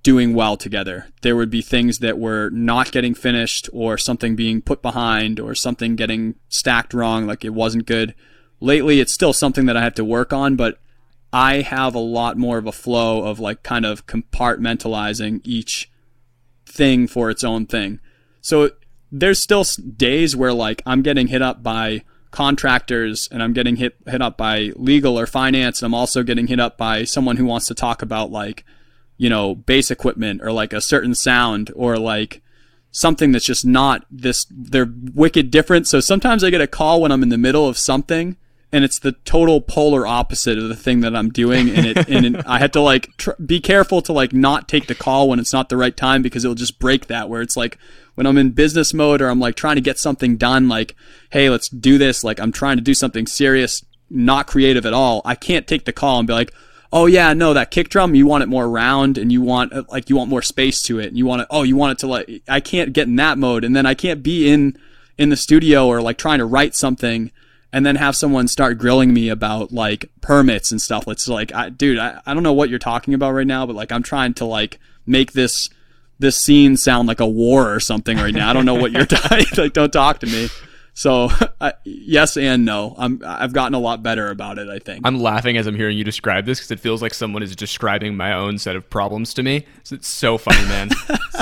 doing 0.04 0.34
well 0.34 0.58
together. 0.58 1.08
There 1.22 1.38
would 1.38 1.50
be 1.50 1.62
things 1.62 2.00
that 2.00 2.20
were 2.20 2.50
not 2.50 2.92
getting 2.92 3.14
finished 3.14 3.70
or 3.72 3.98
something 3.98 4.36
being 4.36 4.62
put 4.62 4.82
behind 4.82 5.40
or 5.40 5.56
something 5.56 5.96
getting 5.96 6.36
stacked 6.50 6.94
wrong, 6.94 7.26
like 7.26 7.46
it 7.46 7.54
wasn't 7.54 7.86
good. 7.86 8.16
Lately, 8.60 9.00
it's 9.00 9.14
still 9.14 9.32
something 9.32 9.66
that 9.66 9.78
I 9.78 9.82
have 9.82 9.96
to 9.96 10.04
work 10.04 10.34
on, 10.34 10.58
but 10.58 10.78
I 11.32 11.62
have 11.62 11.96
a 11.96 12.00
lot 12.00 12.36
more 12.36 12.58
of 12.58 12.68
a 12.68 12.74
flow 12.74 13.24
of 13.24 13.40
like 13.40 13.64
kind 13.64 13.86
of 13.86 14.08
compartmentalizing 14.08 15.40
each 15.46 15.90
thing 16.66 17.08
for 17.08 17.30
its 17.30 17.46
own 17.46 17.66
thing. 17.66 18.02
So 18.42 18.72
there's 19.10 19.40
still 19.40 19.64
days 19.96 20.36
where 20.36 20.52
like 20.52 20.82
I'm 20.86 21.02
getting 21.02 21.28
hit 21.28 21.42
up 21.42 21.64
by 21.64 22.04
contractors 22.34 23.30
and 23.32 23.42
I'm 23.42 23.54
getting 23.54 23.78
hit 23.78 23.96
hit 24.08 24.22
up 24.22 24.38
by 24.38 24.72
legal 24.76 25.18
or 25.18 25.26
finance 25.26 25.82
and 25.82 25.88
I'm 25.88 25.94
also 25.94 26.24
getting 26.24 26.48
hit 26.48 26.60
up 26.60 26.78
by 26.78 27.06
someone 27.06 27.38
who 27.38 27.46
wants 27.46 27.68
to 27.68 27.76
talk 27.76 28.02
about 28.02 28.32
like 28.32 28.66
you 29.18 29.30
know 29.30 29.56
bass 29.56 29.92
equipment 29.92 30.42
or 30.44 30.52
like 30.52 30.74
a 30.74 30.82
certain 30.82 31.16
sound 31.16 31.72
or 31.76 31.98
like 31.98 32.42
something 32.92 33.32
that's 33.32 33.46
just 33.46 33.66
not 33.66 34.06
this 34.12 34.46
they're 34.50 34.92
wicked 35.14 35.52
different. 35.52 35.88
So 35.88 36.00
sometimes 36.00 36.44
I 36.44 36.50
get 36.50 36.62
a 36.62 36.68
call 36.68 37.02
when 37.02 37.12
I'm 37.12 37.24
in 37.24 37.30
the 37.30 37.38
middle 37.38 37.68
of 37.68 37.78
something 37.78 38.36
and 38.74 38.84
it's 38.84 38.98
the 38.98 39.12
total 39.12 39.62
polar 39.62 40.06
opposite 40.08 40.58
of 40.58 40.68
the 40.68 40.76
thing 40.76 41.02
that 41.02 41.16
I'm 41.16 41.30
doing, 41.30 41.70
and 41.70 41.86
it 41.86 42.10
and 42.10 42.26
it, 42.26 42.46
I 42.48 42.58
had 42.58 42.74
to 42.74 42.82
like 42.82 43.16
tr- 43.18 43.40
be 43.46 43.60
careful 43.60 44.02
to 44.02 44.12
like 44.12 44.34
not 44.34 44.68
take 44.68 44.88
the 44.88 44.96
call 44.96 45.30
when 45.30 45.40
it's 45.40 45.54
not 45.54 45.70
the 45.70 45.78
right 45.78 45.96
time 45.96 46.24
because 46.24 46.44
it'll 46.44 46.56
just 46.56 46.80
break 46.80 47.06
that. 47.06 47.30
Where 47.30 47.44
it's 47.44 47.56
like 47.56 47.78
when 48.16 48.26
I'm 48.26 48.38
in 48.38 48.50
business 48.50 48.92
mode 48.92 49.22
or 49.22 49.30
I'm 49.30 49.40
like 49.40 49.56
trying 49.56 49.76
to 49.76 49.82
get 49.82 50.00
something 50.00 50.38
done, 50.38 50.68
like 50.68 50.96
hey, 51.30 51.52
let's 51.52 51.70
do 51.70 52.00
this. 52.00 52.24
Like 52.24 52.40
I'm 52.40 52.52
trying 52.52 52.78
to 52.78 52.84
do 52.84 52.96
something 52.96 53.28
serious, 53.28 53.86
not 54.10 54.48
creative 54.48 54.88
at 54.88 54.94
all. 54.94 55.22
I 55.24 55.36
can't 55.36 55.68
take 55.68 55.86
the 55.86 55.94
call 55.94 56.18
and 56.18 56.28
be 56.28 56.34
like, 56.34 56.52
oh 56.92 57.06
yeah, 57.06 57.32
no, 57.34 57.54
that 57.54 57.70
kick 57.70 57.90
drum, 57.90 58.16
you 58.16 58.26
want 58.26 58.44
it 58.44 58.50
more 58.50 58.68
round 58.68 59.20
and 59.20 59.32
you 59.32 59.44
want 59.44 59.72
uh, 59.72 59.84
like 59.90 60.10
you 60.10 60.16
want 60.16 60.32
more 60.32 60.42
space 60.42 60.82
to 60.84 61.00
it, 61.00 61.10
and 61.10 61.18
you 61.18 61.28
want 61.28 61.44
it. 61.44 61.48
Oh, 61.52 61.62
you 61.62 61.76
want 61.76 61.92
it 61.92 62.00
to 62.00 62.08
like 62.08 62.42
I 62.50 62.60
can't 62.60 62.92
get 62.92 63.08
in 63.08 63.18
that 63.18 63.38
mode, 63.38 63.64
and 63.64 63.76
then 63.76 63.86
I 63.86 63.94
can't 63.94 64.24
be 64.24 64.50
in 64.50 64.80
in 65.16 65.30
the 65.30 65.38
studio 65.38 65.86
or 65.86 66.02
like 66.02 66.18
trying 66.18 66.40
to 66.40 66.46
write 66.46 66.74
something 66.74 67.32
and 67.74 67.84
then 67.84 67.96
have 67.96 68.16
someone 68.16 68.48
start 68.48 68.78
grilling 68.78 69.14
me 69.14 69.30
about 69.30 69.72
like 69.72 70.10
permits 70.22 70.72
and 70.72 70.80
stuff. 70.80 71.08
It's 71.08 71.28
like, 71.28 71.54
I, 71.54 71.70
dude, 71.70 71.98
I, 71.98 72.22
I 72.24 72.36
don't 72.36 72.44
know 72.44 72.54
what 72.54 72.70
you're 72.70 72.78
talking 72.78 73.16
about 73.16 73.32
right 73.32 73.48
now, 73.48 73.66
but 73.66 73.76
like 73.76 73.92
I'm 73.92 74.04
trying 74.04 74.36
to 74.36 74.46
like 74.46 74.80
make 75.08 75.34
this 75.34 75.72
this 76.20 76.38
scene 76.38 76.78
sound 76.78 77.08
like 77.08 77.20
a 77.20 77.28
war 77.28 77.74
or 77.74 77.80
something 77.80 78.18
right 78.18 78.34
now. 78.34 78.48
I 78.48 78.54
don't 78.54 78.66
know 78.66 78.76
what 78.76 78.92
you're 78.92 79.06
talking. 79.08 79.46
like, 79.58 79.74
don't 79.74 79.92
talk 79.92 80.20
to 80.20 80.28
me. 80.28 80.50
So 80.94 81.30
uh, 81.60 81.72
yes 81.84 82.38
and 82.38 82.64
no. 82.64 82.94
I'm 82.96 83.24
I've 83.26 83.54
gotten 83.54 83.74
a 83.74 83.80
lot 83.80 84.04
better 84.04 84.30
about 84.30 84.60
it. 84.60 84.70
I 84.70 84.78
think. 84.78 85.02
I'm 85.04 85.20
laughing 85.20 85.58
as 85.58 85.66
I'm 85.66 85.76
hearing 85.76 85.98
you 85.98 86.04
describe 86.04 86.46
this 86.46 86.60
because 86.60 86.70
it 86.70 86.80
feels 86.80 87.02
like 87.02 87.16
someone 87.16 87.42
is 87.42 87.56
describing 87.56 88.16
my 88.16 88.34
own 88.34 88.60
set 88.60 88.76
of 88.76 88.88
problems 88.88 89.34
to 89.34 89.42
me. 89.42 89.66
So 89.82 89.96
it's 89.96 90.08
so 90.08 90.38
funny, 90.38 90.64
man. 90.68 90.92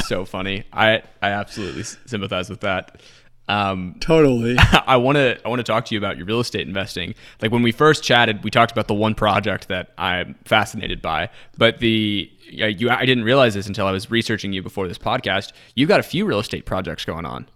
so 0.05 0.23
funny. 0.23 0.63
I 0.71 1.03
I 1.21 1.31
absolutely 1.31 1.83
sympathize 1.83 2.49
with 2.49 2.61
that. 2.61 3.01
Um, 3.47 3.95
totally. 3.99 4.55
I 4.87 4.97
want 4.97 5.17
to 5.17 5.39
I 5.45 5.49
want 5.49 5.59
to 5.59 5.63
talk 5.63 5.85
to 5.85 5.95
you 5.95 5.99
about 5.99 6.17
your 6.17 6.25
real 6.25 6.39
estate 6.39 6.67
investing. 6.67 7.15
Like 7.41 7.51
when 7.51 7.63
we 7.63 7.71
first 7.71 8.03
chatted, 8.03 8.43
we 8.43 8.51
talked 8.51 8.71
about 8.71 8.87
the 8.87 8.93
one 8.93 9.15
project 9.15 9.67
that 9.67 9.91
I'm 9.97 10.35
fascinated 10.45 11.01
by. 11.01 11.29
But 11.57 11.79
the 11.79 12.31
you 12.43 12.89
I 12.89 13.05
didn't 13.05 13.23
realize 13.23 13.53
this 13.53 13.67
until 13.67 13.87
I 13.87 13.91
was 13.91 14.09
researching 14.09 14.53
you 14.53 14.61
before 14.61 14.87
this 14.87 14.97
podcast. 14.97 15.51
You've 15.75 15.89
got 15.89 15.99
a 15.99 16.03
few 16.03 16.25
real 16.25 16.39
estate 16.39 16.65
projects 16.65 17.03
going 17.03 17.25
on. 17.25 17.47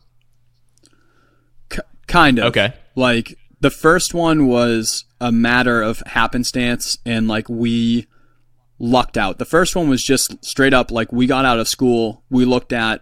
C- 1.72 1.80
kind 2.08 2.40
of. 2.40 2.46
Okay. 2.46 2.74
Like 2.96 3.38
the 3.62 3.70
first 3.70 4.14
one 4.14 4.48
was 4.48 5.06
a 5.22 5.32
matter 5.32 5.82
of 5.82 6.00
happenstance, 6.08 6.98
and 7.06 7.28
like 7.28 7.48
we 7.48 8.08
lucked 8.80 9.18
out. 9.18 9.38
The 9.38 9.46
first 9.46 9.76
one 9.76 9.90
was 9.90 10.04
just 10.04 10.44
straight 10.44 10.74
up 10.74 10.92
like 10.92 11.12
we 11.12 11.28
got 11.28 11.46
out 11.46 11.60
of 11.60 11.68
school, 11.68 12.24
we 12.30 12.44
looked 12.44 12.74
at 12.74 13.02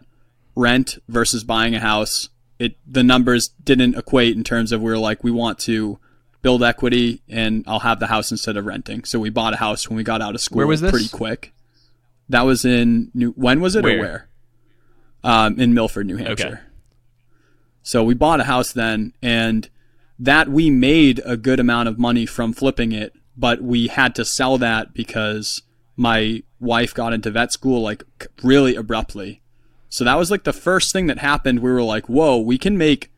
rent 0.55 0.99
versus 1.07 1.43
buying 1.43 1.73
a 1.73 1.79
house 1.79 2.29
it 2.63 2.77
the 2.87 3.03
numbers 3.03 3.49
didn't 3.63 3.95
equate 3.95 4.35
in 4.35 4.43
terms 4.43 4.71
of 4.71 4.81
we 4.81 4.89
were 4.89 4.97
like 4.97 5.23
we 5.23 5.31
want 5.31 5.59
to 5.59 5.99
build 6.41 6.63
equity 6.63 7.21
and 7.27 7.63
I'll 7.67 7.79
have 7.79 7.99
the 7.99 8.07
house 8.07 8.31
instead 8.31 8.57
of 8.57 8.65
renting. 8.65 9.03
So 9.05 9.19
we 9.19 9.29
bought 9.29 9.53
a 9.53 9.57
house 9.57 9.89
when 9.89 9.97
we 9.97 10.03
got 10.03 10.21
out 10.21 10.35
of 10.35 10.41
school. 10.41 10.57
Where 10.57 10.67
was 10.67 10.81
this? 10.81 10.91
Pretty 10.91 11.09
quick. 11.09 11.53
That 12.29 12.43
was 12.43 12.65
in 12.65 13.11
New. 13.13 13.31
When 13.31 13.61
was 13.61 13.75
it 13.75 13.83
where? 13.83 13.97
or 13.97 13.99
where? 13.99 14.29
Um, 15.23 15.59
in 15.59 15.73
Milford, 15.73 16.05
New 16.05 16.17
Hampshire. 16.17 16.47
Okay. 16.47 16.59
So 17.81 18.03
we 18.03 18.13
bought 18.13 18.39
a 18.39 18.45
house 18.45 18.71
then, 18.71 19.13
and 19.21 19.69
that 20.17 20.49
we 20.49 20.69
made 20.69 21.21
a 21.25 21.35
good 21.35 21.59
amount 21.59 21.89
of 21.89 21.99
money 21.99 22.25
from 22.25 22.53
flipping 22.53 22.91
it, 22.91 23.13
but 23.35 23.61
we 23.61 23.87
had 23.87 24.15
to 24.15 24.25
sell 24.25 24.57
that 24.57 24.93
because 24.93 25.61
my 25.95 26.43
wife 26.59 26.93
got 26.93 27.13
into 27.13 27.29
vet 27.29 27.51
school 27.51 27.81
like 27.81 28.03
really 28.41 28.75
abruptly 28.75 29.42
so 29.93 30.03
that 30.05 30.17
was 30.17 30.31
like 30.31 30.43
the 30.43 30.51
first 30.51 30.91
thing 30.91 31.05
that 31.05 31.19
happened. 31.19 31.59
We 31.59 31.71
were 31.71 31.83
like, 31.83 32.09
whoa, 32.09 32.39
we 32.39 32.57
can 32.57 32.79
make 32.79 33.11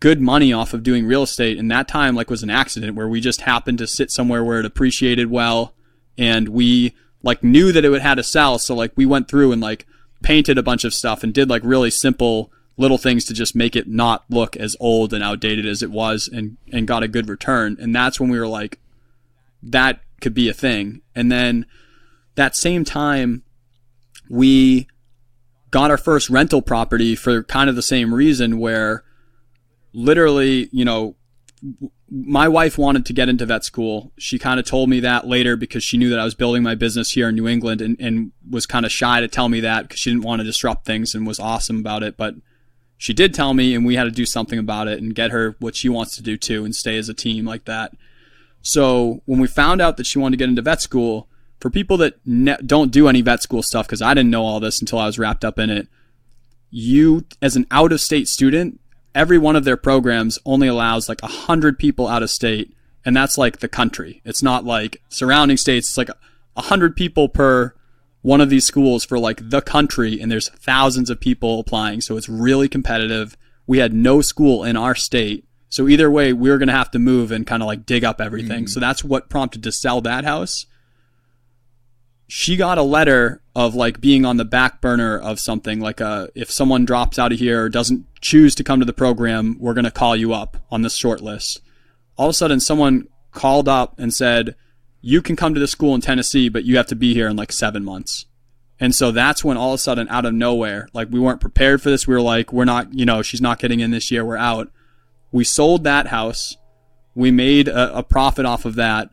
good 0.00 0.20
money 0.20 0.52
off 0.52 0.74
of 0.74 0.82
doing 0.82 1.06
real 1.06 1.22
estate. 1.22 1.56
And 1.56 1.70
that 1.70 1.86
time 1.86 2.16
like 2.16 2.28
was 2.28 2.42
an 2.42 2.50
accident 2.50 2.96
where 2.96 3.06
we 3.06 3.20
just 3.20 3.42
happened 3.42 3.78
to 3.78 3.86
sit 3.86 4.10
somewhere 4.10 4.42
where 4.42 4.58
it 4.58 4.66
appreciated 4.66 5.30
well. 5.30 5.74
And 6.18 6.48
we 6.48 6.96
like 7.22 7.44
knew 7.44 7.70
that 7.70 7.84
it 7.84 7.90
would 7.90 8.02
had 8.02 8.16
to 8.16 8.24
sell. 8.24 8.58
So 8.58 8.74
like 8.74 8.90
we 8.96 9.06
went 9.06 9.28
through 9.28 9.52
and 9.52 9.60
like 9.62 9.86
painted 10.20 10.58
a 10.58 10.62
bunch 10.64 10.82
of 10.82 10.92
stuff 10.92 11.22
and 11.22 11.32
did 11.32 11.48
like 11.48 11.62
really 11.62 11.88
simple 11.88 12.50
little 12.76 12.98
things 12.98 13.24
to 13.26 13.32
just 13.32 13.54
make 13.54 13.76
it 13.76 13.86
not 13.86 14.24
look 14.28 14.56
as 14.56 14.76
old 14.80 15.12
and 15.12 15.22
outdated 15.22 15.66
as 15.66 15.84
it 15.84 15.90
was 15.92 16.26
and, 16.26 16.56
and 16.72 16.88
got 16.88 17.04
a 17.04 17.08
good 17.08 17.28
return. 17.28 17.76
And 17.78 17.94
that's 17.94 18.18
when 18.18 18.28
we 18.28 18.40
were 18.40 18.48
like, 18.48 18.80
that 19.62 20.00
could 20.20 20.34
be 20.34 20.48
a 20.48 20.52
thing. 20.52 21.00
And 21.14 21.30
then 21.30 21.64
that 22.34 22.56
same 22.56 22.84
time, 22.84 23.44
we 24.28 24.88
got 25.70 25.90
our 25.90 25.98
first 25.98 26.30
rental 26.30 26.62
property 26.62 27.14
for 27.14 27.42
kind 27.42 27.68
of 27.68 27.76
the 27.76 27.82
same 27.82 28.14
reason 28.14 28.58
where 28.58 29.04
literally, 29.92 30.68
you 30.72 30.84
know, 30.84 31.16
my 32.10 32.48
wife 32.48 32.78
wanted 32.78 33.04
to 33.06 33.12
get 33.12 33.28
into 33.28 33.44
vet 33.44 33.64
school. 33.64 34.12
She 34.18 34.38
kind 34.38 34.58
of 34.58 34.66
told 34.66 34.88
me 34.88 35.00
that 35.00 35.26
later 35.26 35.56
because 35.56 35.84
she 35.84 35.98
knew 35.98 36.08
that 36.10 36.18
I 36.18 36.24
was 36.24 36.34
building 36.34 36.62
my 36.62 36.74
business 36.74 37.10
here 37.10 37.28
in 37.28 37.34
New 37.34 37.48
England 37.48 37.80
and, 37.80 37.96
and 38.00 38.32
was 38.48 38.66
kind 38.66 38.86
of 38.86 38.92
shy 38.92 39.20
to 39.20 39.28
tell 39.28 39.48
me 39.48 39.60
that 39.60 39.82
because 39.82 39.98
she 39.98 40.10
didn't 40.10 40.24
want 40.24 40.40
to 40.40 40.44
disrupt 40.44 40.86
things 40.86 41.14
and 41.14 41.26
was 41.26 41.40
awesome 41.40 41.80
about 41.80 42.02
it. 42.02 42.16
But 42.16 42.36
she 42.96 43.12
did 43.12 43.34
tell 43.34 43.54
me, 43.54 43.74
and 43.74 43.84
we 43.84 43.96
had 43.96 44.04
to 44.04 44.10
do 44.10 44.26
something 44.26 44.58
about 44.58 44.88
it 44.88 45.00
and 45.00 45.14
get 45.14 45.30
her 45.30 45.56
what 45.58 45.76
she 45.76 45.88
wants 45.88 46.16
to 46.16 46.22
do 46.22 46.36
too 46.36 46.64
and 46.64 46.74
stay 46.74 46.96
as 46.96 47.08
a 47.08 47.14
team 47.14 47.44
like 47.44 47.64
that. 47.66 47.92
So 48.62 49.22
when 49.26 49.40
we 49.40 49.46
found 49.46 49.80
out 49.80 49.96
that 49.96 50.06
she 50.06 50.18
wanted 50.18 50.36
to 50.36 50.42
get 50.42 50.48
into 50.48 50.62
vet 50.62 50.80
school, 50.80 51.28
for 51.60 51.70
people 51.70 51.96
that 51.98 52.14
ne- 52.24 52.56
don't 52.64 52.90
do 52.90 53.08
any 53.08 53.20
vet 53.20 53.42
school 53.42 53.62
stuff, 53.62 53.86
because 53.86 54.02
I 54.02 54.14
didn't 54.14 54.30
know 54.30 54.44
all 54.44 54.60
this 54.60 54.80
until 54.80 54.98
I 54.98 55.06
was 55.06 55.18
wrapped 55.18 55.44
up 55.44 55.58
in 55.58 55.70
it, 55.70 55.88
you, 56.70 57.24
as 57.42 57.56
an 57.56 57.66
out 57.70 57.92
of 57.92 58.00
state 58.00 58.28
student, 58.28 58.80
every 59.14 59.38
one 59.38 59.56
of 59.56 59.64
their 59.64 59.76
programs 59.76 60.38
only 60.44 60.68
allows 60.68 61.08
like 61.08 61.22
100 61.22 61.78
people 61.78 62.06
out 62.06 62.22
of 62.22 62.30
state, 62.30 62.74
and 63.04 63.16
that's 63.16 63.38
like 63.38 63.58
the 63.58 63.68
country. 63.68 64.22
It's 64.24 64.42
not 64.42 64.64
like 64.64 65.00
surrounding 65.08 65.56
states, 65.56 65.88
it's 65.88 65.98
like 65.98 66.10
100 66.54 66.96
people 66.96 67.28
per 67.28 67.74
one 68.22 68.40
of 68.40 68.50
these 68.50 68.64
schools 68.64 69.04
for 69.04 69.18
like 69.18 69.48
the 69.48 69.62
country, 69.62 70.20
and 70.20 70.30
there's 70.30 70.48
thousands 70.50 71.08
of 71.08 71.20
people 71.20 71.60
applying, 71.60 72.00
so 72.00 72.16
it's 72.16 72.28
really 72.28 72.68
competitive. 72.68 73.36
We 73.66 73.78
had 73.78 73.92
no 73.92 74.20
school 74.20 74.64
in 74.64 74.76
our 74.76 74.94
state. 74.94 75.44
So 75.70 75.88
either 75.88 76.10
way, 76.10 76.32
we 76.32 76.50
were 76.50 76.58
going 76.58 76.68
to 76.68 76.74
have 76.74 76.90
to 76.92 76.98
move 76.98 77.30
and 77.30 77.46
kind 77.46 77.62
of 77.62 77.66
like 77.66 77.86
dig 77.86 78.04
up 78.04 78.20
everything. 78.20 78.64
Mm. 78.64 78.68
So 78.68 78.80
that's 78.80 79.04
what 79.04 79.28
prompted 79.28 79.62
to 79.62 79.72
sell 79.72 80.00
that 80.00 80.24
house 80.24 80.66
she 82.30 82.56
got 82.56 82.76
a 82.76 82.82
letter 82.82 83.40
of 83.56 83.74
like 83.74 84.00
being 84.02 84.26
on 84.26 84.36
the 84.36 84.44
back 84.44 84.82
burner 84.82 85.18
of 85.18 85.40
something 85.40 85.80
like 85.80 86.00
uh, 86.00 86.28
if 86.34 86.50
someone 86.50 86.84
drops 86.84 87.18
out 87.18 87.32
of 87.32 87.38
here 87.38 87.64
or 87.64 87.68
doesn't 87.70 88.06
choose 88.20 88.54
to 88.54 88.62
come 88.62 88.78
to 88.78 88.86
the 88.86 88.92
program 88.92 89.56
we're 89.58 89.74
going 89.74 89.84
to 89.84 89.90
call 89.90 90.14
you 90.14 90.32
up 90.32 90.58
on 90.70 90.82
this 90.82 90.94
short 90.94 91.22
list. 91.22 91.60
All 92.16 92.26
of 92.26 92.30
a 92.30 92.34
sudden 92.34 92.60
someone 92.60 93.08
called 93.32 93.66
up 93.66 93.98
and 93.98 94.12
said 94.12 94.54
you 95.00 95.22
can 95.22 95.36
come 95.36 95.54
to 95.54 95.60
the 95.60 95.66
school 95.66 95.94
in 95.94 96.00
tennessee 96.00 96.48
but 96.48 96.64
you 96.64 96.76
have 96.76 96.86
to 96.86 96.96
be 96.96 97.14
here 97.14 97.28
in 97.28 97.36
like 97.36 97.50
seven 97.50 97.82
months. 97.82 98.26
And 98.78 98.94
so 98.94 99.10
that's 99.10 99.42
when 99.42 99.56
all 99.56 99.70
of 99.70 99.76
a 99.76 99.78
sudden 99.78 100.06
out 100.10 100.26
of 100.26 100.34
nowhere 100.34 100.88
like 100.92 101.08
we 101.10 101.18
weren't 101.18 101.40
prepared 101.40 101.80
for 101.80 101.88
this. 101.88 102.06
We 102.06 102.14
were 102.14 102.20
like 102.20 102.52
we're 102.52 102.66
not 102.66 102.92
you 102.92 103.06
know 103.06 103.22
she's 103.22 103.40
not 103.40 103.58
getting 103.58 103.80
in 103.80 103.90
this 103.90 104.10
year. 104.10 104.22
We're 104.22 104.36
out. 104.36 104.70
We 105.32 105.44
sold 105.44 105.84
that 105.84 106.08
house. 106.08 106.58
We 107.14 107.30
made 107.30 107.68
a, 107.68 107.98
a 107.98 108.02
profit 108.02 108.44
off 108.44 108.66
of 108.66 108.74
that. 108.74 109.10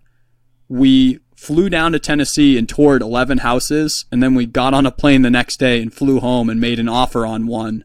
We 0.67 1.19
flew 1.35 1.69
down 1.69 1.91
to 1.91 1.99
Tennessee 1.99 2.57
and 2.57 2.67
toured 2.67 3.01
11 3.01 3.39
houses. 3.39 4.05
And 4.11 4.23
then 4.23 4.35
we 4.35 4.45
got 4.45 4.73
on 4.73 4.85
a 4.85 4.91
plane 4.91 5.21
the 5.21 5.29
next 5.29 5.57
day 5.57 5.81
and 5.81 5.93
flew 5.93 6.19
home 6.19 6.49
and 6.49 6.59
made 6.59 6.79
an 6.79 6.89
offer 6.89 7.25
on 7.25 7.45
one. 7.45 7.83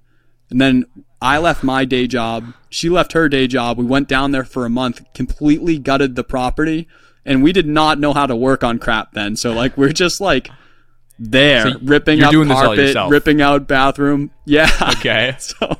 And 0.48 0.60
then 0.60 0.86
I 1.20 1.38
left 1.38 1.62
my 1.62 1.84
day 1.84 2.06
job. 2.06 2.54
She 2.70 2.88
left 2.88 3.12
her 3.12 3.28
day 3.28 3.46
job. 3.46 3.76
We 3.76 3.84
went 3.84 4.08
down 4.08 4.30
there 4.30 4.44
for 4.44 4.64
a 4.64 4.70
month, 4.70 5.02
completely 5.12 5.78
gutted 5.78 6.14
the 6.14 6.24
property. 6.24 6.88
And 7.24 7.42
we 7.42 7.52
did 7.52 7.66
not 7.66 7.98
know 7.98 8.12
how 8.14 8.26
to 8.26 8.34
work 8.34 8.64
on 8.64 8.78
crap 8.78 9.12
then. 9.12 9.36
So, 9.36 9.52
like, 9.52 9.76
we're 9.76 9.92
just 9.92 10.20
like 10.20 10.48
there, 11.18 11.70
so 11.70 11.78
ripping 11.82 12.22
up 12.22 12.32
carpet, 12.32 12.96
ripping 13.10 13.42
out 13.42 13.68
bathroom. 13.68 14.30
Yeah. 14.46 14.70
Okay. 14.96 15.36
so, 15.38 15.78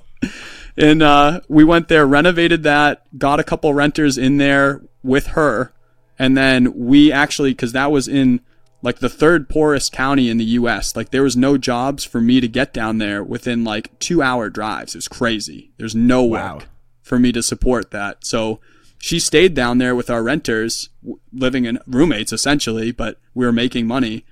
and 0.77 1.03
uh, 1.03 1.41
we 1.49 1.65
went 1.65 1.89
there, 1.89 2.07
renovated 2.07 2.63
that, 2.65 3.03
got 3.19 3.41
a 3.41 3.45
couple 3.45 3.73
renters 3.73 4.19
in 4.19 4.37
there 4.37 4.83
with 5.03 5.29
her 5.29 5.73
and 6.21 6.37
then 6.37 6.75
we 6.77 7.11
actually, 7.11 7.53
because 7.53 7.73
that 7.73 7.91
was 7.91 8.07
in 8.07 8.41
like 8.83 8.99
the 8.99 9.09
third 9.09 9.49
poorest 9.49 9.91
county 9.91 10.29
in 10.29 10.37
the 10.37 10.45
US, 10.45 10.95
like 10.95 11.13
there 11.13 11.23
was 11.23 11.35
no 11.35 11.57
jobs 11.57 12.05
for 12.05 12.21
me 12.21 12.43
to 12.43 12.47
get 12.47 12.75
down 12.75 12.99
there 12.99 13.25
within 13.25 13.65
like 13.65 13.99
two 14.01 14.21
hour 14.21 14.51
drives. 14.51 14.95
It 14.95 14.99
was 14.99 15.09
crazy. 15.09 15.71
There's 15.79 15.95
no 15.95 16.23
wow. 16.23 16.57
work 16.57 16.69
for 17.01 17.19
me 17.19 17.33
to 17.33 17.43
support 17.43 17.91
that. 17.93 18.27
So 18.27 18.61
she 18.99 19.19
stayed 19.19 19.55
down 19.55 19.79
there 19.79 19.95
with 19.95 20.11
our 20.11 20.23
renters, 20.23 20.91
living 21.33 21.65
in 21.65 21.79
roommates 21.87 22.35
essentially, 22.35 22.93
but 22.93 23.19
we 23.33 23.47
were 23.47 23.53
making 23.53 23.87
money. 23.87 24.27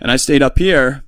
And 0.00 0.10
I 0.10 0.16
stayed 0.16 0.42
up 0.42 0.58
here. 0.58 1.04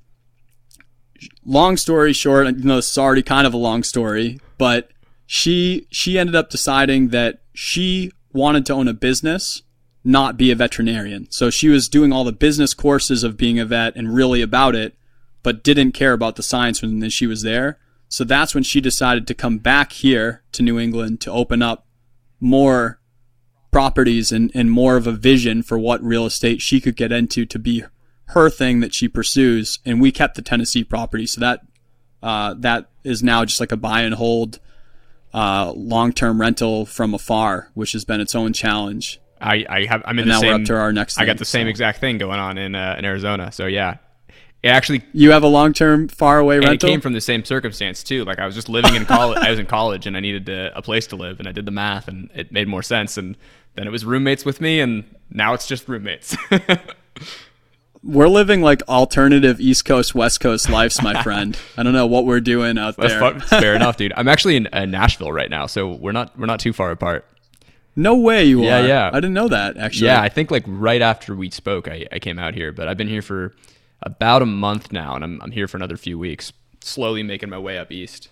Long 1.43 1.75
story 1.75 2.13
short, 2.13 2.47
you 2.47 2.63
know, 2.63 2.77
it's 2.77 2.97
already 2.97 3.21
kind 3.21 3.45
of 3.45 3.53
a 3.53 3.57
long 3.57 3.83
story, 3.83 4.39
but 4.57 4.91
she 5.25 5.87
she 5.91 6.17
ended 6.17 6.37
up 6.37 6.49
deciding 6.49 7.09
that 7.09 7.41
she 7.53 8.13
wanted 8.31 8.65
to 8.67 8.73
own 8.73 8.87
a 8.87 8.93
business 8.93 9.63
not 10.09 10.37
be 10.37 10.49
a 10.49 10.55
veterinarian. 10.55 11.27
So 11.29 11.51
she 11.51 11.69
was 11.69 11.87
doing 11.87 12.11
all 12.11 12.23
the 12.23 12.31
business 12.31 12.73
courses 12.73 13.23
of 13.23 13.37
being 13.37 13.59
a 13.59 13.65
vet 13.65 13.95
and 13.95 14.13
really 14.13 14.41
about 14.41 14.75
it, 14.75 14.95
but 15.43 15.63
didn't 15.63 15.91
care 15.91 16.13
about 16.13 16.35
the 16.35 16.43
science 16.43 16.81
when 16.81 17.07
she 17.11 17.27
was 17.27 17.43
there. 17.43 17.77
So 18.07 18.23
that's 18.23 18.55
when 18.55 18.63
she 18.63 18.81
decided 18.81 19.27
to 19.27 19.35
come 19.35 19.59
back 19.59 19.91
here 19.91 20.41
to 20.53 20.63
New 20.63 20.79
England 20.79 21.21
to 21.21 21.31
open 21.31 21.61
up 21.61 21.85
more 22.39 22.99
properties 23.71 24.31
and, 24.31 24.49
and 24.55 24.71
more 24.71 24.97
of 24.97 25.05
a 25.05 25.11
vision 25.11 25.61
for 25.61 25.77
what 25.77 26.03
real 26.03 26.25
estate 26.25 26.59
she 26.59 26.81
could 26.81 26.95
get 26.95 27.11
into 27.11 27.45
to 27.45 27.59
be 27.59 27.83
her 28.29 28.49
thing 28.49 28.79
that 28.79 28.95
she 28.95 29.07
pursues. 29.07 29.77
And 29.85 30.01
we 30.01 30.11
kept 30.11 30.33
the 30.33 30.41
Tennessee 30.41 30.83
property. 30.83 31.27
So 31.27 31.39
that, 31.41 31.61
uh, 32.23 32.55
that 32.57 32.89
is 33.03 33.21
now 33.21 33.45
just 33.45 33.59
like 33.59 33.71
a 33.71 33.77
buy 33.77 34.01
and 34.01 34.15
hold, 34.15 34.59
uh, 35.35 35.71
long 35.75 36.13
term 36.13 36.41
rental 36.41 36.87
from 36.87 37.13
afar, 37.13 37.69
which 37.75 37.91
has 37.91 38.05
been 38.05 38.21
its 38.21 38.33
own 38.33 38.53
challenge. 38.53 39.19
I, 39.41 39.65
I 39.69 39.85
have 39.85 40.03
I'm 40.05 40.19
in 40.19 40.23
and 40.23 40.31
the 40.31 40.33
now 40.33 40.39
same. 40.41 40.49
We're 40.49 40.55
up 40.55 40.65
to 40.65 40.75
our 40.75 40.93
next. 40.93 41.17
I 41.17 41.25
got 41.25 41.37
the 41.37 41.45
same 41.45 41.65
so. 41.65 41.69
exact 41.69 41.99
thing 41.99 42.17
going 42.17 42.39
on 42.39 42.57
in 42.57 42.75
uh, 42.75 42.95
in 42.97 43.05
Arizona. 43.05 43.51
So 43.51 43.65
yeah, 43.65 43.97
it 44.63 44.69
actually. 44.69 45.03
You 45.13 45.31
have 45.31 45.43
a 45.43 45.47
long 45.47 45.73
term 45.73 46.07
far 46.07 46.39
away 46.39 46.59
rental. 46.59 46.73
It 46.73 46.91
came 46.91 47.01
from 47.01 47.13
the 47.13 47.21
same 47.21 47.45
circumstance 47.45 48.03
too. 48.03 48.25
Like 48.25 48.39
I 48.39 48.45
was 48.45 48.55
just 48.55 48.69
living 48.69 48.95
in 48.95 49.05
college. 49.05 49.39
I 49.39 49.49
was 49.49 49.59
in 49.59 49.65
college 49.65 50.05
and 50.05 50.17
I 50.17 50.19
needed 50.19 50.45
to, 50.47 50.77
a 50.77 50.81
place 50.81 51.07
to 51.07 51.15
live, 51.15 51.39
and 51.39 51.47
I 51.47 51.51
did 51.51 51.65
the 51.65 51.71
math, 51.71 52.07
and 52.07 52.29
it 52.35 52.51
made 52.51 52.67
more 52.67 52.83
sense. 52.83 53.17
And 53.17 53.37
then 53.75 53.87
it 53.87 53.91
was 53.91 54.05
roommates 54.05 54.45
with 54.45 54.59
me, 54.59 54.79
and 54.79 55.03
now 55.29 55.53
it's 55.53 55.67
just 55.67 55.87
roommates. 55.87 56.35
we're 58.03 58.27
living 58.27 58.61
like 58.61 58.81
alternative 58.87 59.59
East 59.59 59.85
Coast 59.85 60.15
West 60.15 60.39
Coast 60.39 60.69
lives, 60.69 61.01
my 61.01 61.21
friend. 61.23 61.57
I 61.77 61.83
don't 61.83 61.93
know 61.93 62.07
what 62.07 62.25
we're 62.25 62.39
doing 62.39 62.77
out 62.77 62.97
there. 62.97 63.39
fair 63.39 63.75
enough, 63.75 63.97
dude. 63.97 64.13
I'm 64.15 64.27
actually 64.27 64.55
in 64.55 64.67
uh, 64.67 64.85
Nashville 64.85 65.31
right 65.31 65.49
now, 65.49 65.65
so 65.65 65.93
we're 65.93 66.11
not 66.11 66.37
we're 66.37 66.45
not 66.45 66.59
too 66.59 66.73
far 66.73 66.91
apart. 66.91 67.25
No 67.95 68.15
way 68.15 68.45
you 68.45 68.63
yeah, 68.63 68.79
are. 68.79 68.81
Yeah, 68.81 68.87
yeah. 68.87 69.09
I 69.11 69.15
didn't 69.15 69.33
know 69.33 69.47
that 69.47 69.77
actually. 69.77 70.07
Yeah, 70.07 70.21
I 70.21 70.29
think 70.29 70.51
like 70.51 70.63
right 70.67 71.01
after 71.01 71.35
we 71.35 71.49
spoke, 71.49 71.87
I, 71.87 72.05
I 72.11 72.19
came 72.19 72.39
out 72.39 72.53
here, 72.53 72.71
but 72.71 72.87
I've 72.87 72.97
been 72.97 73.09
here 73.09 73.21
for 73.21 73.53
about 74.01 74.41
a 74.41 74.45
month 74.45 74.91
now, 74.91 75.15
and 75.15 75.23
I'm 75.23 75.41
I'm 75.41 75.51
here 75.51 75.67
for 75.67 75.77
another 75.77 75.97
few 75.97 76.17
weeks, 76.17 76.53
slowly 76.81 77.23
making 77.23 77.49
my 77.49 77.57
way 77.57 77.77
up 77.77 77.91
east. 77.91 78.29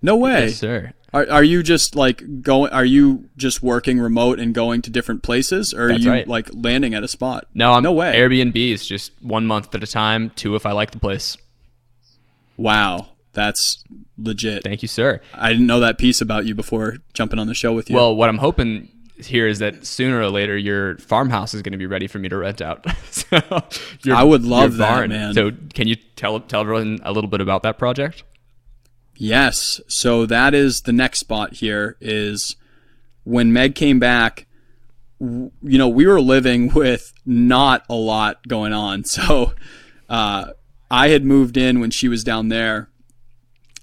No 0.00 0.16
way, 0.16 0.46
yes, 0.46 0.56
sir. 0.56 0.92
Are, 1.14 1.30
are 1.30 1.44
you 1.44 1.62
just 1.62 1.94
like 1.94 2.42
going? 2.42 2.72
Are 2.72 2.84
you 2.84 3.30
just 3.36 3.62
working 3.62 4.00
remote 4.00 4.38
and 4.38 4.54
going 4.54 4.82
to 4.82 4.90
different 4.90 5.22
places, 5.22 5.72
or 5.72 5.84
are 5.84 5.88
That's 5.88 6.04
you 6.04 6.10
right. 6.10 6.28
like 6.28 6.50
landing 6.52 6.92
at 6.94 7.02
a 7.02 7.08
spot? 7.08 7.46
No, 7.54 7.72
I'm 7.72 7.82
no 7.82 7.92
way. 7.92 8.14
Airbnb 8.14 8.56
is 8.56 8.86
just 8.86 9.12
one 9.22 9.46
month 9.46 9.74
at 9.74 9.82
a 9.82 9.86
time. 9.86 10.30
Two 10.30 10.56
if 10.56 10.66
I 10.66 10.72
like 10.72 10.90
the 10.90 10.98
place. 10.98 11.36
Wow, 12.56 13.08
that's 13.34 13.84
legit. 14.16 14.62
Thank 14.62 14.82
you, 14.82 14.88
sir. 14.88 15.20
I 15.34 15.50
didn't 15.50 15.66
know 15.66 15.80
that 15.80 15.98
piece 15.98 16.20
about 16.20 16.46
you 16.46 16.54
before 16.54 16.98
jumping 17.12 17.38
on 17.38 17.46
the 17.46 17.54
show 17.54 17.72
with 17.72 17.90
you. 17.90 17.96
Well, 17.96 18.14
what 18.14 18.28
I'm 18.28 18.38
hoping 18.38 18.88
here 19.16 19.46
is 19.46 19.60
that 19.60 19.86
sooner 19.86 20.20
or 20.20 20.28
later 20.28 20.56
your 20.56 20.98
farmhouse 20.98 21.54
is 21.54 21.62
going 21.62 21.72
to 21.72 21.78
be 21.78 21.86
ready 21.86 22.06
for 22.06 22.18
me 22.18 22.28
to 22.28 22.36
rent 22.36 22.60
out. 22.60 22.84
so 23.10 23.38
your, 24.02 24.16
I 24.16 24.22
would 24.22 24.44
love 24.44 24.76
that, 24.78 24.94
barn. 24.94 25.10
man. 25.10 25.34
So 25.34 25.52
can 25.72 25.88
you 25.88 25.96
tell 26.16 26.40
tell 26.40 26.62
everyone 26.62 27.00
a 27.04 27.12
little 27.12 27.30
bit 27.30 27.40
about 27.40 27.62
that 27.62 27.78
project? 27.78 28.24
Yes. 29.16 29.80
So 29.86 30.26
that 30.26 30.54
is 30.54 30.82
the 30.82 30.92
next 30.92 31.20
spot 31.20 31.54
here 31.54 31.96
is 32.00 32.56
when 33.22 33.52
Meg 33.52 33.74
came 33.74 33.98
back, 33.98 34.46
you 35.20 35.50
know, 35.62 35.88
we 35.88 36.06
were 36.06 36.20
living 36.20 36.72
with 36.74 37.12
not 37.24 37.84
a 37.88 37.94
lot 37.94 38.46
going 38.48 38.72
on. 38.72 39.04
So 39.04 39.54
uh, 40.08 40.46
I 40.90 41.08
had 41.08 41.24
moved 41.24 41.56
in 41.56 41.80
when 41.80 41.90
she 41.90 42.08
was 42.08 42.24
down 42.24 42.48
there 42.48 42.88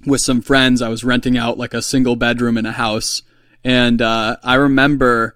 with 0.05 0.21
some 0.21 0.41
friends. 0.41 0.81
I 0.81 0.89
was 0.89 1.03
renting 1.03 1.37
out 1.37 1.57
like 1.57 1.73
a 1.73 1.81
single 1.81 2.15
bedroom 2.15 2.57
in 2.57 2.65
a 2.65 2.71
house. 2.71 3.21
And 3.63 4.01
uh, 4.01 4.37
I 4.43 4.55
remember 4.55 5.35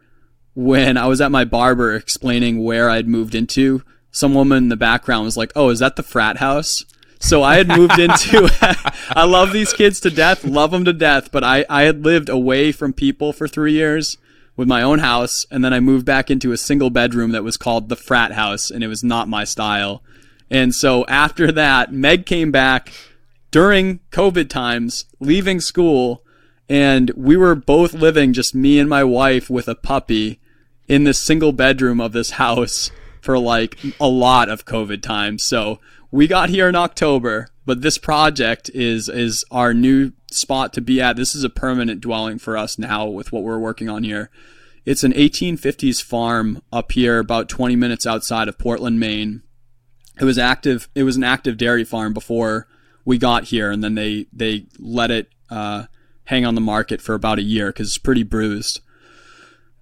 when 0.54 0.98
I 0.98 1.08
was 1.08 1.22
at 1.22 1.32
my 1.32 1.46
barber 1.46 1.96
explaining 1.96 2.64
where 2.64 2.90
I'd 2.90 3.08
moved 3.08 3.36
into, 3.36 3.84
some 4.12 4.34
woman 4.34 4.58
in 4.58 4.70
the 4.70 4.78
background 4.78 5.26
was 5.26 5.38
like, 5.38 5.52
Oh, 5.56 5.70
is 5.70 5.80
that 5.80 5.96
the 5.96 6.04
frat 6.04 6.38
house? 6.38 6.86
So 7.20 7.44
I 7.44 7.56
had 7.56 7.68
moved 7.68 7.98
into, 7.98 8.50
I 9.10 9.26
love 9.26 9.52
these 9.52 9.74
kids 9.74 10.00
to 10.02 10.10
death, 10.10 10.44
love 10.44 10.72
them 10.72 10.86
to 10.86 10.94
death, 10.94 11.32
but 11.32 11.44
I, 11.44 11.66
I 11.70 11.84
had 11.84 12.04
lived 12.04 12.30
away 12.30 12.72
from 12.72 12.94
people 12.94 13.34
for 13.34 13.48
three 13.48 13.74
years 13.74 14.18
with 14.56 14.68
my 14.68 14.82
own 14.82 15.00
house. 15.00 15.46
And 15.50 15.64
then 15.64 15.74
I 15.74 15.80
moved 15.80 16.06
back 16.06 16.30
into 16.30 16.52
a 16.52 16.58
single 16.58 16.90
bedroom 16.90 17.32
that 17.32 17.44
was 17.44 17.58
called 17.58 17.90
the 17.90 17.96
frat 17.96 18.34
house 18.34 18.70
and 18.70 18.84
it 18.84 18.88
was 18.88 19.04
not 19.04 19.28
my 19.28 19.44
style. 19.44 20.04
And 20.50 20.74
so 20.76 21.06
after 21.08 21.52
that, 21.54 21.92
Meg 21.92 22.26
came 22.26 22.52
back 22.52 22.94
during 23.56 24.00
COVID 24.12 24.50
times, 24.50 25.06
leaving 25.22 25.62
school, 25.62 26.26
and 26.68 27.10
we 27.16 27.38
were 27.38 27.56
both 27.56 27.94
living 27.94 28.34
just 28.34 28.54
me 28.54 28.78
and 28.80 28.90
my 28.90 29.02
wife 29.02 29.50
with 29.50 29.70
a 29.70 29.76
puppy 29.76 30.42
in 30.90 31.06
this 31.06 31.20
single 31.20 31.54
bedroom 31.54 32.02
of 32.02 32.12
this 32.12 32.32
house 32.32 32.92
for 33.22 33.40
like 33.40 33.78
a 33.98 34.10
lot 34.10 34.50
of 34.50 34.66
COVID 34.66 35.02
times. 35.02 35.42
So 35.42 35.80
we 36.12 36.28
got 36.28 36.50
here 36.50 36.68
in 36.68 36.76
October, 36.76 37.48
but 37.66 37.82
this 37.82 37.98
project 37.98 38.70
is 38.74 39.08
is 39.08 39.46
our 39.52 39.74
new 39.74 40.12
spot 40.30 40.74
to 40.74 40.82
be 40.82 41.02
at. 41.02 41.16
This 41.16 41.34
is 41.34 41.46
a 41.46 41.50
permanent 41.50 42.02
dwelling 42.02 42.40
for 42.40 42.58
us 42.58 42.78
now 42.78 43.06
with 43.06 43.32
what 43.32 43.44
we're 43.44 43.58
working 43.58 43.88
on 43.88 44.04
here. 44.04 44.30
It's 44.84 45.06
an 45.06 45.14
1850s 45.14 46.04
farm 46.04 46.62
up 46.74 46.92
here, 46.92 47.20
about 47.20 47.48
20 47.48 47.78
minutes 47.78 48.06
outside 48.06 48.50
of 48.50 48.58
Portland, 48.58 49.00
Maine. 49.00 49.44
It 50.20 50.26
was 50.26 50.38
active. 50.38 50.90
It 50.94 51.04
was 51.04 51.16
an 51.16 51.24
active 51.24 51.56
dairy 51.56 51.86
farm 51.86 52.14
before 52.14 52.68
we 53.06 53.18
got 53.18 53.46
here, 53.46 53.72
and 53.72 53.84
then 53.84 53.96
they 53.96 54.26
they 54.34 54.66
let 54.80 55.12
it 55.12 55.30
uh, 55.50 55.86
hang 56.26 56.46
on 56.46 56.56
the 56.56 56.62
market 56.62 57.02
for 57.02 57.14
about 57.14 57.40
a 57.40 57.44
year 57.44 57.68
because 57.68 57.88
it's 57.88 57.98
pretty 57.98 58.24
bruised. 58.24 58.82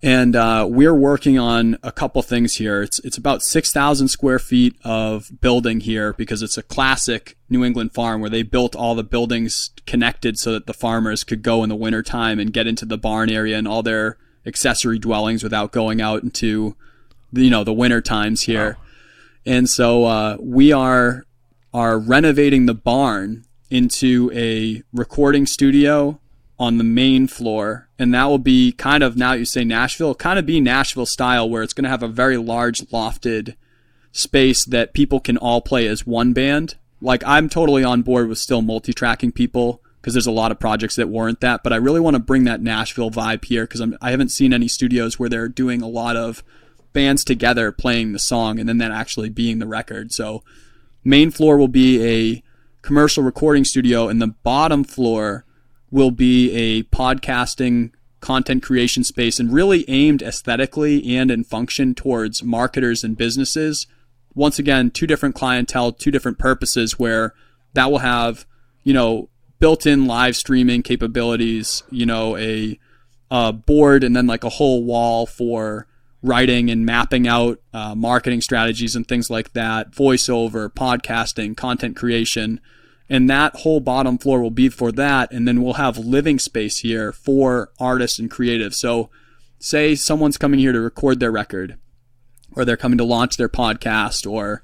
And 0.04 0.36
uh, 0.36 0.68
we're 0.70 0.94
working 0.94 1.40
on 1.40 1.78
a 1.82 1.92
couple 1.92 2.22
things 2.22 2.56
here. 2.56 2.82
It's 2.82 3.00
it's 3.00 3.18
about 3.18 3.42
six 3.42 3.72
thousand 3.72 4.10
square 4.10 4.40
feet 4.40 4.76
of 4.84 5.32
building 5.40 5.80
here 5.80 6.12
because 6.12 6.44
it's 6.44 6.58
a 6.58 6.64
classic 6.64 7.38
New 7.50 7.64
England 7.64 7.94
farm 7.94 8.20
where 8.20 8.30
they 8.30 8.44
built 8.44 8.76
all 8.76 8.96
the 8.96 9.04
buildings 9.04 9.72
connected 9.88 10.38
so 10.38 10.52
that 10.52 10.68
the 10.68 10.74
farmers 10.74 11.24
could 11.24 11.42
go 11.42 11.64
in 11.64 11.70
the 11.70 11.76
wintertime 11.76 12.38
and 12.38 12.52
get 12.52 12.68
into 12.68 12.86
the 12.86 12.98
barn 12.98 13.32
area 13.32 13.58
and 13.58 13.66
all 13.66 13.82
their 13.82 14.18
accessory 14.46 15.00
dwellings 15.00 15.42
without 15.42 15.72
going 15.72 16.02
out 16.02 16.22
into 16.22 16.76
you 17.32 17.50
know 17.50 17.64
the 17.64 17.72
winter 17.72 18.02
times 18.02 18.42
here. 18.42 18.74
Wow. 18.78 18.86
And 19.46 19.70
so 19.70 20.04
uh, 20.04 20.38
we 20.40 20.74
are 20.74 21.26
are 21.74 21.98
renovating 21.98 22.66
the 22.66 22.74
barn 22.74 23.46
into 23.70 24.32
a 24.34 24.84
recording 24.94 25.46
studio 25.46 26.20
on 26.60 26.78
the 26.78 26.84
main 26.84 27.28
floor. 27.28 27.90
And 27.98 28.14
that 28.14 28.26
will 28.26 28.38
be 28.38 28.72
kind 28.72 29.04
of, 29.04 29.18
now 29.18 29.34
you 29.34 29.46
say 29.46 29.64
Nashville, 29.64 30.14
kind 30.14 30.38
of 30.38 30.46
be 30.46 30.62
Nashville 30.62 31.06
style, 31.06 31.50
where 31.50 31.64
it's 31.64 31.74
going 31.74 31.84
to 31.84 31.90
have 31.90 32.04
a 32.04 32.08
very 32.08 32.38
large 32.38 32.82
lofted 32.88 33.56
space 34.12 34.64
that 34.66 34.94
people 34.94 35.20
can 35.20 35.38
all 35.38 35.62
play 35.62 35.88
as 35.88 36.06
one 36.06 36.34
band. 36.34 36.76
Like, 37.02 37.24
I'm 37.26 37.50
totally 37.50 37.84
on 37.84 38.04
board 38.04 38.30
with 38.30 38.38
still 38.38 38.62
multi 38.62 38.94
tracking 38.94 39.32
people 39.32 39.82
because 40.00 40.14
there's 40.14 40.28
a 40.28 40.32
lot 40.32 40.52
of 40.52 40.60
projects 40.60 40.96
that 40.98 41.10
warrant 41.10 41.40
that. 41.42 41.64
But 41.64 41.74
I 41.74 41.78
really 41.78 42.00
want 42.00 42.16
to 42.16 42.20
bring 42.20 42.44
that 42.44 42.62
Nashville 42.62 43.12
vibe 43.12 43.46
here 43.46 43.64
because 43.66 43.82
I 44.02 44.12
haven't 44.12 44.30
seen 44.30 44.54
any 44.54 44.68
studios 44.68 45.18
where 45.18 45.30
they're 45.30 45.50
doing 45.50 45.82
a 45.82 45.88
lot 45.88 46.16
of 46.16 46.44
bands 46.94 47.24
together 47.24 47.72
playing 47.72 48.14
the 48.14 48.20
song 48.20 48.60
and 48.60 48.70
then 48.70 48.78
that 48.78 48.92
actually 48.92 49.30
being 49.30 49.60
the 49.60 49.68
record. 49.68 50.12
So, 50.12 50.44
main 51.04 51.32
floor 51.32 51.58
will 51.58 51.68
be 51.68 52.04
a 52.04 52.44
commercial 52.82 53.24
recording 53.24 53.64
studio, 53.64 54.08
and 54.08 54.22
the 54.22 54.28
bottom 54.28 54.84
floor 54.84 55.46
will 55.92 56.12
be 56.12 56.52
a 56.52 56.84
podcasting 56.84 57.92
content 58.20 58.64
creation 58.64 59.04
space 59.04 59.40
and 59.40 59.54
really 59.54 59.84
aimed 59.90 60.22
aesthetically 60.22 61.16
and 61.18 61.30
in 61.30 61.44
function 61.44 61.94
towards 61.94 62.42
marketers 62.42 63.04
and 63.04 63.18
businesses. 63.18 63.86
Once 64.34 64.58
again, 64.58 64.90
two 64.90 65.06
different 65.06 65.36
clientele, 65.36 65.92
two 65.92 66.10
different 66.10 66.40
purposes 66.40 66.98
where 66.98 67.34
that 67.74 67.92
will 67.92 68.00
have, 68.00 68.46
you 68.84 68.94
know, 68.94 69.30
built-in 69.60 70.08
live 70.08 70.36
streaming 70.36 70.82
capabilities, 70.82 71.84
you 71.90 72.06
know, 72.06 72.36
a, 72.38 72.80
a 73.30 73.54
board 73.54 74.04
and 74.04 74.16
then 74.16 74.26
like 74.26 74.44
a 74.44 74.50
whole 74.50 74.84
wall 74.84 75.26
for 75.26 75.88
writing 76.24 76.72
and 76.72 76.86
mapping 76.86 77.28
out 77.28 77.60
uh, 77.74 77.94
marketing 77.94 78.42
strategies 78.42 78.96
and 78.96 79.08
things 79.08 79.30
like 79.30 79.54
that, 79.54 79.92
voiceover, 79.92 80.74
podcasting, 80.74 81.56
content 81.56 81.96
creation. 81.98 82.60
And 83.10 83.30
that 83.30 83.58
whole 83.58 83.82
bottom 83.82 84.18
floor 84.18 84.42
will 84.42 84.50
be 84.50 84.70
for 84.70 84.92
that. 84.94 85.32
And 85.32 85.48
then 85.48 85.62
we'll 85.62 85.74
have 85.74 85.98
living 85.98 86.40
space 86.40 86.78
here 86.78 87.12
for 87.12 87.72
artists 87.80 88.18
and 88.18 88.32
creatives. 88.32 88.76
So 88.76 89.10
say 89.60 89.94
someone's 89.96 90.38
coming 90.38 90.60
here 90.60 90.72
to 90.72 90.80
record 90.80 91.20
their 91.20 91.32
record 91.32 91.78
or 92.56 92.64
they're 92.64 92.78
coming 92.78 92.98
to 92.98 93.04
launch 93.04 93.36
their 93.36 93.50
podcast 93.50 94.30
or 94.30 94.64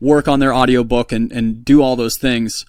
work 0.00 0.26
on 0.26 0.40
their 0.40 0.54
audiobook 0.54 1.12
and, 1.12 1.30
and 1.30 1.64
do 1.64 1.82
all 1.82 1.96
those 1.96 2.16
things 2.16 2.64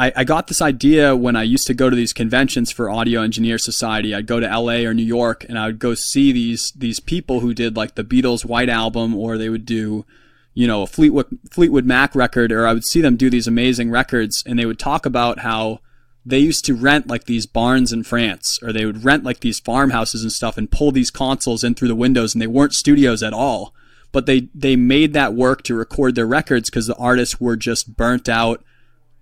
I, 0.00 0.12
I 0.16 0.24
got 0.24 0.46
this 0.46 0.62
idea 0.62 1.14
when 1.14 1.36
i 1.36 1.42
used 1.42 1.66
to 1.66 1.74
go 1.74 1.90
to 1.90 1.96
these 1.96 2.12
conventions 2.12 2.70
for 2.70 2.88
audio 2.88 3.20
engineer 3.22 3.58
society. 3.58 4.14
I'd 4.14 4.26
go 4.26 4.40
to 4.40 4.58
la 4.58 4.74
or 4.74 4.94
new 4.94 5.02
york 5.02 5.44
and 5.48 5.58
i 5.58 5.66
would 5.66 5.78
go 5.78 5.94
see 5.94 6.32
these 6.32 6.72
these 6.72 7.00
people 7.00 7.40
who 7.40 7.52
did 7.52 7.76
like 7.76 7.94
the 7.94 8.04
beatles 8.04 8.44
white 8.44 8.68
album 8.68 9.14
or 9.14 9.36
they 9.36 9.48
would 9.48 9.66
do 9.66 10.06
you 10.54 10.66
know, 10.66 10.82
a 10.82 10.86
Fleetwood 10.86 11.26
Fleetwood 11.50 11.86
Mac 11.86 12.14
record, 12.14 12.52
or 12.52 12.66
I 12.66 12.72
would 12.72 12.84
see 12.84 13.00
them 13.00 13.16
do 13.16 13.30
these 13.30 13.46
amazing 13.46 13.90
records, 13.90 14.42
and 14.46 14.58
they 14.58 14.66
would 14.66 14.78
talk 14.78 15.06
about 15.06 15.40
how 15.40 15.80
they 16.26 16.38
used 16.38 16.64
to 16.66 16.74
rent 16.74 17.06
like 17.06 17.24
these 17.24 17.46
barns 17.46 17.92
in 17.92 18.02
France, 18.02 18.58
or 18.62 18.72
they 18.72 18.84
would 18.84 19.04
rent 19.04 19.24
like 19.24 19.40
these 19.40 19.60
farmhouses 19.60 20.22
and 20.22 20.32
stuff, 20.32 20.58
and 20.58 20.70
pull 20.70 20.92
these 20.92 21.10
consoles 21.10 21.64
in 21.64 21.74
through 21.74 21.88
the 21.88 21.94
windows, 21.94 22.34
and 22.34 22.42
they 22.42 22.46
weren't 22.46 22.74
studios 22.74 23.22
at 23.22 23.32
all, 23.32 23.74
but 24.12 24.26
they 24.26 24.48
they 24.54 24.76
made 24.76 25.12
that 25.12 25.34
work 25.34 25.62
to 25.62 25.74
record 25.74 26.14
their 26.14 26.26
records 26.26 26.68
because 26.68 26.86
the 26.86 26.96
artists 26.96 27.40
were 27.40 27.56
just 27.56 27.96
burnt 27.96 28.28
out, 28.28 28.62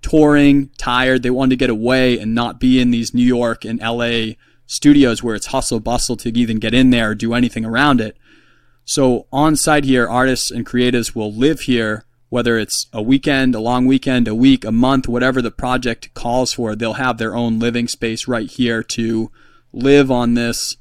touring, 0.02 0.70
tired. 0.78 1.22
They 1.22 1.30
wanted 1.30 1.50
to 1.50 1.56
get 1.56 1.70
away 1.70 2.18
and 2.18 2.34
not 2.34 2.60
be 2.60 2.80
in 2.80 2.90
these 2.90 3.14
New 3.14 3.24
York 3.24 3.64
and 3.64 3.80
L.A. 3.82 4.36
studios 4.66 5.22
where 5.22 5.34
it's 5.34 5.46
hustle 5.46 5.80
bustle 5.80 6.16
to 6.18 6.38
even 6.38 6.58
get 6.58 6.74
in 6.74 6.90
there 6.90 7.10
or 7.10 7.14
do 7.14 7.34
anything 7.34 7.64
around 7.64 8.00
it. 8.00 8.16
So 8.84 9.26
on 9.32 9.56
site 9.56 9.84
here, 9.84 10.08
artists 10.08 10.50
and 10.50 10.64
creatives 10.64 11.14
will 11.14 11.32
live 11.32 11.60
here, 11.60 12.04
whether 12.30 12.58
it's 12.58 12.86
a 12.92 13.02
weekend, 13.02 13.54
a 13.54 13.60
long 13.60 13.86
weekend, 13.86 14.26
a 14.28 14.34
week, 14.34 14.64
a 14.64 14.72
month, 14.72 15.08
whatever 15.08 15.42
the 15.42 15.50
project 15.50 16.14
calls 16.14 16.54
for. 16.54 16.74
They'll 16.74 16.94
have 16.94 17.18
their 17.18 17.36
own 17.36 17.58
living 17.58 17.86
space 17.88 18.26
right 18.26 18.48
here 18.48 18.82
to 18.84 19.30
live 19.72 20.10
on 20.10 20.34
this 20.34 20.76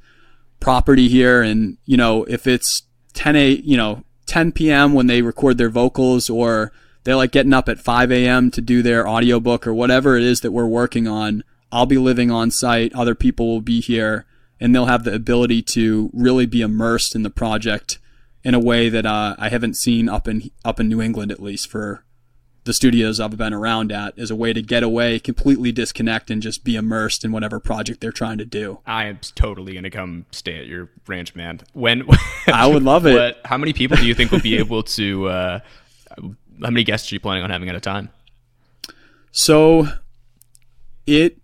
property 0.60 1.10
here. 1.10 1.42
And, 1.42 1.78
you 1.86 1.98
know, 1.98 2.24
if 2.26 2.48
it's 2.48 2.84
10 3.14 3.36
a, 3.36 3.50
you 3.50 3.76
know, 3.76 4.04
10 4.26 4.52
p.m. 4.54 4.94
when 4.94 5.08
they 5.08 5.22
record 5.22 5.58
their 5.58 5.70
vocals 5.70 6.30
or 6.30 6.72
they're 7.08 7.16
like 7.16 7.32
getting 7.32 7.54
up 7.54 7.70
at 7.70 7.80
5 7.80 8.12
a.m. 8.12 8.52
to 8.52 8.60
do 8.60 8.82
their 8.82 9.08
audiobook 9.08 9.66
or 9.66 9.74
whatever 9.74 10.18
it 10.18 10.24
is 10.24 10.42
that 10.42 10.52
we're 10.52 10.68
working 10.68 11.08
on, 11.08 11.42
I'll 11.72 11.86
be 11.86 11.98
living 11.98 12.30
on 12.30 12.52
site. 12.52 12.94
Other 12.94 13.16
people 13.16 13.48
will 13.48 13.62
be 13.62 13.80
here 13.80 14.26
and 14.60 14.76
they'll 14.76 14.88
have 14.88 15.06
the 15.06 15.14
ability 15.14 15.62
to 15.62 16.10
really 16.12 16.46
be 16.46 16.60
immersed 16.60 17.16
in 17.16 17.24
the 17.24 17.30
project 17.30 18.00
in 18.44 18.54
a 18.54 18.60
way 18.60 18.90
that 18.90 19.06
uh, 19.06 19.38
I 19.40 19.48
haven't 19.48 19.76
seen 19.76 20.10
up 20.10 20.28
in 20.28 20.52
up 20.66 20.82
in 20.82 20.90
New 20.90 21.02
England 21.02 21.32
at 21.32 21.42
least 21.42 21.70
for 21.70 22.04
the 22.66 22.74
studios 22.74 23.22
I've 23.22 23.38
been 23.38 23.54
around 23.54 23.94
at 23.94 24.20
as 24.20 24.30
a 24.30 24.36
way 24.36 24.52
to 24.52 24.62
get 24.62 24.84
away, 24.84 25.18
completely 25.18 25.72
disconnect, 25.72 26.30
and 26.30 26.42
just 26.42 26.66
be 26.66 26.76
immersed 26.76 27.24
in 27.24 27.32
whatever 27.32 27.62
project 27.62 28.02
they're 28.02 28.12
trying 28.12 28.38
to 28.40 28.46
do. 28.46 28.80
I 28.86 29.06
am 29.06 29.20
totally 29.34 29.76
gonna 29.76 29.90
come 29.90 30.26
stay 30.32 30.60
at 30.60 30.68
your 30.68 30.90
ranch, 31.08 31.36
man. 31.36 31.62
When 31.72 32.04
I 32.48 32.68
would 32.68 32.84
love 32.84 33.06
it. 33.06 33.14
What, 33.18 33.40
how 33.46 33.58
many 33.58 33.72
people 33.72 33.96
do 33.96 34.06
you 34.06 34.14
think 34.14 34.32
will 34.32 34.42
be 34.42 34.58
able 34.58 34.84
to? 34.84 35.30
Uh, 35.30 35.60
how 36.62 36.70
many 36.70 36.84
guests 36.84 37.12
are 37.12 37.16
you 37.16 37.20
planning 37.20 37.44
on 37.44 37.50
having 37.50 37.70
at 37.70 37.76
a 37.76 37.80
time? 37.80 38.10
So, 39.32 39.88
it 41.06 41.38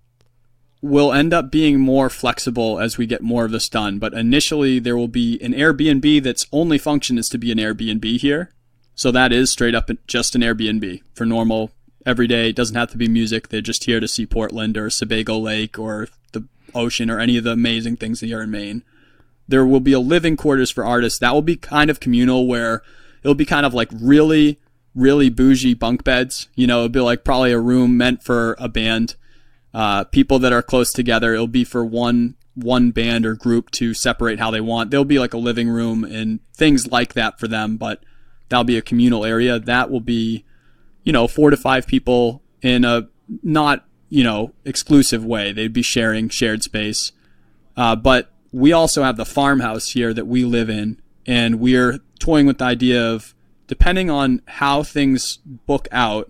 will 0.84 1.14
end 1.14 1.34
up 1.34 1.50
being 1.50 1.80
more 1.80 2.10
flexible 2.10 2.78
as 2.78 2.98
we 2.98 3.06
get 3.06 3.22
more 3.22 3.46
of 3.46 3.52
this 3.52 3.70
done. 3.70 4.00
But 4.00 4.14
initially, 4.14 4.80
there 4.80 4.98
will 4.98 5.08
be 5.08 5.42
an 5.42 5.54
Airbnb 5.54 6.22
that's 6.24 6.46
only 6.52 6.78
function 6.78 7.18
is 7.18 7.30
to 7.30 7.38
be 7.38 7.54
an 7.54 7.58
Airbnb 7.58 8.20
here. 8.20 8.52
So 8.94 9.10
that 9.12 9.32
is 9.32 9.50
straight 9.50 9.76
up 9.76 9.90
just 10.08 10.36
an 10.36 10.42
Airbnb 10.42 11.02
for 11.14 11.26
normal 11.26 11.72
every 12.06 12.28
day. 12.28 12.50
It 12.50 12.56
doesn't 12.56 12.76
have 12.76 12.92
to 12.92 12.98
be 12.98 13.08
music. 13.08 13.48
They're 13.48 13.62
just 13.62 13.86
here 13.86 14.02
to 14.02 14.08
see 14.10 14.26
Portland 14.26 14.78
or 14.78 14.90
Sebago 14.90 15.40
Lake 15.40 15.80
or 15.80 16.10
the 16.34 16.46
ocean 16.76 17.10
or 17.10 17.20
any 17.20 17.38
of 17.38 17.46
the 17.46 17.54
amazing 17.54 17.96
things 17.96 18.20
here 18.20 18.42
in 18.42 18.52
Maine. 18.52 18.84
There 19.48 19.66
will 19.66 19.80
be 19.80 19.94
a 19.94 20.00
living 20.00 20.36
quarters 20.36 20.70
for 20.70 20.86
artists. 20.86 21.20
That 21.20 21.34
will 21.34 21.42
be 21.42 21.56
kind 21.56 21.90
of 21.90 22.02
communal 22.02 22.46
where 22.46 22.82
it'll 23.24 23.36
be 23.36 23.46
kind 23.46 23.66
of 23.66 23.74
like 23.74 23.90
really, 23.94 24.60
really 24.96 25.30
bougie 25.30 25.74
bunk 25.74 26.04
beds. 26.04 26.48
You 26.56 26.68
know, 26.68 26.80
it'll 26.80 26.90
be 26.90 27.00
like 27.00 27.24
probably 27.24 27.52
a 27.52 27.60
room 27.60 27.98
meant 27.98 28.24
for 28.24 28.56
a 28.60 28.68
band 28.68 29.16
uh, 29.74 30.04
people 30.06 30.40
that 30.40 30.54
are 30.54 30.62
close 30.62 30.92
together. 30.92 31.34
It'll 31.34 31.48
be 31.48 31.64
for 31.64 31.84
one 31.84 32.36
one 32.56 32.92
band 32.92 33.26
or 33.26 33.34
group 33.34 33.72
to 33.72 33.96
separate 33.96 34.38
how 34.38 34.52
they 34.52 34.62
want. 34.62 34.92
There'll 34.92 35.06
be 35.06 35.18
like 35.18 35.34
a 35.34 35.40
living 35.40 35.70
room 35.70 36.04
and 36.04 36.40
things 36.54 36.92
like 36.92 37.14
that 37.14 37.40
for 37.40 37.48
them, 37.48 37.78
but 37.78 38.04
that'll 38.50 38.64
be 38.64 38.78
a 38.78 38.82
communal 38.82 39.26
area. 39.26 39.58
That 39.58 39.90
will 39.90 40.00
be, 40.00 40.46
you 41.04 41.12
know, 41.12 41.28
four 41.28 41.50
to 41.50 41.58
five 41.58 41.88
people 41.88 42.44
in 42.62 42.86
a 42.86 43.10
not 43.42 43.86
you 44.10 44.24
know 44.24 44.54
exclusive 44.66 45.26
way. 45.26 45.52
They'd 45.52 45.74
be 45.74 45.82
sharing 45.82 46.30
shared 46.30 46.64
space, 46.64 47.12
uh, 47.76 47.96
but 47.96 48.32
we 48.52 48.72
also 48.72 49.02
have 49.02 49.18
the 49.18 49.26
farmhouse 49.26 49.90
here 49.90 50.14
that 50.14 50.28
we 50.28 50.46
live 50.46 50.70
in, 50.70 51.02
and 51.26 51.60
we're 51.60 52.00
toying 52.20 52.46
with 52.46 52.60
the 52.60 52.66
idea 52.66 53.04
of 53.04 53.34
depending 53.68 54.10
on 54.10 54.42
how 54.46 54.84
things 54.84 55.38
book 55.46 55.88
out 55.92 56.30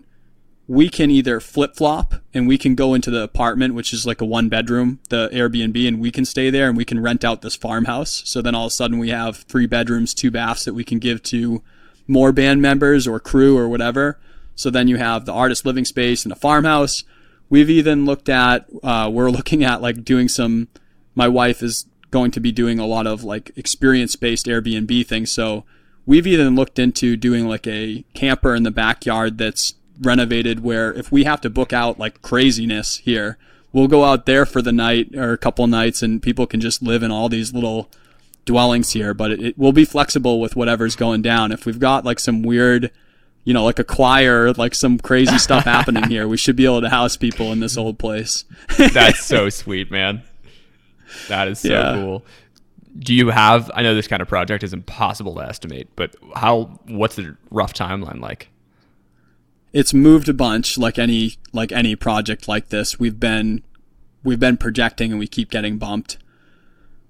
we 0.66 0.88
can 0.88 1.10
either 1.10 1.40
flip 1.40 1.76
flop 1.76 2.14
and 2.32 2.48
we 2.48 2.56
can 2.56 2.74
go 2.74 2.94
into 2.94 3.10
the 3.10 3.22
apartment, 3.22 3.74
which 3.74 3.92
is 3.92 4.06
like 4.06 4.20
a 4.20 4.24
one 4.24 4.48
bedroom, 4.48 4.98
the 5.10 5.28
Airbnb, 5.28 5.86
and 5.86 6.00
we 6.00 6.10
can 6.10 6.24
stay 6.24 6.48
there 6.48 6.68
and 6.68 6.76
we 6.76 6.84
can 6.84 7.00
rent 7.00 7.24
out 7.24 7.42
this 7.42 7.56
farmhouse. 7.56 8.22
So 8.24 8.40
then 8.40 8.54
all 8.54 8.66
of 8.66 8.70
a 8.70 8.74
sudden 8.74 8.98
we 8.98 9.10
have 9.10 9.36
three 9.36 9.66
bedrooms, 9.66 10.14
two 10.14 10.30
baths 10.30 10.64
that 10.64 10.74
we 10.74 10.84
can 10.84 10.98
give 10.98 11.22
to 11.24 11.62
more 12.06 12.32
band 12.32 12.62
members 12.62 13.06
or 13.06 13.20
crew 13.20 13.58
or 13.58 13.68
whatever. 13.68 14.18
So 14.54 14.70
then 14.70 14.88
you 14.88 14.96
have 14.96 15.26
the 15.26 15.32
artist 15.32 15.66
living 15.66 15.84
space 15.84 16.24
and 16.24 16.32
a 16.32 16.36
farmhouse. 16.36 17.04
We've 17.50 17.70
even 17.70 18.06
looked 18.06 18.30
at, 18.30 18.66
uh, 18.82 19.10
we're 19.12 19.30
looking 19.30 19.64
at 19.64 19.82
like 19.82 20.04
doing 20.04 20.28
some, 20.28 20.68
my 21.14 21.28
wife 21.28 21.62
is 21.62 21.86
going 22.10 22.30
to 22.30 22.40
be 22.40 22.52
doing 22.52 22.78
a 22.78 22.86
lot 22.86 23.06
of 23.06 23.22
like 23.22 23.50
experience 23.56 24.16
based 24.16 24.46
Airbnb 24.46 25.06
things. 25.06 25.30
So 25.30 25.64
we've 26.06 26.26
even 26.26 26.54
looked 26.54 26.78
into 26.78 27.16
doing 27.16 27.48
like 27.48 27.66
a 27.66 28.04
camper 28.14 28.54
in 28.54 28.62
the 28.62 28.70
backyard 28.70 29.38
that's 29.38 29.74
renovated 30.00 30.62
where 30.62 30.92
if 30.92 31.12
we 31.12 31.24
have 31.24 31.40
to 31.40 31.50
book 31.50 31.72
out 31.72 31.98
like 31.98 32.20
craziness 32.22 32.98
here, 32.98 33.38
we'll 33.72 33.88
go 33.88 34.04
out 34.04 34.26
there 34.26 34.44
for 34.44 34.60
the 34.60 34.72
night 34.72 35.14
or 35.14 35.32
a 35.32 35.38
couple 35.38 35.66
nights 35.66 36.02
and 36.02 36.22
people 36.22 36.46
can 36.46 36.60
just 36.60 36.82
live 36.82 37.02
in 37.02 37.10
all 37.10 37.28
these 37.28 37.52
little 37.52 37.88
dwellings 38.44 38.92
here, 38.92 39.14
but 39.14 39.30
it, 39.30 39.40
it 39.40 39.58
will 39.58 39.72
be 39.72 39.84
flexible 39.84 40.40
with 40.40 40.56
whatever's 40.56 40.96
going 40.96 41.22
down. 41.22 41.52
If 41.52 41.66
we've 41.66 41.78
got 41.78 42.04
like 42.04 42.18
some 42.18 42.42
weird, 42.42 42.90
you 43.44 43.54
know, 43.54 43.64
like 43.64 43.78
a 43.78 43.84
choir, 43.84 44.52
like 44.52 44.74
some 44.74 44.98
crazy 44.98 45.38
stuff 45.38 45.64
happening 45.64 46.04
here, 46.04 46.28
we 46.28 46.36
should 46.36 46.56
be 46.56 46.64
able 46.64 46.80
to 46.82 46.88
house 46.88 47.16
people 47.16 47.52
in 47.52 47.60
this 47.60 47.76
old 47.76 47.98
place. 47.98 48.44
That's 48.76 49.24
so 49.24 49.48
sweet, 49.48 49.90
man. 49.90 50.22
That 51.28 51.48
is 51.48 51.60
so 51.60 51.68
yeah. 51.68 51.94
cool. 51.94 52.24
Do 52.96 53.14
you 53.14 53.30
have 53.30 53.70
I 53.74 53.82
know 53.82 53.94
this 53.94 54.06
kind 54.06 54.22
of 54.22 54.28
project 54.28 54.62
is 54.62 54.72
impossible 54.72 55.34
to 55.36 55.42
estimate, 55.42 55.88
but 55.96 56.14
how 56.34 56.78
what's 56.86 57.16
the 57.16 57.36
rough 57.50 57.74
timeline 57.74 58.20
like? 58.20 58.48
It's 59.72 59.92
moved 59.92 60.28
a 60.28 60.34
bunch 60.34 60.78
like 60.78 60.98
any 60.98 61.36
like 61.52 61.72
any 61.72 61.96
project 61.96 62.46
like 62.46 62.68
this. 62.68 62.98
We've 62.98 63.18
been 63.18 63.62
we've 64.22 64.40
been 64.40 64.56
projecting 64.56 65.10
and 65.10 65.18
we 65.18 65.26
keep 65.26 65.50
getting 65.50 65.78
bumped. 65.78 66.18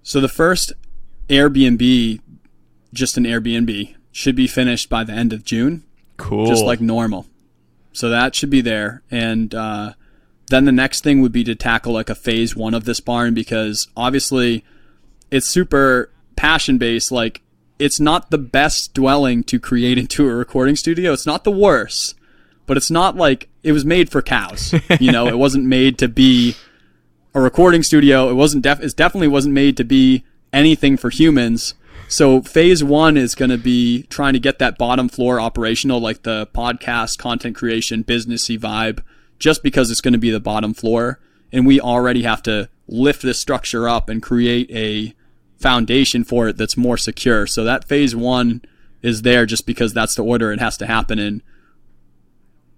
So 0.03 0.21
the 0.21 0.29
first 0.29 0.73
Airbnb, 1.29 2.21
just 2.93 3.17
an 3.17 3.25
Airbnb, 3.25 3.95
should 4.13 4.37
be 4.37 4.47
finished 4.47 4.89
by 4.89 5.05
the 5.05 5.13
end 5.13 5.33
of 5.33 5.45
June. 5.45 5.85
Cool. 6.17 6.47
Just 6.47 6.65
like 6.65 6.81
normal. 6.81 7.27
So 7.93 8.09
that 8.11 8.35
should 8.35 8.51
be 8.51 8.61
there. 8.61 9.03
And 9.11 9.55
uh, 9.55 9.95
then 10.49 10.65
the 10.65 10.73
next 10.73 11.03
thing 11.03 11.23
would 11.23 11.33
be 11.33 11.45
to 11.45 11.55
tackle 11.55 11.93
like 11.93 12.11
a 12.11 12.15
phase 12.15 12.55
one 12.55 12.75
of 12.75 12.85
this 12.85 13.01
barn 13.01 13.35
because 13.35 13.89
obviously 13.97 14.65
it's 15.35 15.49
super 15.49 16.11
passion 16.37 16.79
based. 16.79 17.11
Like 17.11 17.43
it's 17.81 17.99
not 17.99 18.31
the 18.31 18.39
best 18.39 18.95
dwelling 18.95 19.43
to 19.45 19.59
create 19.59 19.99
into 19.99 20.29
a 20.29 20.35
recording 20.35 20.77
studio. 20.77 21.13
It's 21.13 21.27
not 21.27 21.43
the 21.43 21.51
worst, 21.51 22.15
but 22.67 22.77
it's 22.77 22.91
not 22.91 23.17
like 23.17 23.49
it 23.65 23.73
was 23.73 23.85
made 23.85 24.11
for 24.11 24.23
cows. 24.23 24.73
you 25.01 25.11
know, 25.11 25.27
it 25.27 25.37
wasn't 25.37 25.65
made 25.65 25.99
to 25.99 26.09
be 26.09 26.55
a 27.35 27.41
recording 27.41 27.83
studio. 27.83 28.31
It 28.31 28.35
wasn't 28.35 28.63
def- 28.63 28.81
it 28.81 28.95
definitely 28.95 29.27
wasn't 29.27 29.55
made 29.55 29.77
to 29.79 29.85
be 29.85 30.25
anything 30.53 30.97
for 30.97 31.11
humans. 31.11 31.75
So 32.07 32.41
phase 32.41 32.85
one 32.85 33.17
is 33.17 33.35
going 33.35 33.51
to 33.51 33.59
be 33.59 34.05
trying 34.05 34.35
to 34.35 34.39
get 34.39 34.61
that 34.61 34.79
bottom 34.79 35.09
floor 35.09 35.41
operational, 35.41 35.99
like 35.99 36.23
the 36.23 36.47
podcast, 36.55 37.19
content 37.19 37.57
creation, 37.57 38.05
businessy 38.05 38.57
vibe, 38.57 39.03
just 39.41 39.65
because 39.65 39.91
it's 39.91 40.01
going 40.01 40.13
to 40.13 40.19
be 40.19 40.31
the 40.31 40.39
bottom 40.39 40.75
floor. 40.75 41.19
And 41.51 41.67
we 41.67 41.81
already 41.81 42.23
have 42.23 42.43
to 42.45 42.69
lift 42.87 43.23
this 43.23 43.39
structure 43.39 43.89
up 43.89 44.09
and 44.09 44.23
create 44.23 44.71
a 44.71 45.15
foundation 45.59 46.25
for 46.25 46.49
it 46.49 46.57
that's 46.57 46.77
more 46.77 46.97
secure. 46.97 47.47
So 47.47 47.65
that 47.65 47.85
phase 47.85 48.15
one 48.15 48.63
is 49.03 49.23
there 49.23 49.47
just 49.47 49.67
because 49.67 49.93
that's 49.93 50.15
the 50.15 50.25
order 50.25 50.53
it 50.53 50.61
has 50.61 50.77
to 50.79 50.87
happen 50.87 51.19
in. 51.19 51.43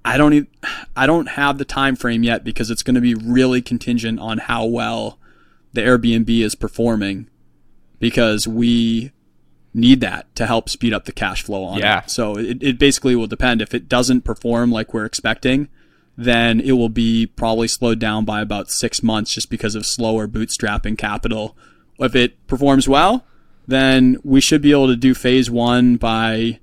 I 0.04 0.16
don't 0.16 0.34
even, 0.34 0.48
I 0.94 1.06
don't 1.06 1.30
have 1.30 1.58
the 1.58 1.64
time 1.64 1.96
frame 1.96 2.22
yet 2.22 2.44
because 2.44 2.70
it's 2.70 2.84
going 2.84 2.94
to 2.94 3.00
be 3.00 3.14
really 3.14 3.60
contingent 3.60 4.20
on 4.20 4.38
how 4.38 4.64
well 4.64 5.18
the 5.72 5.80
Airbnb 5.80 6.28
is 6.28 6.54
performing 6.54 7.28
because 7.98 8.46
we 8.46 9.12
need 9.74 10.00
that 10.00 10.32
to 10.34 10.46
help 10.46 10.68
speed 10.68 10.92
up 10.92 11.04
the 11.04 11.12
cash 11.12 11.42
flow 11.42 11.64
on 11.64 11.78
yeah. 11.78 12.04
it. 12.04 12.10
So 12.10 12.36
it, 12.36 12.62
it 12.62 12.78
basically 12.78 13.14
will 13.14 13.26
depend. 13.26 13.60
If 13.60 13.74
it 13.74 13.88
doesn't 13.88 14.22
perform 14.22 14.70
like 14.70 14.94
we're 14.94 15.04
expecting, 15.04 15.68
then 16.16 16.60
it 16.60 16.72
will 16.72 16.88
be 16.88 17.26
probably 17.26 17.68
slowed 17.68 17.98
down 17.98 18.24
by 18.24 18.40
about 18.40 18.70
six 18.70 19.02
months 19.02 19.34
just 19.34 19.50
because 19.50 19.74
of 19.74 19.84
slower 19.84 20.26
bootstrapping 20.26 20.96
capital. 20.96 21.56
If 21.98 22.14
it 22.14 22.46
performs 22.46 22.88
well, 22.88 23.24
then 23.66 24.18
we 24.22 24.40
should 24.40 24.62
be 24.62 24.72
able 24.72 24.88
to 24.88 24.96
do 24.96 25.14
phase 25.14 25.50
one 25.50 25.96
by, 25.96 26.60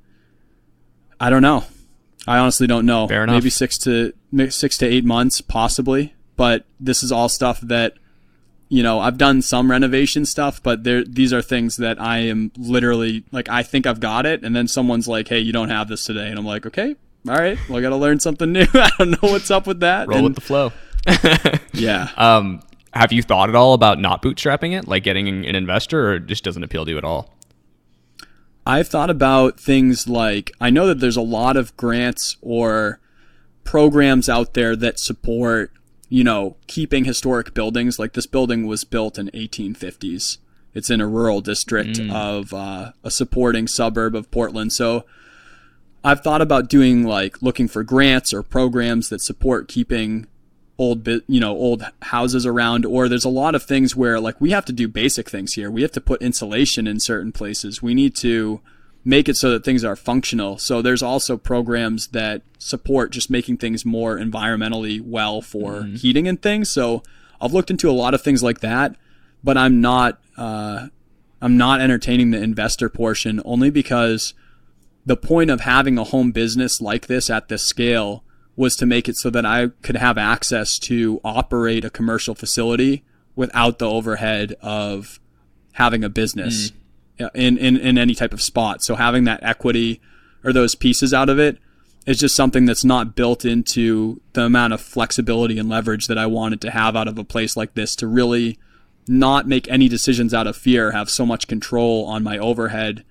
I 1.19 1.29
don't 1.29 1.41
know. 1.41 1.65
I 2.27 2.37
honestly 2.37 2.67
don't 2.67 2.85
know. 2.85 3.07
Fair 3.07 3.23
enough. 3.23 3.35
Maybe 3.35 3.49
six 3.49 3.77
to 3.79 4.13
six 4.49 4.77
to 4.77 4.85
eight 4.85 5.03
months, 5.03 5.41
possibly. 5.41 6.13
But 6.35 6.65
this 6.79 7.03
is 7.03 7.11
all 7.11 7.29
stuff 7.29 7.59
that 7.61 7.97
you 8.73 8.81
know, 8.81 8.99
I've 8.99 9.19
done 9.19 9.43
some 9.43 9.69
renovation 9.69 10.25
stuff, 10.25 10.63
but 10.63 10.83
there 10.83 11.03
these 11.03 11.31
are 11.31 11.43
things 11.43 11.77
that 11.77 12.01
I 12.01 12.19
am 12.19 12.51
literally 12.57 13.23
like 13.31 13.47
I 13.47 13.61
think 13.61 13.85
I've 13.85 13.99
got 13.99 14.25
it, 14.25 14.43
and 14.43 14.55
then 14.55 14.67
someone's 14.67 15.07
like, 15.07 15.27
"Hey, 15.27 15.37
you 15.37 15.53
don't 15.53 15.69
have 15.69 15.87
this 15.87 16.05
today," 16.05 16.27
and 16.27 16.39
I'm 16.39 16.45
like, 16.45 16.65
"Okay, 16.65 16.95
all 17.29 17.35
right, 17.35 17.55
well, 17.69 17.77
I 17.77 17.81
got 17.81 17.89
to 17.89 17.97
learn 17.97 18.19
something 18.19 18.51
new. 18.53 18.65
I 18.73 18.89
don't 18.97 19.11
know 19.11 19.29
what's 19.29 19.51
up 19.51 19.67
with 19.67 19.81
that." 19.81 20.07
Roll 20.07 20.17
and, 20.17 20.25
with 20.25 20.35
the 20.35 20.41
flow. 20.41 20.71
yeah. 21.73 22.09
Um, 22.17 22.63
have 22.93 23.11
you 23.11 23.21
thought 23.21 23.49
at 23.49 23.55
all 23.55 23.73
about 23.73 23.99
not 23.99 24.21
bootstrapping 24.21 24.77
it, 24.77 24.87
like 24.87 25.03
getting 25.03 25.27
an 25.27 25.55
investor, 25.55 26.09
or 26.09 26.15
it 26.15 26.27
just 26.27 26.43
doesn't 26.43 26.63
appeal 26.63 26.85
to 26.85 26.91
you 26.91 26.97
at 26.97 27.03
all? 27.03 27.33
I've 28.65 28.87
thought 28.87 29.09
about 29.09 29.59
things 29.59 30.07
like 30.07 30.51
I 30.61 30.69
know 30.69 30.87
that 30.87 30.99
there's 30.99 31.17
a 31.17 31.21
lot 31.21 31.57
of 31.57 31.75
grants 31.75 32.37
or 32.41 32.99
programs 33.63 34.29
out 34.29 34.53
there 34.53 34.75
that 34.75 34.99
support 34.99 35.71
you 36.13 36.23
know, 36.23 36.55
keeping 36.67 37.05
historic 37.05 37.55
buildings. 37.55 37.97
Like 37.97 38.13
this 38.13 38.27
building 38.27 38.67
was 38.67 38.83
built 38.83 39.17
in 39.17 39.31
1850s. 39.31 40.37
It's 40.75 40.91
in 40.91 41.01
a 41.01 41.07
rural 41.07 41.41
district 41.41 41.97
mm. 41.97 42.13
of 42.13 42.53
uh, 42.53 42.91
a 43.03 43.09
supporting 43.09 43.67
suburb 43.67 44.13
of 44.13 44.29
Portland. 44.29 44.73
So 44.73 45.05
I've 46.03 46.21
thought 46.21 46.39
about 46.39 46.69
doing 46.69 47.03
like 47.03 47.41
looking 47.41 47.67
for 47.67 47.81
grants 47.81 48.31
or 48.31 48.43
programs 48.43 49.09
that 49.09 49.21
support 49.21 49.67
keeping 49.67 50.27
old 50.79 51.07
you 51.07 51.39
know 51.39 51.51
old 51.51 51.83
houses 52.01 52.45
around 52.45 52.83
or 52.83 53.07
there's 53.07 53.25
a 53.25 53.29
lot 53.29 53.53
of 53.53 53.61
things 53.63 53.95
where 53.95 54.19
like 54.19 54.39
we 54.41 54.49
have 54.49 54.65
to 54.65 54.73
do 54.73 54.87
basic 54.87 55.29
things 55.29 55.53
here 55.53 55.69
we 55.69 55.83
have 55.83 55.91
to 55.91 56.01
put 56.01 56.19
insulation 56.19 56.87
in 56.87 56.99
certain 56.99 57.31
places 57.31 57.81
we 57.81 57.93
need 57.93 58.15
to 58.15 58.59
make 59.05 59.27
it 59.27 59.35
so 59.35 59.51
that 59.51 59.65
things 59.65 59.83
are 59.83 59.95
functional. 59.95 60.57
So 60.57 60.81
there's 60.81 61.03
also 61.03 61.37
programs 61.37 62.07
that 62.07 62.41
support 62.57 63.11
just 63.11 63.29
making 63.29 63.57
things 63.57 63.85
more 63.85 64.17
environmentally 64.17 65.01
well 65.01 65.41
for 65.41 65.81
mm-hmm. 65.81 65.95
heating 65.95 66.27
and 66.27 66.41
things. 66.41 66.69
So 66.69 67.03
I've 67.41 67.53
looked 67.53 67.71
into 67.71 67.89
a 67.89 67.91
lot 67.91 68.13
of 68.13 68.21
things 68.21 68.41
like 68.41 68.61
that, 68.61 68.95
but 69.43 69.57
I'm 69.57 69.81
not 69.81 70.19
uh, 70.37 70.87
I'm 71.41 71.57
not 71.57 71.81
entertaining 71.81 72.31
the 72.31 72.41
investor 72.41 72.89
portion 72.89 73.41
only 73.43 73.69
because 73.69 74.33
the 75.05 75.17
point 75.17 75.49
of 75.49 75.61
having 75.61 75.97
a 75.97 76.05
home 76.05 76.31
business 76.31 76.79
like 76.79 77.07
this 77.07 77.29
at 77.29 77.49
this 77.49 77.63
scale 77.63 78.23
was 78.55 78.75
to 78.75 78.85
make 78.85 79.09
it 79.09 79.17
so 79.17 79.29
that 79.29 79.45
I 79.45 79.69
could 79.81 79.97
have 79.97 80.17
access 80.17 80.77
to 80.79 81.19
operate 81.23 81.83
a 81.83 81.89
commercial 81.89 82.35
facility 82.35 83.03
without 83.35 83.79
the 83.79 83.89
overhead 83.89 84.55
of 84.61 85.19
having 85.73 86.03
a 86.03 86.09
business. 86.09 86.71
Mm 86.71 86.75
in, 87.33 87.57
in, 87.57 87.77
in 87.77 87.97
any 87.97 88.15
type 88.15 88.33
of 88.33 88.41
spot. 88.41 88.81
So 88.83 88.95
having 88.95 89.23
that 89.25 89.43
equity 89.43 90.01
or 90.43 90.53
those 90.53 90.75
pieces 90.75 91.13
out 91.13 91.29
of 91.29 91.39
it 91.39 91.57
is 92.05 92.19
just 92.19 92.35
something 92.35 92.65
that's 92.65 92.83
not 92.83 93.15
built 93.15 93.45
into 93.45 94.21
the 94.33 94.43
amount 94.43 94.73
of 94.73 94.81
flexibility 94.81 95.57
and 95.57 95.69
leverage 95.69 96.07
that 96.07 96.17
I 96.17 96.25
wanted 96.25 96.59
to 96.61 96.71
have 96.71 96.95
out 96.95 97.07
of 97.07 97.17
a 97.17 97.23
place 97.23 97.55
like 97.55 97.75
this 97.75 97.95
to 97.97 98.07
really 98.07 98.59
not 99.07 99.47
make 99.47 99.69
any 99.69 99.87
decisions 99.87 100.33
out 100.33 100.47
of 100.47 100.57
fear, 100.57 100.91
have 100.91 101.09
so 101.09 101.25
much 101.25 101.47
control 101.47 102.05
on 102.05 102.23
my 102.23 102.37
overhead 102.37 103.03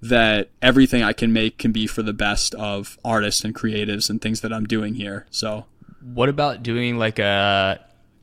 that 0.00 0.50
everything 0.62 1.02
I 1.02 1.12
can 1.12 1.32
make 1.32 1.58
can 1.58 1.72
be 1.72 1.86
for 1.86 2.02
the 2.02 2.12
best 2.12 2.54
of 2.54 2.98
artists 3.04 3.44
and 3.44 3.54
creatives 3.54 4.08
and 4.08 4.20
things 4.20 4.40
that 4.42 4.52
I'm 4.52 4.64
doing 4.64 4.94
here. 4.94 5.26
So, 5.30 5.66
what 6.14 6.28
about 6.28 6.62
doing 6.62 6.98
like 6.98 7.18
a 7.18 7.80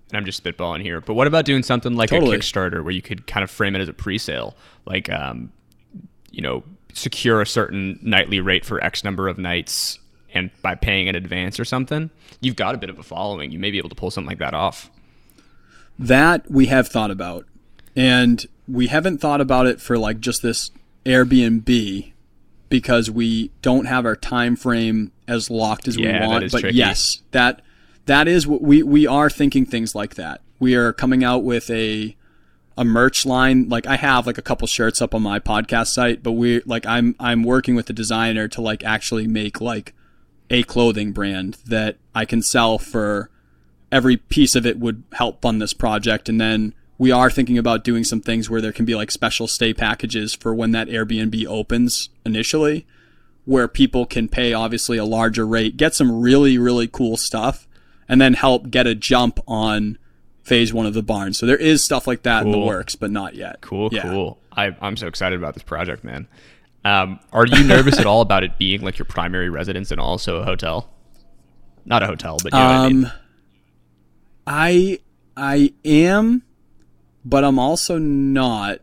and 0.09 0.17
I'm 0.17 0.25
just 0.25 0.43
spitballing 0.43 0.81
here, 0.81 1.01
but 1.01 1.15
what 1.15 1.27
about 1.27 1.45
doing 1.45 1.63
something 1.63 1.95
like 1.95 2.09
totally. 2.09 2.38
a 2.38 2.39
Kickstarter 2.39 2.83
where 2.83 2.93
you 2.93 3.01
could 3.01 3.27
kind 3.27 3.43
of 3.43 3.49
frame 3.49 3.75
it 3.75 3.81
as 3.81 3.89
a 3.89 3.93
pre-sale, 3.93 4.55
like 4.85 5.09
um, 5.09 5.51
you 6.31 6.41
know, 6.41 6.63
secure 6.93 7.41
a 7.41 7.47
certain 7.47 7.99
nightly 8.01 8.39
rate 8.39 8.65
for 8.65 8.81
X 8.83 9.03
number 9.03 9.27
of 9.27 9.38
nights, 9.38 9.99
and 10.33 10.51
by 10.61 10.75
paying 10.75 11.07
in 11.07 11.15
advance 11.15 11.59
or 11.59 11.65
something, 11.65 12.09
you've 12.39 12.55
got 12.55 12.75
a 12.75 12.77
bit 12.77 12.89
of 12.89 12.99
a 12.99 13.03
following. 13.03 13.51
You 13.51 13.59
may 13.59 13.71
be 13.71 13.77
able 13.77 13.89
to 13.89 13.95
pull 13.95 14.11
something 14.11 14.29
like 14.29 14.39
that 14.39 14.53
off. 14.53 14.89
That 15.97 16.49
we 16.51 16.67
have 16.67 16.88
thought 16.88 17.11
about, 17.11 17.45
and 17.95 18.45
we 18.67 18.88
haven't 18.88 19.19
thought 19.19 19.41
about 19.41 19.65
it 19.65 19.81
for 19.81 19.97
like 19.97 20.19
just 20.19 20.41
this 20.41 20.71
Airbnb 21.05 22.11
because 22.69 23.09
we 23.09 23.51
don't 23.61 23.85
have 23.85 24.05
our 24.05 24.15
time 24.15 24.55
frame 24.55 25.11
as 25.27 25.49
locked 25.49 25.88
as 25.88 25.97
yeah, 25.97 26.21
we 26.21 26.27
want. 26.27 26.51
But 26.51 26.61
tricky. 26.61 26.77
yes, 26.77 27.21
that 27.32 27.61
that 28.05 28.27
is 28.27 28.47
what 28.47 28.61
we 28.61 28.84
we 28.84 29.07
are 29.07 29.30
thinking 29.30 29.65
things 29.65 29.95
like 29.95 30.15
that. 30.15 30.41
We 30.59 30.75
are 30.75 30.93
coming 30.93 31.23
out 31.23 31.43
with 31.43 31.69
a 31.69 32.15
a 32.77 32.84
merch 32.84 33.25
line. 33.25 33.69
Like 33.69 33.88
I 33.88 33.95
have 33.95 34.27
like 34.27 34.38
a 34.38 34.41
couple 34.41 34.67
shirts 34.67 35.01
up 35.01 35.15
on 35.15 35.21
my 35.21 35.39
podcast 35.39 35.88
site, 35.88 36.23
but 36.23 36.34
we 36.34 36.61
like 36.61 36.86
I'm 36.86 37.15
I'm 37.19 37.43
working 37.43 37.75
with 37.75 37.86
the 37.86 37.93
designer 37.93 38.47
to 38.49 38.61
like 38.61 38.84
actually 38.84 39.27
make 39.27 39.61
like 39.61 39.93
a 40.49 40.63
clothing 40.63 41.11
brand 41.11 41.57
that 41.65 41.97
I 42.13 42.25
can 42.25 42.41
sell 42.41 42.77
for 42.77 43.30
every 43.91 44.17
piece 44.17 44.55
of 44.55 44.65
it 44.65 44.80
would 44.80 45.03
help 45.13 45.41
fund 45.41 45.61
this 45.61 45.73
project 45.73 46.30
and 46.30 46.39
then 46.39 46.73
we 46.97 47.11
are 47.11 47.29
thinking 47.29 47.57
about 47.57 47.83
doing 47.83 48.03
some 48.03 48.21
things 48.21 48.49
where 48.49 48.61
there 48.61 48.71
can 48.71 48.85
be 48.85 48.95
like 48.95 49.11
special 49.11 49.47
stay 49.47 49.73
packages 49.73 50.33
for 50.33 50.53
when 50.53 50.71
that 50.71 50.87
Airbnb 50.87 51.45
opens 51.45 52.09
initially 52.25 52.85
where 53.45 53.67
people 53.67 54.05
can 54.05 54.27
pay 54.27 54.53
obviously 54.53 54.97
a 54.97 55.05
larger 55.05 55.45
rate, 55.45 55.77
get 55.77 55.93
some 55.93 56.21
really 56.21 56.57
really 56.57 56.87
cool 56.87 57.17
stuff 57.17 57.67
and 58.07 58.21
then 58.21 58.33
help 58.33 58.69
get 58.69 58.87
a 58.87 58.95
jump 58.95 59.39
on 59.47 59.97
phase 60.43 60.73
one 60.73 60.85
of 60.85 60.93
the 60.93 61.03
barn. 61.03 61.33
So 61.33 61.45
there 61.45 61.57
is 61.57 61.83
stuff 61.83 62.07
like 62.07 62.23
that 62.23 62.43
cool. 62.43 62.53
in 62.53 62.59
the 62.59 62.65
works, 62.65 62.95
but 62.95 63.11
not 63.11 63.35
yet. 63.35 63.61
Cool, 63.61 63.89
yeah. 63.91 64.03
cool. 64.03 64.39
I, 64.51 64.75
I'm 64.79 64.95
so 64.95 65.07
excited 65.07 65.37
about 65.37 65.55
this 65.55 65.63
project, 65.63 66.03
man. 66.03 66.27
Um, 66.85 67.19
are 67.33 67.47
you 67.47 67.63
nervous 67.63 67.99
at 67.99 68.05
all 68.05 68.21
about 68.21 68.43
it 68.43 68.57
being 68.59 68.81
like 68.81 68.99
your 68.99 69.07
primary 69.07 69.49
residence 69.49 69.89
and 69.89 69.99
also 69.99 70.37
a 70.37 70.45
hotel? 70.45 70.89
Not 71.83 72.03
a 72.03 72.05
hotel, 72.05 72.37
but 72.41 72.53
you 72.53 72.59
know 72.59 72.65
what 72.65 72.73
I 72.73 72.89
mean. 72.89 73.05
Um, 73.05 73.11
I 74.47 74.99
I 75.35 75.73
am, 75.83 76.43
but 77.26 77.43
I'm 77.43 77.59
also 77.59 77.97
not. 77.97 78.80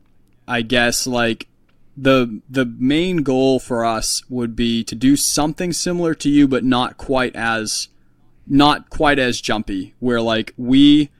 I 0.46 0.62
guess 0.62 1.06
like 1.06 1.46
the 1.96 2.40
the 2.50 2.66
main 2.66 3.18
goal 3.18 3.58
for 3.60 3.84
us 3.84 4.22
would 4.28 4.56
be 4.56 4.82
to 4.84 4.94
do 4.94 5.16
something 5.16 5.72
similar 5.72 6.14
to 6.16 6.28
you, 6.28 6.48
but 6.48 6.64
not 6.64 6.96
quite 6.96 7.36
as 7.36 7.88
not 8.46 8.90
quite 8.90 9.18
as 9.18 9.40
jumpy. 9.40 9.94
Where 10.00 10.20
like 10.20 10.52
we 10.56 11.10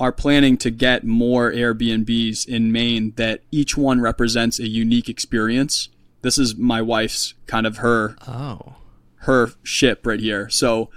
are 0.00 0.12
planning 0.12 0.56
to 0.58 0.70
get 0.70 1.04
more 1.04 1.52
Airbnbs 1.52 2.48
in 2.48 2.72
Maine 2.72 3.12
that 3.16 3.40
each 3.52 3.76
one 3.76 4.00
represents 4.00 4.58
a 4.58 4.66
unique 4.68 5.08
experience. 5.08 5.90
This 6.22 6.38
is 6.38 6.56
my 6.56 6.80
wife's 6.80 7.34
kind 7.46 7.66
of 7.66 7.78
her 7.78 8.16
Oh. 8.26 8.76
her 9.16 9.50
ship 9.62 10.06
right 10.06 10.20
here. 10.20 10.48
So 10.48 10.88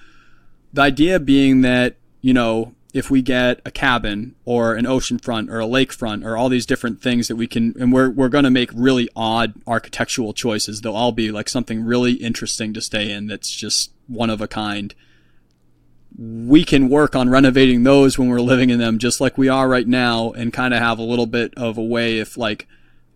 the 0.74 0.82
idea 0.82 1.20
being 1.20 1.62
that, 1.62 1.96
you 2.22 2.34
know, 2.34 2.74
if 2.96 3.12
we 3.12 3.22
get 3.22 3.60
a 3.66 3.72
cabin 3.72 4.34
or 4.46 4.76
an 4.76 4.86
oceanfront 4.86 5.52
or 5.52 5.60
a 5.60 5.66
lakefront 5.66 6.26
or 6.26 6.38
all 6.38 6.48
these 6.48 6.66
different 6.66 7.02
things 7.02 7.28
that 7.28 7.36
we 7.36 7.46
can, 7.46 7.76
and 7.78 7.92
we're, 7.92 8.10
we're 8.10 8.30
going 8.30 8.46
to 8.46 8.50
make 8.50 8.70
really 8.74 9.10
odd 9.18 9.54
architectural 9.68 10.32
choices. 10.32 10.80
They'll 10.80 10.96
all 10.96 11.12
be 11.12 11.30
like 11.30 11.50
something 11.50 11.84
really 11.84 12.14
interesting 12.14 12.74
to 12.74 12.80
stay 12.80 13.12
in 13.12 13.28
that's 13.28 13.52
just 13.52 13.92
one 14.08 14.30
of 14.30 14.40
a 14.40 14.48
kind. 14.48 14.96
We 16.18 16.64
can 16.64 16.88
work 16.88 17.18
on 17.18 17.28
renovating 17.28 17.84
those 17.84 18.18
when 18.18 18.30
we're 18.30 18.40
living 18.40 18.70
in 18.70 18.80
them 18.80 18.98
just 18.98 19.20
like 19.20 19.38
we 19.38 19.50
are 19.50 19.68
right 19.68 19.88
now 19.88 20.32
and 20.32 20.54
kind 20.54 20.74
of 20.74 20.80
have 20.80 20.98
a 20.98 21.04
little 21.04 21.26
bit 21.26 21.54
of 21.58 21.78
a 21.78 21.84
way 21.84 22.20
if 22.20 22.38
like 22.38 22.66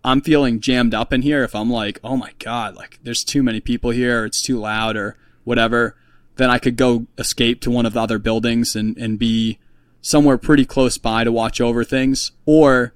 I'm 0.04 0.20
feeling 0.20 0.60
jammed 0.60 0.92
up 0.92 1.10
in 1.10 1.22
here, 1.22 1.42
if 1.42 1.54
I'm 1.54 1.70
like, 1.70 2.00
oh 2.04 2.18
my 2.18 2.32
God, 2.38 2.76
like 2.76 2.98
there's 3.02 3.24
too 3.24 3.42
many 3.42 3.60
people 3.60 3.92
here, 3.92 4.26
it's 4.26 4.42
too 4.42 4.58
loud 4.58 4.98
or 4.98 5.16
whatever, 5.44 5.96
then 6.36 6.50
I 6.50 6.58
could 6.58 6.76
go 6.76 7.06
escape 7.16 7.62
to 7.62 7.70
one 7.70 7.86
of 7.86 7.94
the 7.94 8.02
other 8.02 8.18
buildings 8.18 8.76
and, 8.76 8.94
and 8.98 9.18
be 9.18 9.58
somewhere 10.00 10.38
pretty 10.38 10.64
close 10.64 10.98
by 10.98 11.24
to 11.24 11.32
watch 11.32 11.60
over 11.60 11.84
things. 11.84 12.32
Or, 12.46 12.94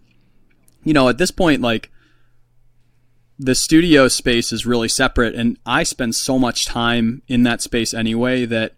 you 0.83 0.93
know, 0.93 1.09
at 1.09 1.19
this 1.19 1.31
point, 1.31 1.61
like 1.61 1.91
the 3.39 3.55
studio 3.55 4.09
space 4.09 4.53
is 4.53 4.67
really 4.67 4.89
separate 4.89 5.35
and 5.35 5.59
I 5.67 5.83
spend 5.83 6.15
so 6.15 6.39
much 6.39 6.67
time 6.67 7.23
in 7.27 7.43
that 7.43 7.61
space 7.61 7.93
anyway 7.93 8.47
that 8.47 8.75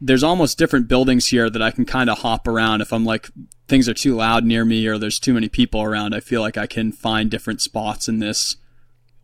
there's 0.00 0.24
almost 0.24 0.58
different 0.58 0.88
buildings 0.88 1.28
here 1.28 1.48
that 1.48 1.62
I 1.62 1.70
can 1.70 1.84
kind 1.84 2.10
of 2.10 2.18
hop 2.18 2.48
around 2.48 2.80
if 2.80 2.92
I'm 2.92 3.04
like 3.04 3.30
things 3.68 3.88
are 3.88 3.94
too 3.94 4.16
loud 4.16 4.44
near 4.44 4.64
me 4.64 4.86
or 4.88 4.98
there's 4.98 5.20
too 5.20 5.32
many 5.32 5.48
people 5.48 5.82
around. 5.82 6.14
I 6.14 6.20
feel 6.20 6.40
like 6.40 6.58
I 6.58 6.66
can 6.66 6.90
find 6.90 7.30
different 7.30 7.60
spots 7.60 8.08
in 8.08 8.18
this 8.18 8.56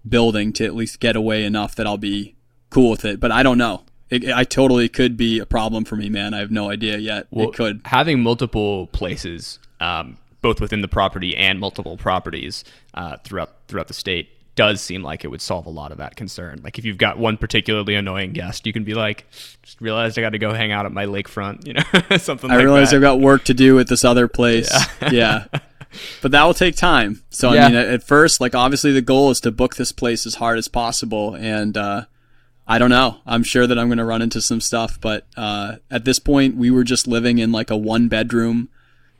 building 0.08 0.52
to 0.54 0.64
at 0.64 0.76
least 0.76 1.00
get 1.00 1.16
away 1.16 1.44
enough 1.44 1.74
that 1.74 1.86
I'll 1.86 1.98
be 1.98 2.36
cool 2.70 2.90
with 2.90 3.04
it. 3.04 3.18
But 3.18 3.32
I 3.32 3.42
don't 3.42 3.58
know. 3.58 3.82
It, 4.10 4.30
I 4.30 4.44
totally 4.44 4.88
could 4.88 5.16
be 5.16 5.38
a 5.38 5.46
problem 5.46 5.84
for 5.84 5.96
me, 5.96 6.08
man. 6.08 6.34
I 6.34 6.38
have 6.38 6.50
no 6.50 6.70
idea 6.70 6.98
yet. 6.98 7.26
Well, 7.30 7.48
it 7.50 7.54
could. 7.54 7.82
Having 7.84 8.22
multiple 8.22 8.86
places, 8.88 9.58
um, 9.80 10.16
both 10.40 10.60
within 10.60 10.80
the 10.80 10.88
property 10.88 11.36
and 11.36 11.60
multiple 11.60 11.96
properties 11.96 12.64
uh, 12.94 13.18
throughout 13.18 13.52
throughout 13.68 13.88
the 13.88 13.94
state, 13.94 14.30
does 14.54 14.80
seem 14.80 15.02
like 15.02 15.24
it 15.24 15.28
would 15.28 15.40
solve 15.40 15.66
a 15.66 15.70
lot 15.70 15.92
of 15.92 15.98
that 15.98 16.16
concern. 16.16 16.60
Like 16.64 16.78
if 16.78 16.84
you've 16.84 16.98
got 16.98 17.18
one 17.18 17.36
particularly 17.36 17.94
annoying 17.94 18.32
guest, 18.32 18.66
you 18.66 18.72
can 18.72 18.82
be 18.82 18.94
like, 18.94 19.24
just 19.62 19.80
realized 19.80 20.18
I 20.18 20.22
got 20.22 20.30
to 20.30 20.38
go 20.38 20.52
hang 20.52 20.72
out 20.72 20.84
at 20.84 20.90
my 20.90 21.06
lakefront, 21.06 21.66
you 21.66 21.74
know, 21.74 22.16
something 22.16 22.50
I 22.50 22.56
like 22.56 22.64
realize 22.64 22.90
that. 22.90 22.96
I've 22.96 23.02
got 23.02 23.20
work 23.20 23.44
to 23.44 23.54
do 23.54 23.78
at 23.78 23.86
this 23.86 24.04
other 24.04 24.26
place. 24.26 24.70
Yeah. 25.12 25.44
But 26.20 26.32
that 26.32 26.44
will 26.44 26.52
take 26.52 26.76
time. 26.76 27.22
So 27.30 27.54
Yeah. 27.54 27.64
I 27.64 27.68
mean, 27.68 27.76
at 27.78 28.02
first, 28.02 28.42
like 28.42 28.54
obviously 28.54 28.92
the 28.92 29.00
goal 29.00 29.30
is 29.30 29.40
to 29.40 29.50
book 29.50 29.76
this 29.76 29.90
place 29.90 30.26
as 30.26 30.34
hard 30.34 30.58
as 30.58 30.68
possible, 30.68 31.34
and 31.34 31.74
uh, 31.78 32.04
I 32.68 32.78
don't 32.78 32.90
know. 32.90 33.16
I'm 33.26 33.42
sure 33.42 33.66
that 33.66 33.78
I'm 33.78 33.88
going 33.88 33.98
to 33.98 34.04
run 34.04 34.20
into 34.20 34.42
some 34.42 34.60
stuff, 34.60 35.00
but 35.00 35.26
uh, 35.36 35.76
at 35.90 36.04
this 36.04 36.18
point, 36.18 36.56
we 36.56 36.70
were 36.70 36.84
just 36.84 37.08
living 37.08 37.38
in 37.38 37.50
like 37.50 37.70
a 37.70 37.76
one 37.76 38.08
bedroom 38.08 38.68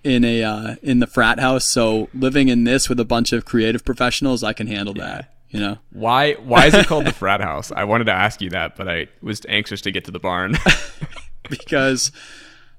in 0.05 0.23
a 0.23 0.45
uh, 0.45 0.77
in 0.83 0.99
the 0.99 1.07
frat 1.07 1.41
house. 1.41 1.65
So 1.65 2.11
living 2.13 2.49
in 2.49 2.65
this 2.65 2.89
with 2.89 3.01
a 3.01 3.07
bunch 3.07 3.33
of 3.33 3.47
creative 3.47 3.85
professionals, 3.85 4.45
I 4.45 4.53
can 4.53 4.67
handle 4.67 4.95
that. 4.95 5.35
You 5.49 5.61
know. 5.61 5.79
Why 5.93 6.35
why 6.35 6.67
is 6.67 6.75
it 6.75 6.87
called 6.87 7.07
the 7.07 7.13
frat 7.15 7.41
house? 7.41 7.73
I 7.73 7.85
wanted 7.85 8.05
to 8.05 8.13
ask 8.13 8.43
you 8.43 8.51
that, 8.51 8.77
but 8.77 8.87
I 8.87 9.09
was 9.23 9.41
anxious 9.49 9.81
to 9.81 9.91
get 9.91 10.05
to 10.05 10.11
the 10.11 10.19
barn. 10.19 10.57
because 11.49 12.13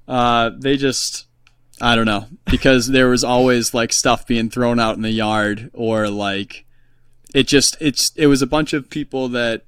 uh, 0.08 0.50
they 0.56 0.76
just 0.76 1.26
I 1.80 1.96
don't 1.96 2.06
know 2.06 2.26
because 2.46 2.88
there 2.88 3.08
was 3.08 3.24
always 3.24 3.74
like 3.74 3.92
stuff 3.92 4.26
being 4.26 4.50
thrown 4.50 4.78
out 4.78 4.96
in 4.96 5.02
the 5.02 5.10
yard 5.10 5.70
or 5.72 6.08
like 6.08 6.64
it 7.34 7.48
just 7.48 7.76
it's 7.80 8.12
it 8.16 8.26
was 8.26 8.42
a 8.42 8.46
bunch 8.46 8.72
of 8.72 8.90
people 8.90 9.28
that 9.30 9.62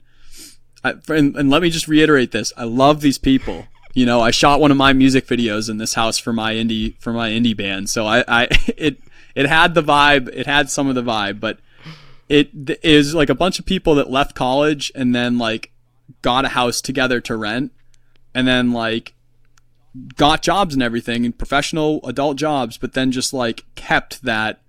I, 0.85 0.95
and, 1.09 1.37
and 1.37 1.51
let 1.51 1.63
me 1.63 1.71
just 1.71 1.89
reiterate 1.89 2.33
this. 2.33 2.53
I 2.57 2.65
love 2.65 3.01
these 3.01 3.19
people. 3.19 3.67
You 3.95 4.07
know 4.07 4.21
I 4.21 4.31
shot 4.31 4.61
one 4.61 4.71
of 4.71 4.77
my 4.77 4.93
music 4.93 5.27
videos 5.27 5.69
in 5.69 5.77
this 5.77 5.95
house 5.95 6.17
for 6.17 6.33
my 6.33 6.55
indie 6.55 6.99
for 6.99 7.13
my 7.13 7.31
indie 7.31 7.57
band. 7.57 7.91
So 7.91 8.07
I, 8.07 8.25
I 8.27 8.49
it 8.77 8.99
it 9.35 9.47
had 9.47 9.75
the 9.75 9.83
vibe 9.83 10.29
it 10.33 10.47
had 10.47 10.71
some 10.71 10.89
of 10.89 10.95
the 10.95 11.03
vibe 11.03 11.41
but 11.41 11.59
it 12.29 12.51
is 12.83 13.15
like 13.15 13.29
a 13.29 13.35
bunch 13.35 13.59
of 13.59 13.67
people 13.67 13.95
that 13.97 14.11
left 14.11 14.35
college 14.35 14.91
and 14.95 15.15
then 15.15 15.39
like 15.39 15.71
got 16.23 16.45
a 16.45 16.51
house 16.51 16.81
together 16.81 17.21
to 17.21 17.37
rent 17.37 17.73
and 18.35 18.47
then 18.47 18.73
like 18.73 19.15
got 20.17 20.43
jobs 20.43 20.73
and 20.73 20.83
everything 20.83 21.27
and 21.27 21.37
professional 21.37 22.01
adult 22.07 22.37
jobs 22.37 22.79
but 22.79 22.95
then 22.95 23.13
just 23.13 23.33
like 23.33 23.65
kept 23.75 24.23
that 24.23 24.61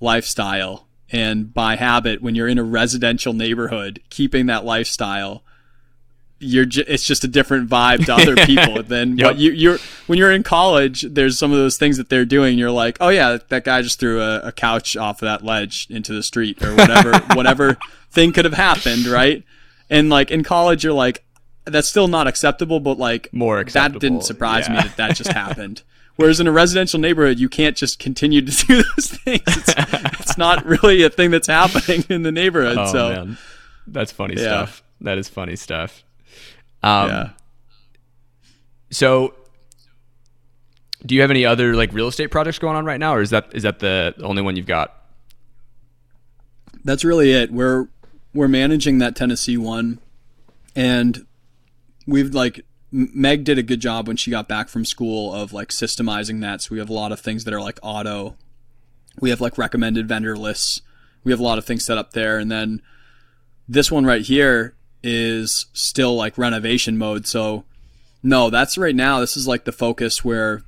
lifestyle 0.00 0.86
and 1.12 1.54
by 1.54 1.76
habit 1.76 2.20
when 2.20 2.34
you're 2.34 2.48
in 2.48 2.58
a 2.58 2.64
residential 2.64 3.32
neighborhood 3.32 4.02
keeping 4.10 4.46
that 4.46 4.64
lifestyle 4.64 5.44
you're 6.38 6.66
ju- 6.66 6.84
it's 6.86 7.04
just 7.04 7.24
a 7.24 7.28
different 7.28 7.68
vibe 7.68 8.04
to 8.04 8.14
other 8.14 8.36
people 8.46 8.82
than 8.82 9.16
Yep. 9.16 9.26
what 9.26 9.36
you 9.38 9.52
you're 9.52 9.78
when 10.06 10.18
you're 10.18 10.32
in 10.32 10.42
college 10.42 11.02
there's 11.10 11.38
some 11.38 11.50
of 11.50 11.56
those 11.58 11.76
things 11.78 11.96
that 11.96 12.08
they're 12.10 12.26
doing 12.26 12.58
you're 12.58 12.70
like 12.70 12.98
oh 13.00 13.08
yeah 13.08 13.38
that 13.48 13.64
guy 13.64 13.80
just 13.82 13.98
threw 13.98 14.20
a, 14.20 14.40
a 14.40 14.52
couch 14.52 14.96
off 14.96 15.22
of 15.22 15.26
that 15.26 15.42
ledge 15.44 15.86
into 15.88 16.12
the 16.12 16.22
street 16.22 16.62
or 16.62 16.74
whatever 16.74 17.18
whatever 17.34 17.78
thing 18.10 18.32
could 18.32 18.44
have 18.44 18.54
happened 18.54 19.06
right 19.06 19.44
and 19.88 20.10
like 20.10 20.30
in 20.30 20.42
college 20.44 20.84
you're 20.84 20.92
like 20.92 21.24
that's 21.64 21.88
still 21.88 22.06
not 22.08 22.26
acceptable 22.26 22.80
but 22.80 22.98
like 22.98 23.28
More 23.32 23.64
that 23.64 23.98
didn't 23.98 24.22
surprise 24.22 24.68
me 24.68 24.76
that 24.76 24.96
that 24.98 25.16
just 25.16 25.32
happened 25.44 25.82
whereas 26.16 26.38
in 26.38 26.46
a 26.46 26.52
residential 26.52 27.00
neighborhood 27.00 27.38
you 27.38 27.48
can't 27.48 27.76
just 27.76 27.98
continue 27.98 28.42
to 28.42 28.66
do 28.66 28.82
those 28.82 29.08
things 29.10 29.40
it's, 29.46 29.74
it's 30.20 30.36
not 30.38 30.66
really 30.66 31.02
a 31.02 31.08
thing 31.08 31.30
that's 31.30 31.46
happening 31.48 32.04
in 32.10 32.22
the 32.24 32.32
neighborhood 32.32 32.76
oh 32.78 32.92
so 32.92 33.08
man, 33.10 33.38
that's 33.86 34.12
funny 34.12 34.34
Yeah. 34.34 34.42
stuff. 34.66 34.82
That 35.02 35.18
is 35.18 35.28
funny 35.28 35.56
stuff. 35.56 36.02
Um, 36.82 37.08
yeah 37.08 37.30
So, 38.90 39.34
do 41.04 41.14
you 41.14 41.20
have 41.20 41.30
any 41.30 41.44
other 41.44 41.74
like 41.74 41.92
real 41.92 42.08
estate 42.08 42.28
projects 42.28 42.58
going 42.58 42.76
on 42.76 42.84
right 42.84 43.00
now, 43.00 43.14
or 43.14 43.22
is 43.22 43.30
that 43.30 43.48
is 43.52 43.62
that 43.64 43.78
the 43.78 44.14
only 44.22 44.42
one 44.42 44.56
you've 44.56 44.66
got? 44.66 44.92
that's 46.86 47.04
really 47.04 47.32
it. 47.32 47.52
We're 47.52 47.88
we're 48.32 48.48
managing 48.48 48.98
that 48.98 49.16
Tennessee 49.16 49.58
one, 49.58 49.98
and 50.74 51.26
we've 52.06 52.32
like 52.32 52.64
Meg 52.92 53.44
did 53.44 53.58
a 53.58 53.62
good 53.62 53.80
job 53.80 54.06
when 54.06 54.16
she 54.16 54.30
got 54.30 54.48
back 54.48 54.68
from 54.68 54.84
school 54.84 55.34
of 55.34 55.52
like 55.52 55.68
systemizing 55.68 56.40
that. 56.40 56.62
So 56.62 56.68
we 56.70 56.78
have 56.78 56.88
a 56.88 56.94
lot 56.94 57.12
of 57.12 57.20
things 57.20 57.44
that 57.44 57.52
are 57.52 57.60
like 57.60 57.78
auto. 57.82 58.36
We 59.20 59.30
have 59.30 59.40
like 59.40 59.58
recommended 59.58 60.08
vendor 60.08 60.36
lists. 60.36 60.80
We 61.24 61.32
have 61.32 61.40
a 61.40 61.42
lot 61.42 61.58
of 61.58 61.64
things 61.64 61.84
set 61.84 61.98
up 61.98 62.12
there, 62.12 62.38
and 62.38 62.50
then 62.50 62.80
this 63.68 63.90
one 63.90 64.06
right 64.06 64.22
here 64.22 64.75
is 65.06 65.66
still 65.72 66.16
like 66.16 66.36
renovation 66.36 66.98
mode. 66.98 67.26
So 67.26 67.64
no, 68.22 68.50
that's 68.50 68.76
right 68.76 68.94
now. 68.96 69.20
This 69.20 69.36
is 69.36 69.46
like 69.46 69.64
the 69.64 69.72
focus 69.72 70.24
where 70.24 70.62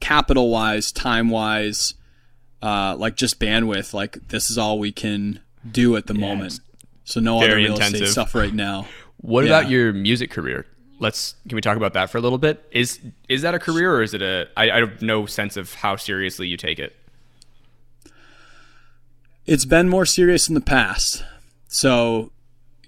capital 0.00 0.50
wise, 0.50 0.92
time 0.92 1.30
wise, 1.30 1.94
uh, 2.62 2.94
like 2.96 3.16
just 3.16 3.40
bandwidth, 3.40 3.92
like 3.92 4.28
this 4.28 4.50
is 4.50 4.56
all 4.58 4.78
we 4.78 4.92
can 4.92 5.40
do 5.70 5.96
at 5.96 6.06
the 6.06 6.14
moment. 6.14 6.60
So 7.04 7.20
no 7.20 7.38
other 7.38 7.56
real 7.56 7.78
estate 7.78 8.06
stuff 8.08 8.34
right 8.34 8.54
now. 8.54 8.86
What 9.18 9.44
Yeah. 9.44 9.58
about 9.58 9.70
your 9.70 9.92
music 9.94 10.30
career? 10.30 10.66
Let's 10.98 11.34
can 11.48 11.56
we 11.56 11.62
talk 11.62 11.78
about 11.78 11.94
that 11.94 12.10
for 12.10 12.18
a 12.18 12.20
little 12.20 12.36
bit? 12.36 12.62
Is 12.72 13.00
is 13.26 13.40
that 13.40 13.54
a 13.54 13.58
career 13.58 13.90
or 13.94 14.02
is 14.02 14.12
it 14.12 14.20
a? 14.20 14.48
I, 14.54 14.70
I 14.70 14.76
have 14.80 15.00
no 15.00 15.24
sense 15.24 15.56
of 15.56 15.72
how 15.74 15.96
seriously 15.96 16.46
you 16.46 16.58
take 16.58 16.78
it. 16.78 16.94
It's 19.46 19.64
been 19.64 19.88
more 19.88 20.04
serious 20.06 20.48
in 20.48 20.54
the 20.54 20.60
past. 20.60 21.24
So, 21.68 22.32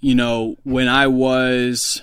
you 0.01 0.15
know, 0.15 0.57
when 0.65 0.89
I 0.89 1.07
was 1.07 2.03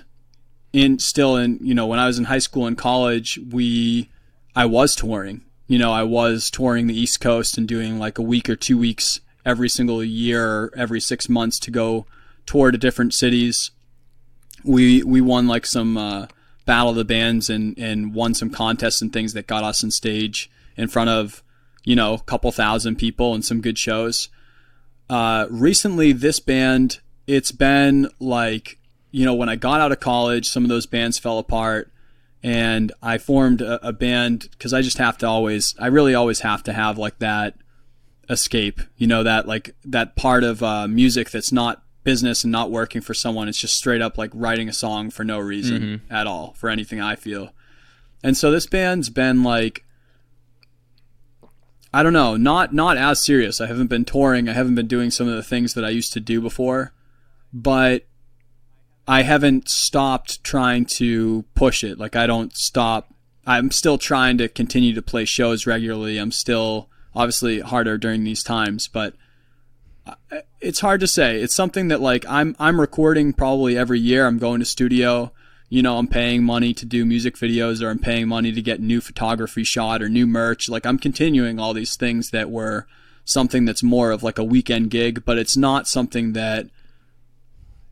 in 0.72 1.00
still 1.00 1.36
in, 1.38 1.60
you 1.62 1.74
know, 1.74 1.86
when 1.86 2.00
I 2.00 2.08
was 2.08 2.18
in 2.18 2.26
high 2.26 2.39
school 2.39 2.66
and 2.66 2.78
college, 2.78 3.39
we 3.52 4.10
I 4.56 4.66
was 4.66 4.96
touring. 4.96 5.41
You 5.68 5.80
know, 5.80 5.91
I 5.91 6.04
was 6.04 6.52
touring 6.52 6.88
the 6.88 7.00
East 7.00 7.20
Coast 7.22 7.58
and 7.58 7.68
doing 7.68 8.00
like 8.00 8.18
a 8.18 8.24
week 8.24 8.50
or 8.50 8.56
two 8.56 8.78
weeks 8.78 9.22
every 9.46 9.70
single 9.70 10.04
year, 10.04 10.72
every 10.76 11.00
6 11.00 11.30
months 11.30 11.60
to 11.60 11.72
go 11.72 12.06
tour 12.46 12.72
to 12.72 12.78
different 12.78 13.14
cities. 13.14 13.72
We 14.64 15.04
we 15.04 15.22
won 15.22 15.48
like 15.48 15.66
some 15.66 15.98
uh, 15.98 16.28
battle 16.66 16.91
of 16.91 16.96
the 16.96 17.06
bands 17.06 17.50
and 17.50 17.78
and 17.78 18.14
won 18.14 18.34
some 18.34 18.50
contests 18.50 19.02
and 19.02 19.12
things 19.12 19.34
that 19.34 19.48
got 19.48 19.64
us 19.64 19.84
on 19.84 19.91
stage 19.91 20.50
in 20.78 20.88
front 20.88 21.10
of 21.10 21.44
you 21.84 21.96
know 21.96 22.14
a 22.14 22.20
couple 22.20 22.52
thousand 22.52 22.96
people 22.96 23.34
and 23.34 23.44
some 23.44 23.62
good 23.62 23.78
shows 23.78 24.30
uh, 25.10 25.48
recently 25.50 26.12
this 26.12 26.39
band, 26.39 27.00
it's 27.28 27.51
been 27.51 28.09
like, 28.19 28.80
you 29.11 29.26
know, 29.26 29.34
when 29.34 29.49
I 29.49 29.55
got 29.55 29.80
out 29.80 29.91
of 29.91 29.99
college, 29.99 30.49
some 30.49 30.63
of 30.63 30.69
those 30.69 30.86
bands 30.86 31.17
fell 31.19 31.38
apart 31.39 31.91
and 32.41 32.91
I 33.01 33.17
formed 33.17 33.61
a, 33.61 33.88
a 33.88 33.93
band 33.93 34.47
because 34.51 34.74
I 34.74 34.82
just 34.82 34.97
have 34.97 35.17
to 35.19 35.28
always, 35.28 35.76
I 35.80 35.88
really 35.88 36.15
always 36.15 36.41
have 36.41 36.63
to 36.63 36.74
have 36.74 36.97
like 36.97 37.19
that 37.19 37.55
escape, 38.30 38.82
you 38.97 39.07
know, 39.07 39.24
that 39.24 39.47
like 39.47 39.76
that 39.86 40.15
part 40.15 40.43
of 40.43 40.61
uh, 40.63 40.88
music 40.88 41.30
that's 41.32 41.51
not 41.51 41.84
business 42.03 42.43
and 42.43 42.51
not 42.51 42.71
working 42.71 43.01
for 43.01 43.13
someone. 43.13 43.47
It's 43.47 43.57
just 43.57 43.78
straight 43.78 44.01
up 44.01 44.17
like 44.17 44.32
writing 44.34 44.67
a 44.67 44.74
song 44.74 45.09
for 45.09 45.24
no 45.24 45.39
reason 45.39 45.82
Mm-hmm. 45.82 46.13
at 46.13 46.28
all 46.28 46.53
for 46.57 46.69
anything 46.69 46.99
I 46.99 47.15
feel. 47.15 47.53
And 48.24 48.36
so 48.36 48.51
this 48.51 48.65
band's 48.65 49.09
been 49.09 49.43
like, 49.43 49.86
I 51.93 52.01
don't 52.03 52.13
know, 52.13 52.36
not 52.36 52.74
not 52.74 52.97
as 52.97 53.24
serious. 53.24 53.61
I 53.61 53.67
haven't 53.67 53.88
been 53.88 54.05
touring. 54.05 54.49
I 54.49 54.53
haven't 54.53 54.76
been 54.76 54.88
doing 54.88 55.11
some 55.11 55.28
of 55.28 55.36
the 55.36 55.43
things 55.43 55.76
that 55.76 55.86
I 55.86 55.89
used 55.89 56.11
to 56.13 56.19
do 56.19 56.41
before, 56.41 56.91
but 57.54 58.06
I 59.08 59.22
haven't 59.22 59.70
stopped 59.70 60.43
trying 60.43 60.86
to 60.97 61.43
push 61.56 61.84
it. 61.84 61.99
Like 61.99 62.16
I 62.16 62.26
don't 62.26 62.56
stop. 62.56 63.14
I'm 63.45 63.72
still 63.72 63.97
trying 63.97 64.38
to 64.38 64.47
continue 64.47 64.93
to 64.93 65.01
play 65.01 65.26
shows 65.26 65.68
regularly. 65.68 66.18
I'm 66.18 66.32
still 66.32 66.89
obviously 67.14 67.60
harder 67.60 67.97
during 67.97 68.24
these 68.24 68.43
times, 68.43 68.88
but 68.88 69.14
uh, 70.08 70.16
it's 70.62 70.80
hard 70.80 71.01
to 71.01 71.08
say. 71.08 71.41
It's 71.41 71.54
something 71.54 71.89
that 71.89 72.01
like 72.01 72.26
I'm 72.28 72.56
I'm 72.60 72.80
recording 72.80 73.34
probably 73.34 73.78
every 73.78 73.99
year. 73.99 74.26
I'm 74.26 74.39
going 74.39 74.60
to 74.60 74.66
studio. 74.66 75.32
You 75.70 75.82
know, 75.82 75.97
I'm 75.97 76.08
paying 76.08 76.43
money 76.43 76.74
to 76.76 76.86
do 76.86 77.04
music 77.04 77.36
videos 77.36 77.82
or 77.82 77.89
I'm 77.89 77.99
paying 77.99 78.28
money 78.28 78.51
to 78.51 78.62
get 78.62 78.80
new 78.80 79.01
photography 79.01 79.64
shot 79.64 80.01
or 80.01 80.10
new 80.10 80.28
merch. 80.28 80.70
Like 80.70 80.86
I'm 80.86 80.99
continuing 80.99 81.60
all 81.60 81.74
these 81.74 81.97
things 81.97 82.30
that 82.30 82.51
were 82.51 82.88
something 83.26 83.66
that's 83.66 83.84
more 83.84 84.12
of 84.12 84.24
like 84.24 84.38
a 84.38 84.43
weekend 84.43 84.91
gig, 84.91 85.26
but 85.26 85.38
it's 85.38 85.58
not 85.58 85.88
something 85.88 86.34
that 86.34 86.68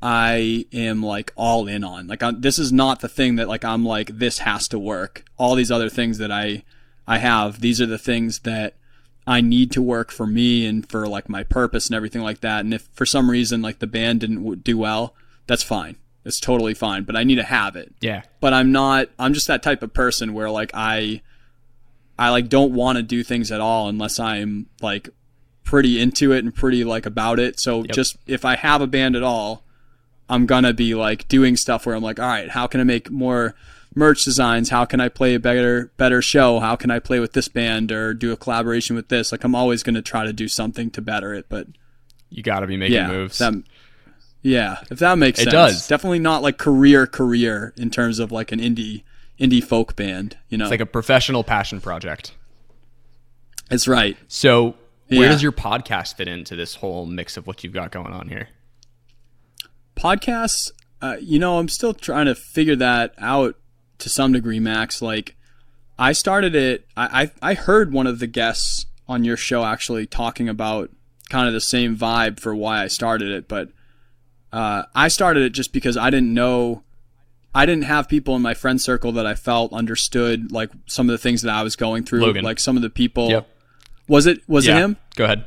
I 0.01 0.65
am 0.73 1.03
like 1.03 1.31
all 1.35 1.67
in 1.67 1.83
on. 1.83 2.07
Like 2.07 2.23
I'm, 2.23 2.41
this 2.41 2.57
is 2.57 2.71
not 2.71 3.01
the 3.01 3.09
thing 3.09 3.35
that 3.35 3.47
like 3.47 3.63
I'm 3.63 3.85
like 3.85 4.17
this 4.17 4.39
has 4.39 4.67
to 4.69 4.79
work. 4.79 5.23
All 5.37 5.55
these 5.55 5.71
other 5.71 5.89
things 5.89 6.17
that 6.17 6.31
I 6.31 6.63
I 7.07 7.19
have, 7.19 7.59
these 7.61 7.79
are 7.79 7.85
the 7.85 7.97
things 7.97 8.39
that 8.39 8.75
I 9.27 9.41
need 9.41 9.71
to 9.73 9.81
work 9.81 10.11
for 10.11 10.25
me 10.25 10.65
and 10.65 10.89
for 10.89 11.07
like 11.07 11.29
my 11.29 11.43
purpose 11.43 11.87
and 11.87 11.95
everything 11.95 12.21
like 12.21 12.41
that. 12.41 12.61
And 12.61 12.73
if 12.73 12.87
for 12.93 13.05
some 13.05 13.29
reason 13.29 13.61
like 13.61 13.79
the 13.79 13.87
band 13.87 14.21
didn't 14.21 14.63
do 14.63 14.77
well, 14.77 15.15
that's 15.45 15.63
fine. 15.63 15.97
It's 16.25 16.39
totally 16.39 16.73
fine, 16.73 17.03
but 17.03 17.15
I 17.15 17.23
need 17.23 17.35
to 17.35 17.43
have 17.43 17.75
it. 17.75 17.93
Yeah. 18.01 18.23
But 18.39 18.53
I'm 18.53 18.71
not 18.71 19.09
I'm 19.19 19.33
just 19.33 19.47
that 19.47 19.61
type 19.61 19.83
of 19.83 19.93
person 19.93 20.33
where 20.33 20.49
like 20.49 20.71
I 20.73 21.21
I 22.17 22.29
like 22.29 22.49
don't 22.49 22.73
want 22.73 22.97
to 22.97 23.03
do 23.03 23.23
things 23.23 23.51
at 23.51 23.61
all 23.61 23.87
unless 23.87 24.19
I'm 24.19 24.67
like 24.81 25.09
pretty 25.63 25.99
into 25.99 26.31
it 26.31 26.43
and 26.43 26.53
pretty 26.53 26.83
like 26.83 27.05
about 27.05 27.39
it. 27.39 27.59
So 27.59 27.83
just 27.83 28.17
if 28.25 28.45
I 28.45 28.55
have 28.55 28.81
a 28.81 28.87
band 28.87 29.15
at 29.15 29.23
all, 29.23 29.63
I'm 30.31 30.45
gonna 30.47 30.73
be 30.73 30.95
like 30.95 31.27
doing 31.27 31.55
stuff 31.57 31.85
where 31.85 31.93
I'm 31.95 32.01
like, 32.01 32.19
all 32.19 32.27
right, 32.27 32.49
how 32.49 32.65
can 32.65 32.79
I 32.79 32.83
make 32.83 33.11
more 33.11 33.53
merch 33.93 34.23
designs? 34.23 34.69
How 34.69 34.85
can 34.85 34.99
I 35.01 35.09
play 35.09 35.35
a 35.35 35.39
better 35.39 35.91
better 35.97 36.21
show? 36.21 36.59
How 36.59 36.75
can 36.75 36.89
I 36.89 36.99
play 36.99 37.19
with 37.19 37.33
this 37.33 37.47
band 37.49 37.91
or 37.91 38.13
do 38.13 38.31
a 38.31 38.37
collaboration 38.37 38.95
with 38.95 39.09
this? 39.09 39.31
Like 39.31 39.43
I'm 39.43 39.53
always 39.55 39.83
gonna 39.83 40.01
try 40.01 40.25
to 40.25 40.33
do 40.33 40.47
something 40.47 40.89
to 40.91 41.01
better 41.01 41.33
it. 41.33 41.47
But 41.49 41.67
You 42.29 42.41
got 42.43 42.61
to 42.61 42.67
be 42.67 42.77
making 42.77 42.95
yeah, 42.95 43.07
moves. 43.07 43.37
that, 43.39 43.53
yeah, 44.41 44.77
if 44.89 44.99
that 44.99 45.17
makes 45.17 45.37
It 45.39 45.43
sense. 45.43 45.51
does. 45.53 45.87
Definitely 45.87 46.19
not 46.19 46.41
like 46.41 46.57
career 46.57 47.05
career 47.05 47.73
in 47.77 47.89
terms 47.89 48.17
of 48.19 48.31
like 48.31 48.51
an 48.53 48.59
indie 48.59 49.03
indie 49.39 49.63
folk 49.63 49.95
band. 49.97 50.37
You 50.49 50.57
know, 50.57 50.65
it's 50.65 50.71
like 50.71 50.79
a 50.79 50.85
professional 50.85 51.43
passion 51.43 51.81
project. 51.81 52.33
it's 53.69 53.87
right. 53.87 54.17
So, 54.27 54.75
where 55.09 55.23
Yeah. 55.23 55.29
does 55.29 55.43
your 55.43 55.51
podcast 55.51 56.15
fit 56.15 56.27
into 56.29 56.55
this 56.55 56.75
whole 56.75 57.05
mix 57.05 57.35
of 57.37 57.47
what 57.47 57.63
you've 57.63 57.73
got 57.73 57.91
going 57.91 58.13
on 58.13 58.29
here? 58.29 58.47
Podcasts 60.01 60.71
uh, 61.01 61.17
you 61.21 61.37
know 61.39 61.59
i'm 61.59 61.69
still 61.69 61.93
trying 61.93 62.25
to 62.25 62.35
figure 62.35 62.75
that 62.75 63.13
out 63.17 63.55
to 63.99 64.09
some 64.09 64.31
degree 64.33 64.59
max 64.59 65.01
like 65.01 65.35
i 65.99 66.11
started 66.11 66.55
it 66.55 66.85
I, 66.97 67.31
I 67.41 67.51
i 67.51 67.53
heard 67.53 67.93
one 67.93 68.07
of 68.07 68.19
the 68.19 68.27
guests 68.27 68.85
on 69.07 69.23
your 69.23 69.37
show 69.37 69.63
actually 69.63 70.05
talking 70.07 70.49
about 70.49 70.89
kind 71.29 71.47
of 71.47 71.53
the 71.53 71.61
same 71.61 71.95
vibe 71.95 72.39
for 72.39 72.55
why 72.55 72.81
i 72.83 72.87
started 72.87 73.29
it 73.29 73.47
but 73.47 73.69
uh, 74.51 74.83
i 74.95 75.07
started 75.07 75.43
it 75.43 75.51
just 75.51 75.71
because 75.71 75.95
i 75.97 76.09
didn't 76.09 76.33
know 76.33 76.83
i 77.53 77.65
didn't 77.65 77.83
have 77.83 78.09
people 78.09 78.35
in 78.35 78.41
my 78.41 78.53
friend 78.53 78.81
circle 78.81 79.11
that 79.11 79.25
i 79.27 79.35
felt 79.35 79.71
understood 79.71 80.51
like 80.51 80.71
some 80.87 81.07
of 81.09 81.11
the 81.13 81.17
things 81.19 81.41
that 81.43 81.53
i 81.53 81.61
was 81.61 81.75
going 81.75 82.03
through 82.03 82.21
Logan. 82.21 82.43
like 82.43 82.59
some 82.59 82.75
of 82.75 82.81
the 82.81 82.89
people 82.89 83.29
Yep. 83.29 83.47
was 84.07 84.25
it 84.25 84.41
was 84.47 84.67
it 84.67 84.75
him 84.75 84.97
Go 85.15 85.25
ahead. 85.25 85.45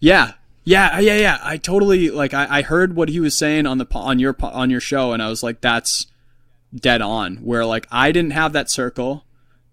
yeah, 0.00 0.32
yeah, 0.64 0.98
yeah, 0.98 1.16
yeah. 1.16 1.38
I 1.42 1.58
totally 1.58 2.10
like. 2.10 2.32
I, 2.32 2.58
I 2.58 2.62
heard 2.62 2.96
what 2.96 3.10
he 3.10 3.20
was 3.20 3.36
saying 3.36 3.66
on 3.66 3.78
the 3.78 3.86
on 3.94 4.18
your 4.18 4.34
on 4.40 4.70
your 4.70 4.80
show, 4.80 5.12
and 5.12 5.22
I 5.22 5.28
was 5.28 5.42
like, 5.42 5.60
that's 5.60 6.06
dead 6.74 7.02
on. 7.02 7.36
Where 7.36 7.66
like 7.66 7.86
I 7.90 8.12
didn't 8.12 8.32
have 8.32 8.52
that 8.54 8.70
circle, 8.70 9.24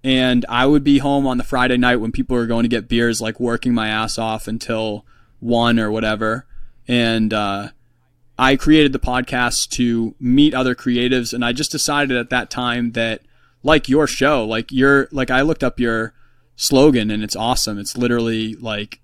and 0.03 0.45
I 0.49 0.65
would 0.65 0.83
be 0.83 0.97
home 0.97 1.25
on 1.25 1.37
the 1.37 1.43
Friday 1.43 1.77
night 1.77 1.97
when 1.97 2.11
people 2.11 2.35
were 2.35 2.45
going 2.45 2.63
to 2.63 2.69
get 2.69 2.89
beers, 2.89 3.21
like 3.21 3.39
working 3.39 3.73
my 3.73 3.87
ass 3.87 4.17
off 4.17 4.47
until 4.47 5.05
one 5.39 5.79
or 5.79 5.89
whatever, 5.89 6.45
and 6.87 7.33
uh, 7.33 7.69
I 8.37 8.57
created 8.57 8.91
the 8.91 8.99
podcast 8.99 9.69
to 9.71 10.13
meet 10.19 10.53
other 10.53 10.75
creatives, 10.75 11.33
and 11.33 11.45
I 11.45 11.53
just 11.53 11.71
decided 11.71 12.17
at 12.17 12.29
that 12.31 12.49
time 12.49 12.91
that 12.91 13.21
like 13.63 13.87
your 13.87 14.07
show, 14.07 14.43
like 14.43 14.71
your 14.71 15.07
like 15.11 15.31
I 15.31 15.41
looked 15.41 15.63
up 15.63 15.79
your 15.79 16.13
slogan 16.55 17.09
and 17.09 17.23
it's 17.23 17.35
awesome. 17.35 17.79
It's 17.79 17.97
literally 17.97 18.55
like 18.55 18.99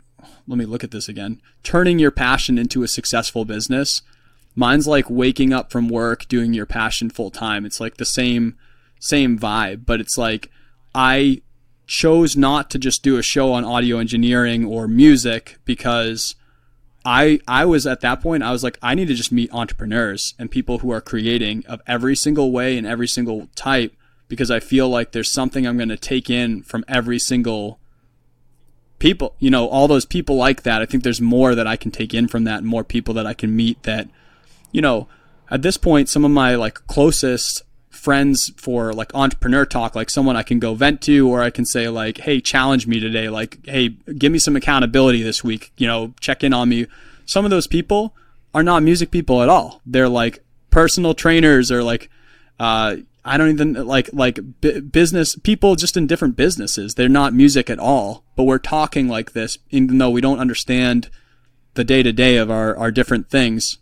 let 0.47 0.57
me 0.57 0.65
look 0.65 0.83
at 0.83 0.91
this 0.91 1.09
again. 1.09 1.41
Turning 1.63 1.99
your 1.99 2.11
passion 2.11 2.57
into 2.57 2.83
a 2.83 2.87
successful 2.87 3.45
business. 3.45 4.01
Mine's 4.55 4.87
like 4.87 5.09
waking 5.09 5.53
up 5.53 5.71
from 5.71 5.89
work, 5.89 6.27
doing 6.27 6.53
your 6.53 6.65
passion 6.65 7.09
full 7.09 7.29
time. 7.29 7.65
It's 7.65 7.79
like 7.79 7.97
the 7.97 8.05
same 8.05 8.55
same 8.99 9.37
vibe, 9.37 9.85
but 9.85 9.99
it's 9.99 10.17
like 10.17 10.49
I 10.95 11.41
chose 11.85 12.35
not 12.35 12.69
to 12.71 12.79
just 12.79 13.03
do 13.03 13.17
a 13.17 13.23
show 13.23 13.53
on 13.53 13.63
audio 13.63 13.99
engineering 13.99 14.65
or 14.65 14.87
music 14.87 15.57
because 15.63 16.35
I 17.05 17.39
I 17.47 17.65
was 17.65 17.87
at 17.87 18.01
that 18.01 18.21
point 18.21 18.43
I 18.43 18.51
was 18.51 18.63
like 18.63 18.77
I 18.81 18.95
need 18.95 19.07
to 19.07 19.13
just 19.13 19.31
meet 19.31 19.53
entrepreneurs 19.53 20.33
and 20.37 20.51
people 20.51 20.79
who 20.79 20.91
are 20.91 20.99
creating 20.99 21.65
of 21.67 21.81
every 21.87 22.15
single 22.15 22.51
way 22.51 22.77
and 22.77 22.85
every 22.85 23.07
single 23.07 23.47
type 23.55 23.95
because 24.27 24.51
I 24.51 24.59
feel 24.59 24.89
like 24.89 25.11
there's 25.11 25.31
something 25.31 25.65
I'm 25.65 25.77
going 25.77 25.87
to 25.89 25.97
take 25.97 26.29
in 26.29 26.63
from 26.63 26.83
every 26.89 27.19
single 27.19 27.79
people, 28.99 29.35
you 29.39 29.49
know, 29.49 29.67
all 29.67 29.87
those 29.87 30.05
people 30.05 30.35
like 30.35 30.63
that. 30.63 30.81
I 30.81 30.85
think 30.85 31.03
there's 31.03 31.21
more 31.21 31.55
that 31.55 31.67
I 31.67 31.75
can 31.75 31.91
take 31.91 32.13
in 32.13 32.27
from 32.27 32.43
that 32.45 32.59
and 32.59 32.67
more 32.67 32.83
people 32.83 33.13
that 33.15 33.27
I 33.27 33.33
can 33.33 33.55
meet 33.55 33.83
that, 33.83 34.09
you 34.71 34.81
know, 34.81 35.07
at 35.49 35.61
this 35.61 35.77
point, 35.77 36.09
some 36.09 36.25
of 36.25 36.31
my 36.31 36.55
like 36.55 36.75
closest 36.87 37.63
friends 37.89 38.51
for 38.57 38.93
like 38.93 39.13
entrepreneur 39.15 39.65
talk, 39.65 39.95
like 39.95 40.09
someone 40.09 40.35
I 40.35 40.43
can 40.43 40.59
go 40.59 40.73
vent 40.73 41.01
to, 41.03 41.27
or 41.29 41.41
I 41.41 41.49
can 41.49 41.65
say 41.65 41.89
like, 41.89 42.19
Hey, 42.19 42.41
challenge 42.41 42.87
me 42.87 42.99
today. 42.99 43.29
Like, 43.29 43.59
Hey, 43.65 43.89
give 43.89 44.31
me 44.31 44.39
some 44.39 44.55
accountability 44.55 45.23
this 45.23 45.43
week, 45.43 45.71
you 45.77 45.87
know, 45.87 46.13
check 46.19 46.43
in 46.43 46.53
on 46.53 46.69
me. 46.69 46.87
Some 47.25 47.45
of 47.45 47.51
those 47.51 47.67
people 47.67 48.15
are 48.53 48.63
not 48.63 48.83
music 48.83 49.11
people 49.11 49.41
at 49.41 49.49
all. 49.49 49.81
They're 49.85 50.09
like 50.09 50.43
personal 50.69 51.13
trainers 51.13 51.71
or 51.71 51.83
like, 51.83 52.09
uh, 52.59 52.97
I 53.27 53.37
don't 53.37 53.49
even 53.49 53.73
like 53.73 54.09
like 54.13 54.39
b- 54.61 54.79
business 54.79 55.35
people 55.35 55.75
just 55.75 55.97
in 55.97 56.07
different 56.07 56.35
businesses. 56.35 56.95
They're 56.95 57.09
not 57.09 57.33
music 57.33 57.69
at 57.69 57.79
all, 57.79 58.23
but 58.35 58.43
we're 58.43 58.57
talking 58.57 59.07
like 59.07 59.33
this, 59.33 59.57
even 59.69 59.97
though 59.97 60.09
we 60.09 60.21
don't 60.21 60.39
understand 60.39 61.09
the 61.73 61.83
day 61.83 62.01
to 62.03 62.13
day 62.13 62.37
of 62.37 62.49
our 62.49 62.75
our 62.77 62.91
different 62.91 63.29
things. 63.29 63.77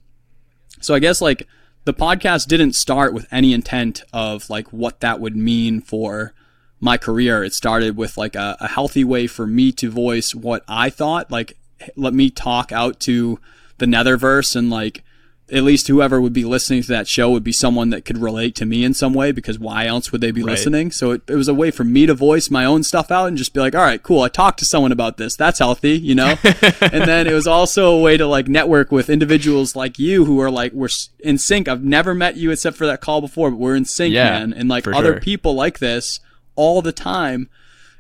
So 0.82 0.94
I 0.94 1.00
guess 1.00 1.22
like 1.22 1.48
the 1.86 1.94
podcast 1.94 2.48
didn't 2.48 2.74
start 2.74 3.14
with 3.14 3.28
any 3.32 3.54
intent 3.54 4.04
of 4.12 4.50
like 4.50 4.74
what 4.74 5.00
that 5.02 5.20
would 5.20 5.36
mean 5.36 5.80
for 5.82 6.34
my 6.80 6.98
career. 6.98 7.44
It 7.44 7.54
started 7.54 7.96
with 7.96 8.18
like 8.18 8.36
a, 8.36 8.58
a 8.60 8.68
healthy 8.68 9.04
way 9.04 9.28
for 9.28 9.46
me 9.48 9.72
to 9.74 9.90
voice 9.90 10.34
what 10.34 10.64
I 10.68 10.90
thought. 10.90 11.32
Like 11.32 11.58
let 11.96 12.14
me 12.14 12.30
talk 12.30 12.72
out 12.72 13.00
to 13.02 13.40
the 13.78 13.86
netherverse 13.86 14.56
and 14.56 14.70
like 14.70 15.04
at 15.52 15.62
least 15.64 15.88
whoever 15.88 16.20
would 16.20 16.34
be 16.34 16.44
listening 16.44 16.82
to 16.82 16.88
that 16.88 17.08
show 17.08 17.30
would 17.30 17.44
be 17.44 17.52
someone 17.52 17.92
that 17.92 18.04
could 18.04 18.18
relate 18.18 18.56
to 18.56 18.66
me 18.66 18.84
in 18.84 18.96
some 18.96 19.14
way 19.14 19.32
because 19.32 19.60
why 19.60 19.86
else 19.86 20.12
would 20.12 20.20
they 20.20 20.32
be 20.32 20.42
Right. 20.42 20.52
listening? 20.54 20.90
So 20.90 21.12
it, 21.12 21.22
it 21.28 21.36
was 21.36 21.48
a 21.48 21.54
way 21.54 21.70
for 21.70 21.84
me 21.84 22.08
to 22.08 22.16
voice 22.16 22.50
my 22.50 22.66
own 22.66 22.82
stuff 22.82 23.12
out 23.12 23.28
and 23.28 23.38
just 23.38 23.54
be 23.54 23.60
like, 23.60 23.76
all 23.76 23.84
right, 23.84 24.02
cool. 24.02 24.22
I 24.24 24.28
talked 24.30 24.58
to 24.60 24.66
someone 24.66 24.92
about 24.92 25.18
this. 25.18 25.36
That's 25.36 25.60
healthy, 25.60 26.00
you 26.00 26.16
know? 26.16 26.36
and 26.44 27.04
then 27.04 27.28
it 27.28 27.34
was 27.34 27.46
also 27.46 27.96
a 27.96 28.02
way 28.02 28.18
to 28.18 28.26
like 28.26 28.48
network 28.48 28.92
with 28.92 29.08
individuals 29.08 29.76
like 29.76 30.00
you 30.00 30.26
who 30.26 30.40
are 30.42 30.50
like, 30.50 30.74
we're 30.74 30.90
in 31.20 31.38
sync. 31.38 31.68
I've 31.68 31.84
never 31.84 32.16
met 32.16 32.38
you 32.38 32.50
except 32.50 32.76
for 32.76 32.88
that 32.88 33.02
call 33.02 33.22
before, 33.22 33.52
but 33.52 33.58
we're 33.60 33.76
in 33.76 33.86
sync, 33.86 34.16
Yeah, 34.16 34.32
man. 34.32 34.52
And 34.52 34.68
like 34.68 34.88
other 34.88 35.14
sure. 35.14 35.20
people 35.20 35.54
like 35.54 35.78
this 35.78 36.20
all 36.56 36.82
the 36.82 36.92
time. 36.92 37.50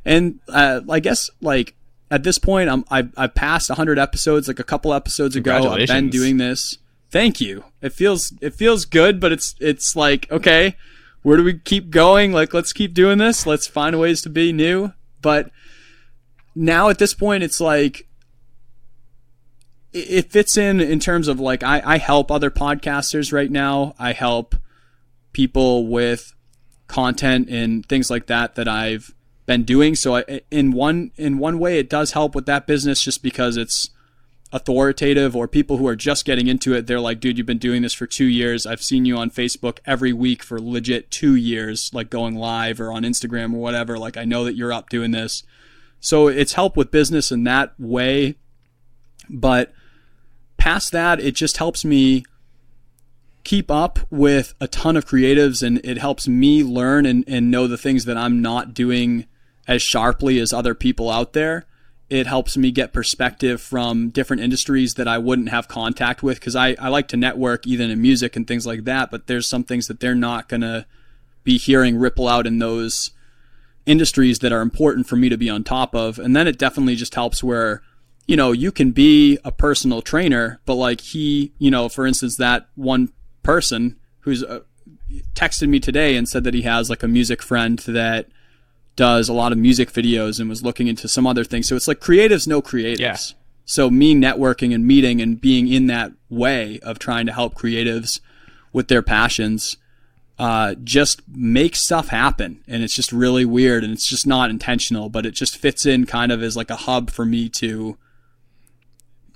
And 0.03 0.39
uh, 0.49 0.81
I 0.89 0.99
guess 0.99 1.29
like 1.41 1.75
at 2.09 2.23
this 2.23 2.39
point, 2.39 2.69
I'm 2.69 2.85
I've, 2.89 3.11
I've 3.17 3.35
passed 3.35 3.69
100 3.69 3.99
episodes. 3.99 4.47
Like 4.47 4.59
a 4.59 4.63
couple 4.63 4.93
episodes 4.93 5.35
ago, 5.35 5.69
I've 5.71 5.87
been 5.87 6.09
doing 6.09 6.37
this. 6.37 6.79
Thank 7.15 7.39
you. 7.39 7.63
It 7.81 7.93
feels 7.93 8.33
it 8.41 8.55
feels 8.55 8.83
good, 8.83 9.21
but 9.21 9.31
it's 9.31 9.55
it's 9.61 9.95
like 9.95 10.29
okay, 10.29 10.75
where 11.21 11.37
do 11.37 11.45
we 11.45 11.57
keep 11.57 11.89
going? 11.89 12.33
Like 12.33 12.53
let's 12.53 12.73
keep 12.73 12.93
doing 12.93 13.19
this. 13.19 13.45
Let's 13.45 13.67
find 13.67 13.97
ways 13.97 14.21
to 14.23 14.29
be 14.29 14.51
new. 14.51 14.91
But 15.21 15.49
now 16.55 16.89
at 16.89 16.97
this 16.97 17.13
point, 17.13 17.41
it's 17.41 17.61
like 17.61 18.09
it 19.93 20.29
fits 20.29 20.57
in 20.57 20.81
in 20.81 20.99
terms 20.99 21.29
of 21.29 21.39
like 21.39 21.63
I, 21.63 21.81
I 21.85 21.97
help 21.99 22.29
other 22.29 22.51
podcasters 22.51 23.31
right 23.31 23.49
now. 23.49 23.95
I 23.97 24.11
help 24.11 24.53
people 25.31 25.87
with 25.87 26.33
content 26.87 27.47
and 27.49 27.85
things 27.85 28.09
like 28.09 28.27
that 28.27 28.55
that 28.55 28.67
I've 28.67 29.15
been 29.45 29.63
doing. 29.63 29.95
So 29.95 30.17
I, 30.17 30.41
in 30.51 30.73
one 30.73 31.11
in 31.15 31.37
one 31.37 31.59
way, 31.59 31.79
it 31.79 31.89
does 31.89 32.11
help 32.11 32.35
with 32.35 32.45
that 32.47 32.67
business 32.67 32.99
just 32.99 33.23
because 33.23 33.55
it's 33.55 33.89
authoritative 34.55 35.35
or 35.35 35.49
people 35.49 35.75
who 35.75 35.85
are 35.85 35.97
just 35.97 36.23
getting 36.23 36.47
into 36.47 36.73
it. 36.73 36.87
They're 36.87 37.01
like, 37.01 37.19
dude, 37.19 37.37
you've 37.37 37.45
been 37.45 37.57
doing 37.57 37.81
this 37.81 37.93
for 37.93 38.07
two 38.07 38.25
years. 38.25 38.65
I've 38.65 38.81
seen 38.81 39.03
you 39.03 39.17
on 39.17 39.29
Facebook 39.29 39.79
every 39.85 40.13
week 40.13 40.41
for 40.41 40.61
legit 40.61 41.11
two 41.11 41.35
years, 41.35 41.91
like 41.93 42.09
going 42.09 42.35
live 42.35 42.79
or 42.79 42.89
on 42.93 43.03
Instagram 43.03 43.53
or 43.53 43.57
whatever. 43.57 43.99
Like 43.99 44.15
I 44.15 44.23
know 44.23 44.45
that 44.45 44.55
you're 44.55 44.71
up 44.71 44.89
doing 44.89 45.11
this. 45.11 45.43
So 45.99 46.29
it's 46.29 46.53
help 46.53 46.77
with 46.77 46.89
business 46.89 47.33
in 47.33 47.43
that 47.43 47.77
way. 47.77 48.35
But 49.29 49.73
past 50.55 50.93
that, 50.93 51.19
it 51.19 51.35
just 51.35 51.57
helps 51.57 51.83
me 51.83 52.23
keep 53.43 53.69
up 53.69 53.99
with 54.09 54.53
a 54.61 54.69
ton 54.69 54.95
of 54.95 55.05
creatives 55.05 55.67
and 55.67 55.81
it 55.83 55.97
helps 55.97 56.29
me 56.29 56.63
learn 56.63 57.05
and, 57.05 57.25
and 57.27 57.51
know 57.51 57.67
the 57.67 57.77
things 57.77 58.05
that 58.05 58.15
I'm 58.15 58.41
not 58.41 58.73
doing 58.73 59.25
as 59.67 59.81
sharply 59.81 60.39
as 60.39 60.53
other 60.53 60.73
people 60.73 61.09
out 61.09 61.33
there. 61.33 61.65
It 62.09 62.27
helps 62.27 62.55
me 62.55 62.71
get 62.71 62.93
perspective 62.93 63.61
from 63.61 64.09
different 64.09 64.43
industries 64.43 64.93
that 64.93 65.07
I 65.07 65.17
wouldn't 65.17 65.49
have 65.49 65.67
contact 65.67 66.21
with 66.21 66.39
because 66.39 66.55
I, 66.55 66.75
I 66.79 66.89
like 66.89 67.07
to 67.09 67.17
network 67.17 67.65
even 67.65 67.89
in 67.89 68.01
music 68.01 68.35
and 68.35 68.47
things 68.47 68.67
like 68.67 68.83
that, 68.83 69.09
but 69.09 69.27
there's 69.27 69.47
some 69.47 69.63
things 69.63 69.87
that 69.87 69.99
they're 69.99 70.13
not 70.13 70.47
going 70.47 70.61
to 70.61 70.85
be 71.43 71.57
hearing 71.57 71.97
ripple 71.97 72.27
out 72.27 72.45
in 72.45 72.59
those 72.59 73.11
industries 73.85 74.39
that 74.39 74.51
are 74.51 74.61
important 74.61 75.07
for 75.07 75.15
me 75.15 75.29
to 75.29 75.37
be 75.37 75.49
on 75.49 75.63
top 75.63 75.95
of. 75.95 76.19
And 76.19 76.35
then 76.35 76.47
it 76.47 76.57
definitely 76.57 76.95
just 76.95 77.15
helps 77.15 77.43
where, 77.43 77.81
you 78.27 78.35
know, 78.35 78.51
you 78.51 78.71
can 78.71 78.91
be 78.91 79.37
a 79.43 79.51
personal 79.51 80.01
trainer, 80.01 80.59
but 80.65 80.75
like 80.75 81.01
he, 81.01 81.53
you 81.59 81.71
know, 81.71 81.87
for 81.87 82.05
instance, 82.05 82.37
that 82.37 82.67
one 82.75 83.09
person 83.43 83.95
who's 84.21 84.43
uh, 84.43 84.61
texted 85.33 85.69
me 85.69 85.79
today 85.79 86.15
and 86.15 86.27
said 86.27 86.43
that 86.43 86.53
he 86.53 86.63
has 86.63 86.89
like 86.89 87.03
a 87.03 87.07
music 87.07 87.41
friend 87.41 87.79
that 87.79 88.27
does 88.95 89.27
a 89.29 89.33
lot 89.33 89.51
of 89.51 89.57
music 89.57 89.91
videos 89.91 90.39
and 90.39 90.49
was 90.49 90.63
looking 90.63 90.87
into 90.87 91.07
some 91.07 91.27
other 91.27 91.43
things. 91.43 91.67
So 91.67 91.75
it's 91.75 91.87
like 91.87 91.99
creatives 91.99 92.47
know 92.47 92.61
creatives. 92.61 92.99
Yeah. 92.99 93.17
So 93.65 93.89
me 93.89 94.15
networking 94.15 94.73
and 94.73 94.85
meeting 94.85 95.21
and 95.21 95.41
being 95.41 95.67
in 95.67 95.87
that 95.87 96.11
way 96.29 96.79
of 96.83 96.99
trying 96.99 97.25
to 97.25 97.33
help 97.33 97.55
creatives 97.55 98.19
with 98.71 98.87
their 98.87 99.01
passions 99.01 99.77
uh, 100.37 100.75
just 100.83 101.21
makes 101.27 101.81
stuff 101.81 102.09
happen. 102.09 102.63
And 102.67 102.83
it's 102.83 102.93
just 102.93 103.11
really 103.11 103.45
weird 103.45 103.83
and 103.83 103.93
it's 103.93 104.07
just 104.07 104.27
not 104.27 104.49
intentional, 104.49 105.09
but 105.09 105.25
it 105.25 105.31
just 105.31 105.57
fits 105.57 105.85
in 105.85 106.05
kind 106.05 106.31
of 106.31 106.43
as 106.43 106.55
like 106.55 106.69
a 106.69 106.75
hub 106.75 107.09
for 107.09 107.25
me 107.25 107.49
to 107.49 107.97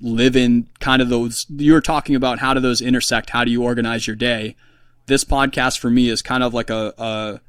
live 0.01 0.35
in 0.35 0.67
kind 0.79 1.01
of 1.01 1.09
those 1.09 1.45
you 1.49 1.73
were 1.73 1.81
talking 1.81 2.15
about 2.15 2.39
how 2.39 2.53
do 2.53 2.61
those 2.61 2.79
intersect 2.79 3.31
how 3.31 3.43
do 3.43 3.51
you 3.51 3.61
organize 3.61 4.07
your 4.07 4.15
day 4.15 4.55
this 5.07 5.25
podcast 5.25 5.77
for 5.77 5.89
me 5.89 6.07
is 6.07 6.21
kind 6.21 6.41
of 6.41 6.53
like 6.53 6.69
a, 6.69 6.93
a 6.97 7.41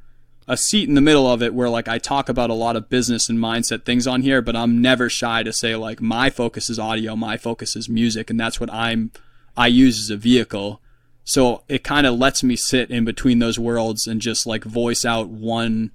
a 0.48 0.56
seat 0.56 0.88
in 0.88 0.94
the 0.94 1.00
middle 1.00 1.30
of 1.30 1.42
it 1.42 1.54
where 1.54 1.68
like 1.68 1.88
I 1.88 1.98
talk 1.98 2.28
about 2.28 2.50
a 2.50 2.54
lot 2.54 2.76
of 2.76 2.88
business 2.88 3.28
and 3.28 3.38
mindset 3.38 3.84
things 3.84 4.06
on 4.06 4.22
here, 4.22 4.42
but 4.42 4.56
I'm 4.56 4.82
never 4.82 5.08
shy 5.08 5.42
to 5.42 5.52
say 5.52 5.76
like 5.76 6.00
my 6.00 6.30
focus 6.30 6.68
is 6.68 6.78
audio, 6.78 7.14
my 7.14 7.36
focus 7.36 7.76
is 7.76 7.88
music, 7.88 8.30
and 8.30 8.40
that's 8.40 8.58
what 8.58 8.72
I'm 8.72 9.12
I 9.56 9.68
use 9.68 9.98
as 9.98 10.10
a 10.10 10.16
vehicle. 10.16 10.80
So 11.24 11.62
it 11.68 11.84
kind 11.84 12.06
of 12.06 12.18
lets 12.18 12.42
me 12.42 12.56
sit 12.56 12.90
in 12.90 13.04
between 13.04 13.38
those 13.38 13.58
worlds 13.58 14.06
and 14.06 14.20
just 14.20 14.46
like 14.46 14.64
voice 14.64 15.04
out 15.04 15.28
one 15.28 15.92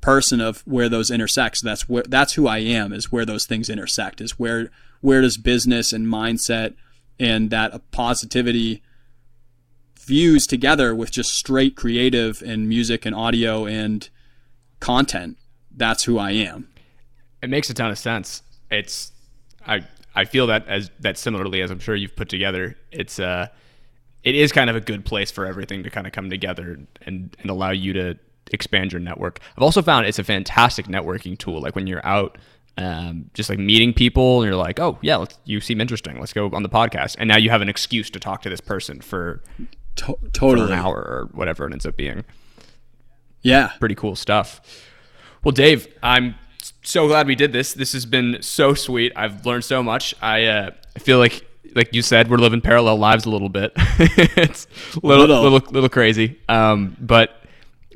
person 0.00 0.40
of 0.40 0.62
where 0.66 0.88
those 0.88 1.10
intersect. 1.10 1.58
So 1.58 1.68
that's 1.68 1.88
where 1.88 2.04
that's 2.08 2.34
who 2.34 2.46
I 2.46 2.58
am 2.58 2.92
is 2.92 3.12
where 3.12 3.24
those 3.24 3.46
things 3.46 3.70
intersect 3.70 4.20
is 4.20 4.38
where 4.38 4.70
where 5.00 5.20
does 5.20 5.36
business 5.36 5.92
and 5.92 6.06
mindset 6.06 6.74
and 7.18 7.50
that 7.50 7.90
positivity 7.90 8.82
fuse 10.06 10.46
together 10.46 10.94
with 10.94 11.10
just 11.10 11.34
straight 11.34 11.74
creative 11.74 12.40
and 12.40 12.68
music 12.68 13.04
and 13.04 13.14
audio 13.14 13.66
and 13.66 14.08
content. 14.78 15.36
That's 15.74 16.04
who 16.04 16.16
I 16.16 16.30
am. 16.30 16.68
It 17.42 17.50
makes 17.50 17.68
a 17.70 17.74
ton 17.74 17.90
of 17.90 17.98
sense. 17.98 18.42
It's 18.70 19.12
I 19.66 19.84
I 20.14 20.24
feel 20.24 20.46
that 20.46 20.66
as 20.68 20.90
that 21.00 21.18
similarly 21.18 21.60
as 21.60 21.70
I'm 21.70 21.80
sure 21.80 21.96
you've 21.96 22.14
put 22.14 22.28
together. 22.28 22.76
It's 22.92 23.18
uh 23.18 23.48
it 24.22 24.34
is 24.34 24.52
kind 24.52 24.70
of 24.70 24.76
a 24.76 24.80
good 24.80 25.04
place 25.04 25.30
for 25.30 25.44
everything 25.44 25.82
to 25.82 25.90
kind 25.90 26.06
of 26.06 26.12
come 26.12 26.30
together 26.30 26.78
and, 27.02 27.36
and 27.38 27.50
allow 27.50 27.70
you 27.70 27.92
to 27.92 28.18
expand 28.52 28.92
your 28.92 29.00
network. 29.00 29.40
I've 29.56 29.62
also 29.62 29.82
found 29.82 30.06
it's 30.06 30.18
a 30.18 30.24
fantastic 30.24 30.86
networking 30.86 31.36
tool. 31.36 31.60
Like 31.60 31.74
when 31.74 31.86
you're 31.86 32.04
out 32.04 32.38
um, 32.78 33.30
just 33.34 33.48
like 33.48 33.58
meeting 33.58 33.92
people 33.92 34.42
and 34.42 34.48
you're 34.48 34.56
like, 34.56 34.78
oh 34.78 34.98
yeah, 35.00 35.24
you 35.44 35.60
seem 35.60 35.80
interesting. 35.80 36.20
Let's 36.20 36.32
go 36.32 36.50
on 36.52 36.62
the 36.62 36.68
podcast. 36.68 37.16
And 37.18 37.28
now 37.28 37.36
you 37.36 37.50
have 37.50 37.62
an 37.62 37.68
excuse 37.68 38.10
to 38.10 38.20
talk 38.20 38.42
to 38.42 38.50
this 38.50 38.60
person 38.60 39.00
for, 39.00 39.42
to- 39.96 40.18
totally 40.32 40.66
for 40.66 40.72
an 40.72 40.78
hour 40.78 40.96
or 40.96 41.28
whatever 41.32 41.66
it 41.66 41.72
ends 41.72 41.86
up 41.86 41.96
being. 41.96 42.24
Yeah. 43.42 43.70
Pretty 43.78 43.94
cool 43.94 44.16
stuff. 44.16 44.60
Well, 45.44 45.52
Dave, 45.52 45.86
I'm 46.02 46.34
so 46.82 47.06
glad 47.06 47.26
we 47.26 47.34
did 47.34 47.52
this. 47.52 47.74
This 47.74 47.92
has 47.92 48.06
been 48.06 48.38
so 48.40 48.74
sweet. 48.74 49.12
I've 49.14 49.44
learned 49.46 49.64
so 49.64 49.82
much. 49.82 50.14
I 50.20 50.44
uh, 50.44 50.70
feel 50.98 51.18
like, 51.18 51.46
like 51.74 51.94
you 51.94 52.02
said, 52.02 52.28
we're 52.30 52.38
living 52.38 52.60
parallel 52.60 52.96
lives 52.96 53.24
a 53.26 53.30
little 53.30 53.48
bit. 53.48 53.72
it's 53.76 54.66
a 54.96 55.06
little, 55.06 55.26
little, 55.26 55.42
little, 55.42 55.72
little 55.72 55.88
crazy. 55.88 56.38
Um, 56.48 56.96
but 57.00 57.42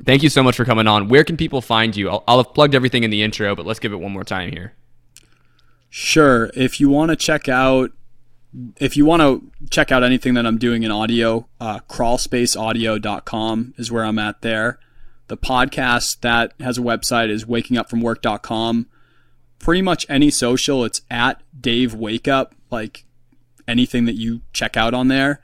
thank 0.05 0.23
you 0.23 0.29
so 0.29 0.43
much 0.43 0.55
for 0.55 0.65
coming 0.65 0.87
on. 0.87 1.09
Where 1.09 1.23
can 1.23 1.37
people 1.37 1.61
find 1.61 1.95
you? 1.95 2.09
I'll, 2.09 2.23
I'll 2.27 2.37
have 2.43 2.53
plugged 2.53 2.75
everything 2.75 3.03
in 3.03 3.09
the 3.09 3.21
intro, 3.21 3.55
but 3.55 3.65
let's 3.65 3.79
give 3.79 3.93
it 3.93 3.99
one 3.99 4.11
more 4.11 4.23
time 4.23 4.51
here. 4.51 4.73
Sure. 5.89 6.49
If 6.55 6.79
you 6.79 6.89
want 6.89 7.09
to 7.09 7.17
check 7.17 7.49
out, 7.49 7.91
if 8.77 8.97
you 8.97 9.05
want 9.05 9.21
to 9.21 9.67
check 9.69 9.91
out 9.91 10.03
anything 10.03 10.33
that 10.33 10.45
I'm 10.45 10.57
doing 10.57 10.83
in 10.83 10.91
audio, 10.91 11.47
uh, 11.59 11.79
crawlspaceaudio.com 11.89 13.73
is 13.77 13.91
where 13.91 14.03
I'm 14.03 14.19
at 14.19 14.41
there. 14.41 14.79
The 15.27 15.37
podcast 15.37 16.19
that 16.21 16.53
has 16.59 16.77
a 16.77 16.81
website 16.81 17.29
is 17.29 17.45
wakingupfromwork.com. 17.45 18.87
Pretty 19.59 19.81
much 19.81 20.05
any 20.09 20.29
social, 20.29 20.83
it's 20.83 21.01
at 21.09 21.41
Dave 21.59 21.93
Wakeup, 21.93 22.51
like 22.69 23.05
anything 23.67 24.05
that 24.05 24.15
you 24.15 24.41
check 24.51 24.75
out 24.75 24.93
on 24.93 25.07
there. 25.07 25.39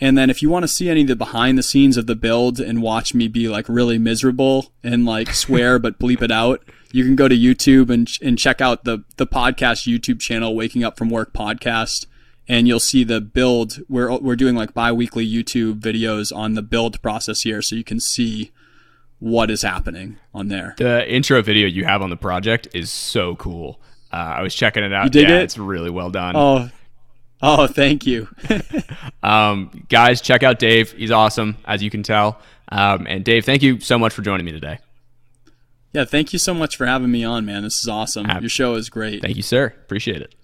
And 0.00 0.18
then 0.18 0.28
if 0.28 0.42
you 0.42 0.50
want 0.50 0.64
to 0.64 0.68
see 0.68 0.88
any 0.88 1.02
of 1.02 1.08
the 1.08 1.16
behind 1.16 1.56
the 1.56 1.62
scenes 1.62 1.96
of 1.96 2.06
the 2.06 2.16
build 2.16 2.60
and 2.60 2.82
watch 2.82 3.14
me 3.14 3.26
be 3.26 3.48
like 3.48 3.68
really 3.68 3.98
miserable 3.98 4.72
and 4.82 5.04
like 5.04 5.34
swear 5.34 5.78
but 5.80 5.98
bleep 5.98 6.22
it 6.22 6.30
out, 6.30 6.62
you 6.92 7.04
can 7.04 7.16
go 7.16 7.26
to 7.26 7.36
YouTube 7.36 7.90
and 7.90 8.08
and 8.22 8.38
check 8.38 8.60
out 8.60 8.84
the 8.84 9.02
the 9.16 9.26
podcast 9.26 9.88
YouTube 9.92 10.20
channel 10.20 10.54
Waking 10.54 10.84
Up 10.84 10.96
from 10.96 11.10
Work 11.10 11.32
podcast 11.32 12.06
and 12.48 12.68
you'll 12.68 12.80
see 12.80 13.04
the 13.04 13.20
build 13.20 13.80
we're 13.88 14.16
we're 14.18 14.36
doing 14.36 14.54
like 14.54 14.74
bi-weekly 14.74 15.26
YouTube 15.26 15.80
videos 15.80 16.34
on 16.34 16.54
the 16.54 16.62
build 16.62 17.00
process 17.02 17.42
here 17.42 17.62
so 17.62 17.76
you 17.76 17.84
can 17.84 18.00
see 18.00 18.52
what 19.18 19.50
is 19.50 19.62
happening 19.62 20.18
on 20.34 20.48
there. 20.48 20.74
The 20.76 21.10
intro 21.10 21.40
video 21.42 21.66
you 21.66 21.84
have 21.84 22.02
on 22.02 22.10
the 22.10 22.16
project 22.16 22.68
is 22.74 22.90
so 22.90 23.36
cool. 23.36 23.80
Uh, 24.12 24.16
I 24.16 24.42
was 24.42 24.54
checking 24.54 24.84
it 24.84 24.92
out. 24.92 25.04
You 25.04 25.10
dig 25.10 25.28
yeah, 25.28 25.38
it? 25.38 25.44
it's 25.44 25.58
really 25.58 25.90
well 25.90 26.10
done. 26.10 26.36
Oh, 26.36 26.70
Oh, 27.46 27.66
thank 27.66 28.06
you. 28.06 28.26
um, 29.22 29.84
guys, 29.90 30.22
check 30.22 30.42
out 30.42 30.58
Dave. 30.58 30.92
He's 30.92 31.10
awesome, 31.10 31.58
as 31.66 31.82
you 31.82 31.90
can 31.90 32.02
tell. 32.02 32.40
Um, 32.70 33.06
and 33.06 33.22
Dave, 33.22 33.44
thank 33.44 33.62
you 33.62 33.80
so 33.80 33.98
much 33.98 34.14
for 34.14 34.22
joining 34.22 34.46
me 34.46 34.52
today. 34.52 34.78
Yeah, 35.92 36.06
thank 36.06 36.32
you 36.32 36.38
so 36.38 36.54
much 36.54 36.76
for 36.76 36.86
having 36.86 37.10
me 37.10 37.22
on, 37.22 37.44
man. 37.44 37.62
This 37.62 37.80
is 37.80 37.86
awesome. 37.86 38.26
Your 38.40 38.48
show 38.48 38.74
is 38.76 38.88
great. 38.88 39.20
Thank 39.20 39.36
you, 39.36 39.42
sir. 39.42 39.66
Appreciate 39.66 40.22
it. 40.22 40.34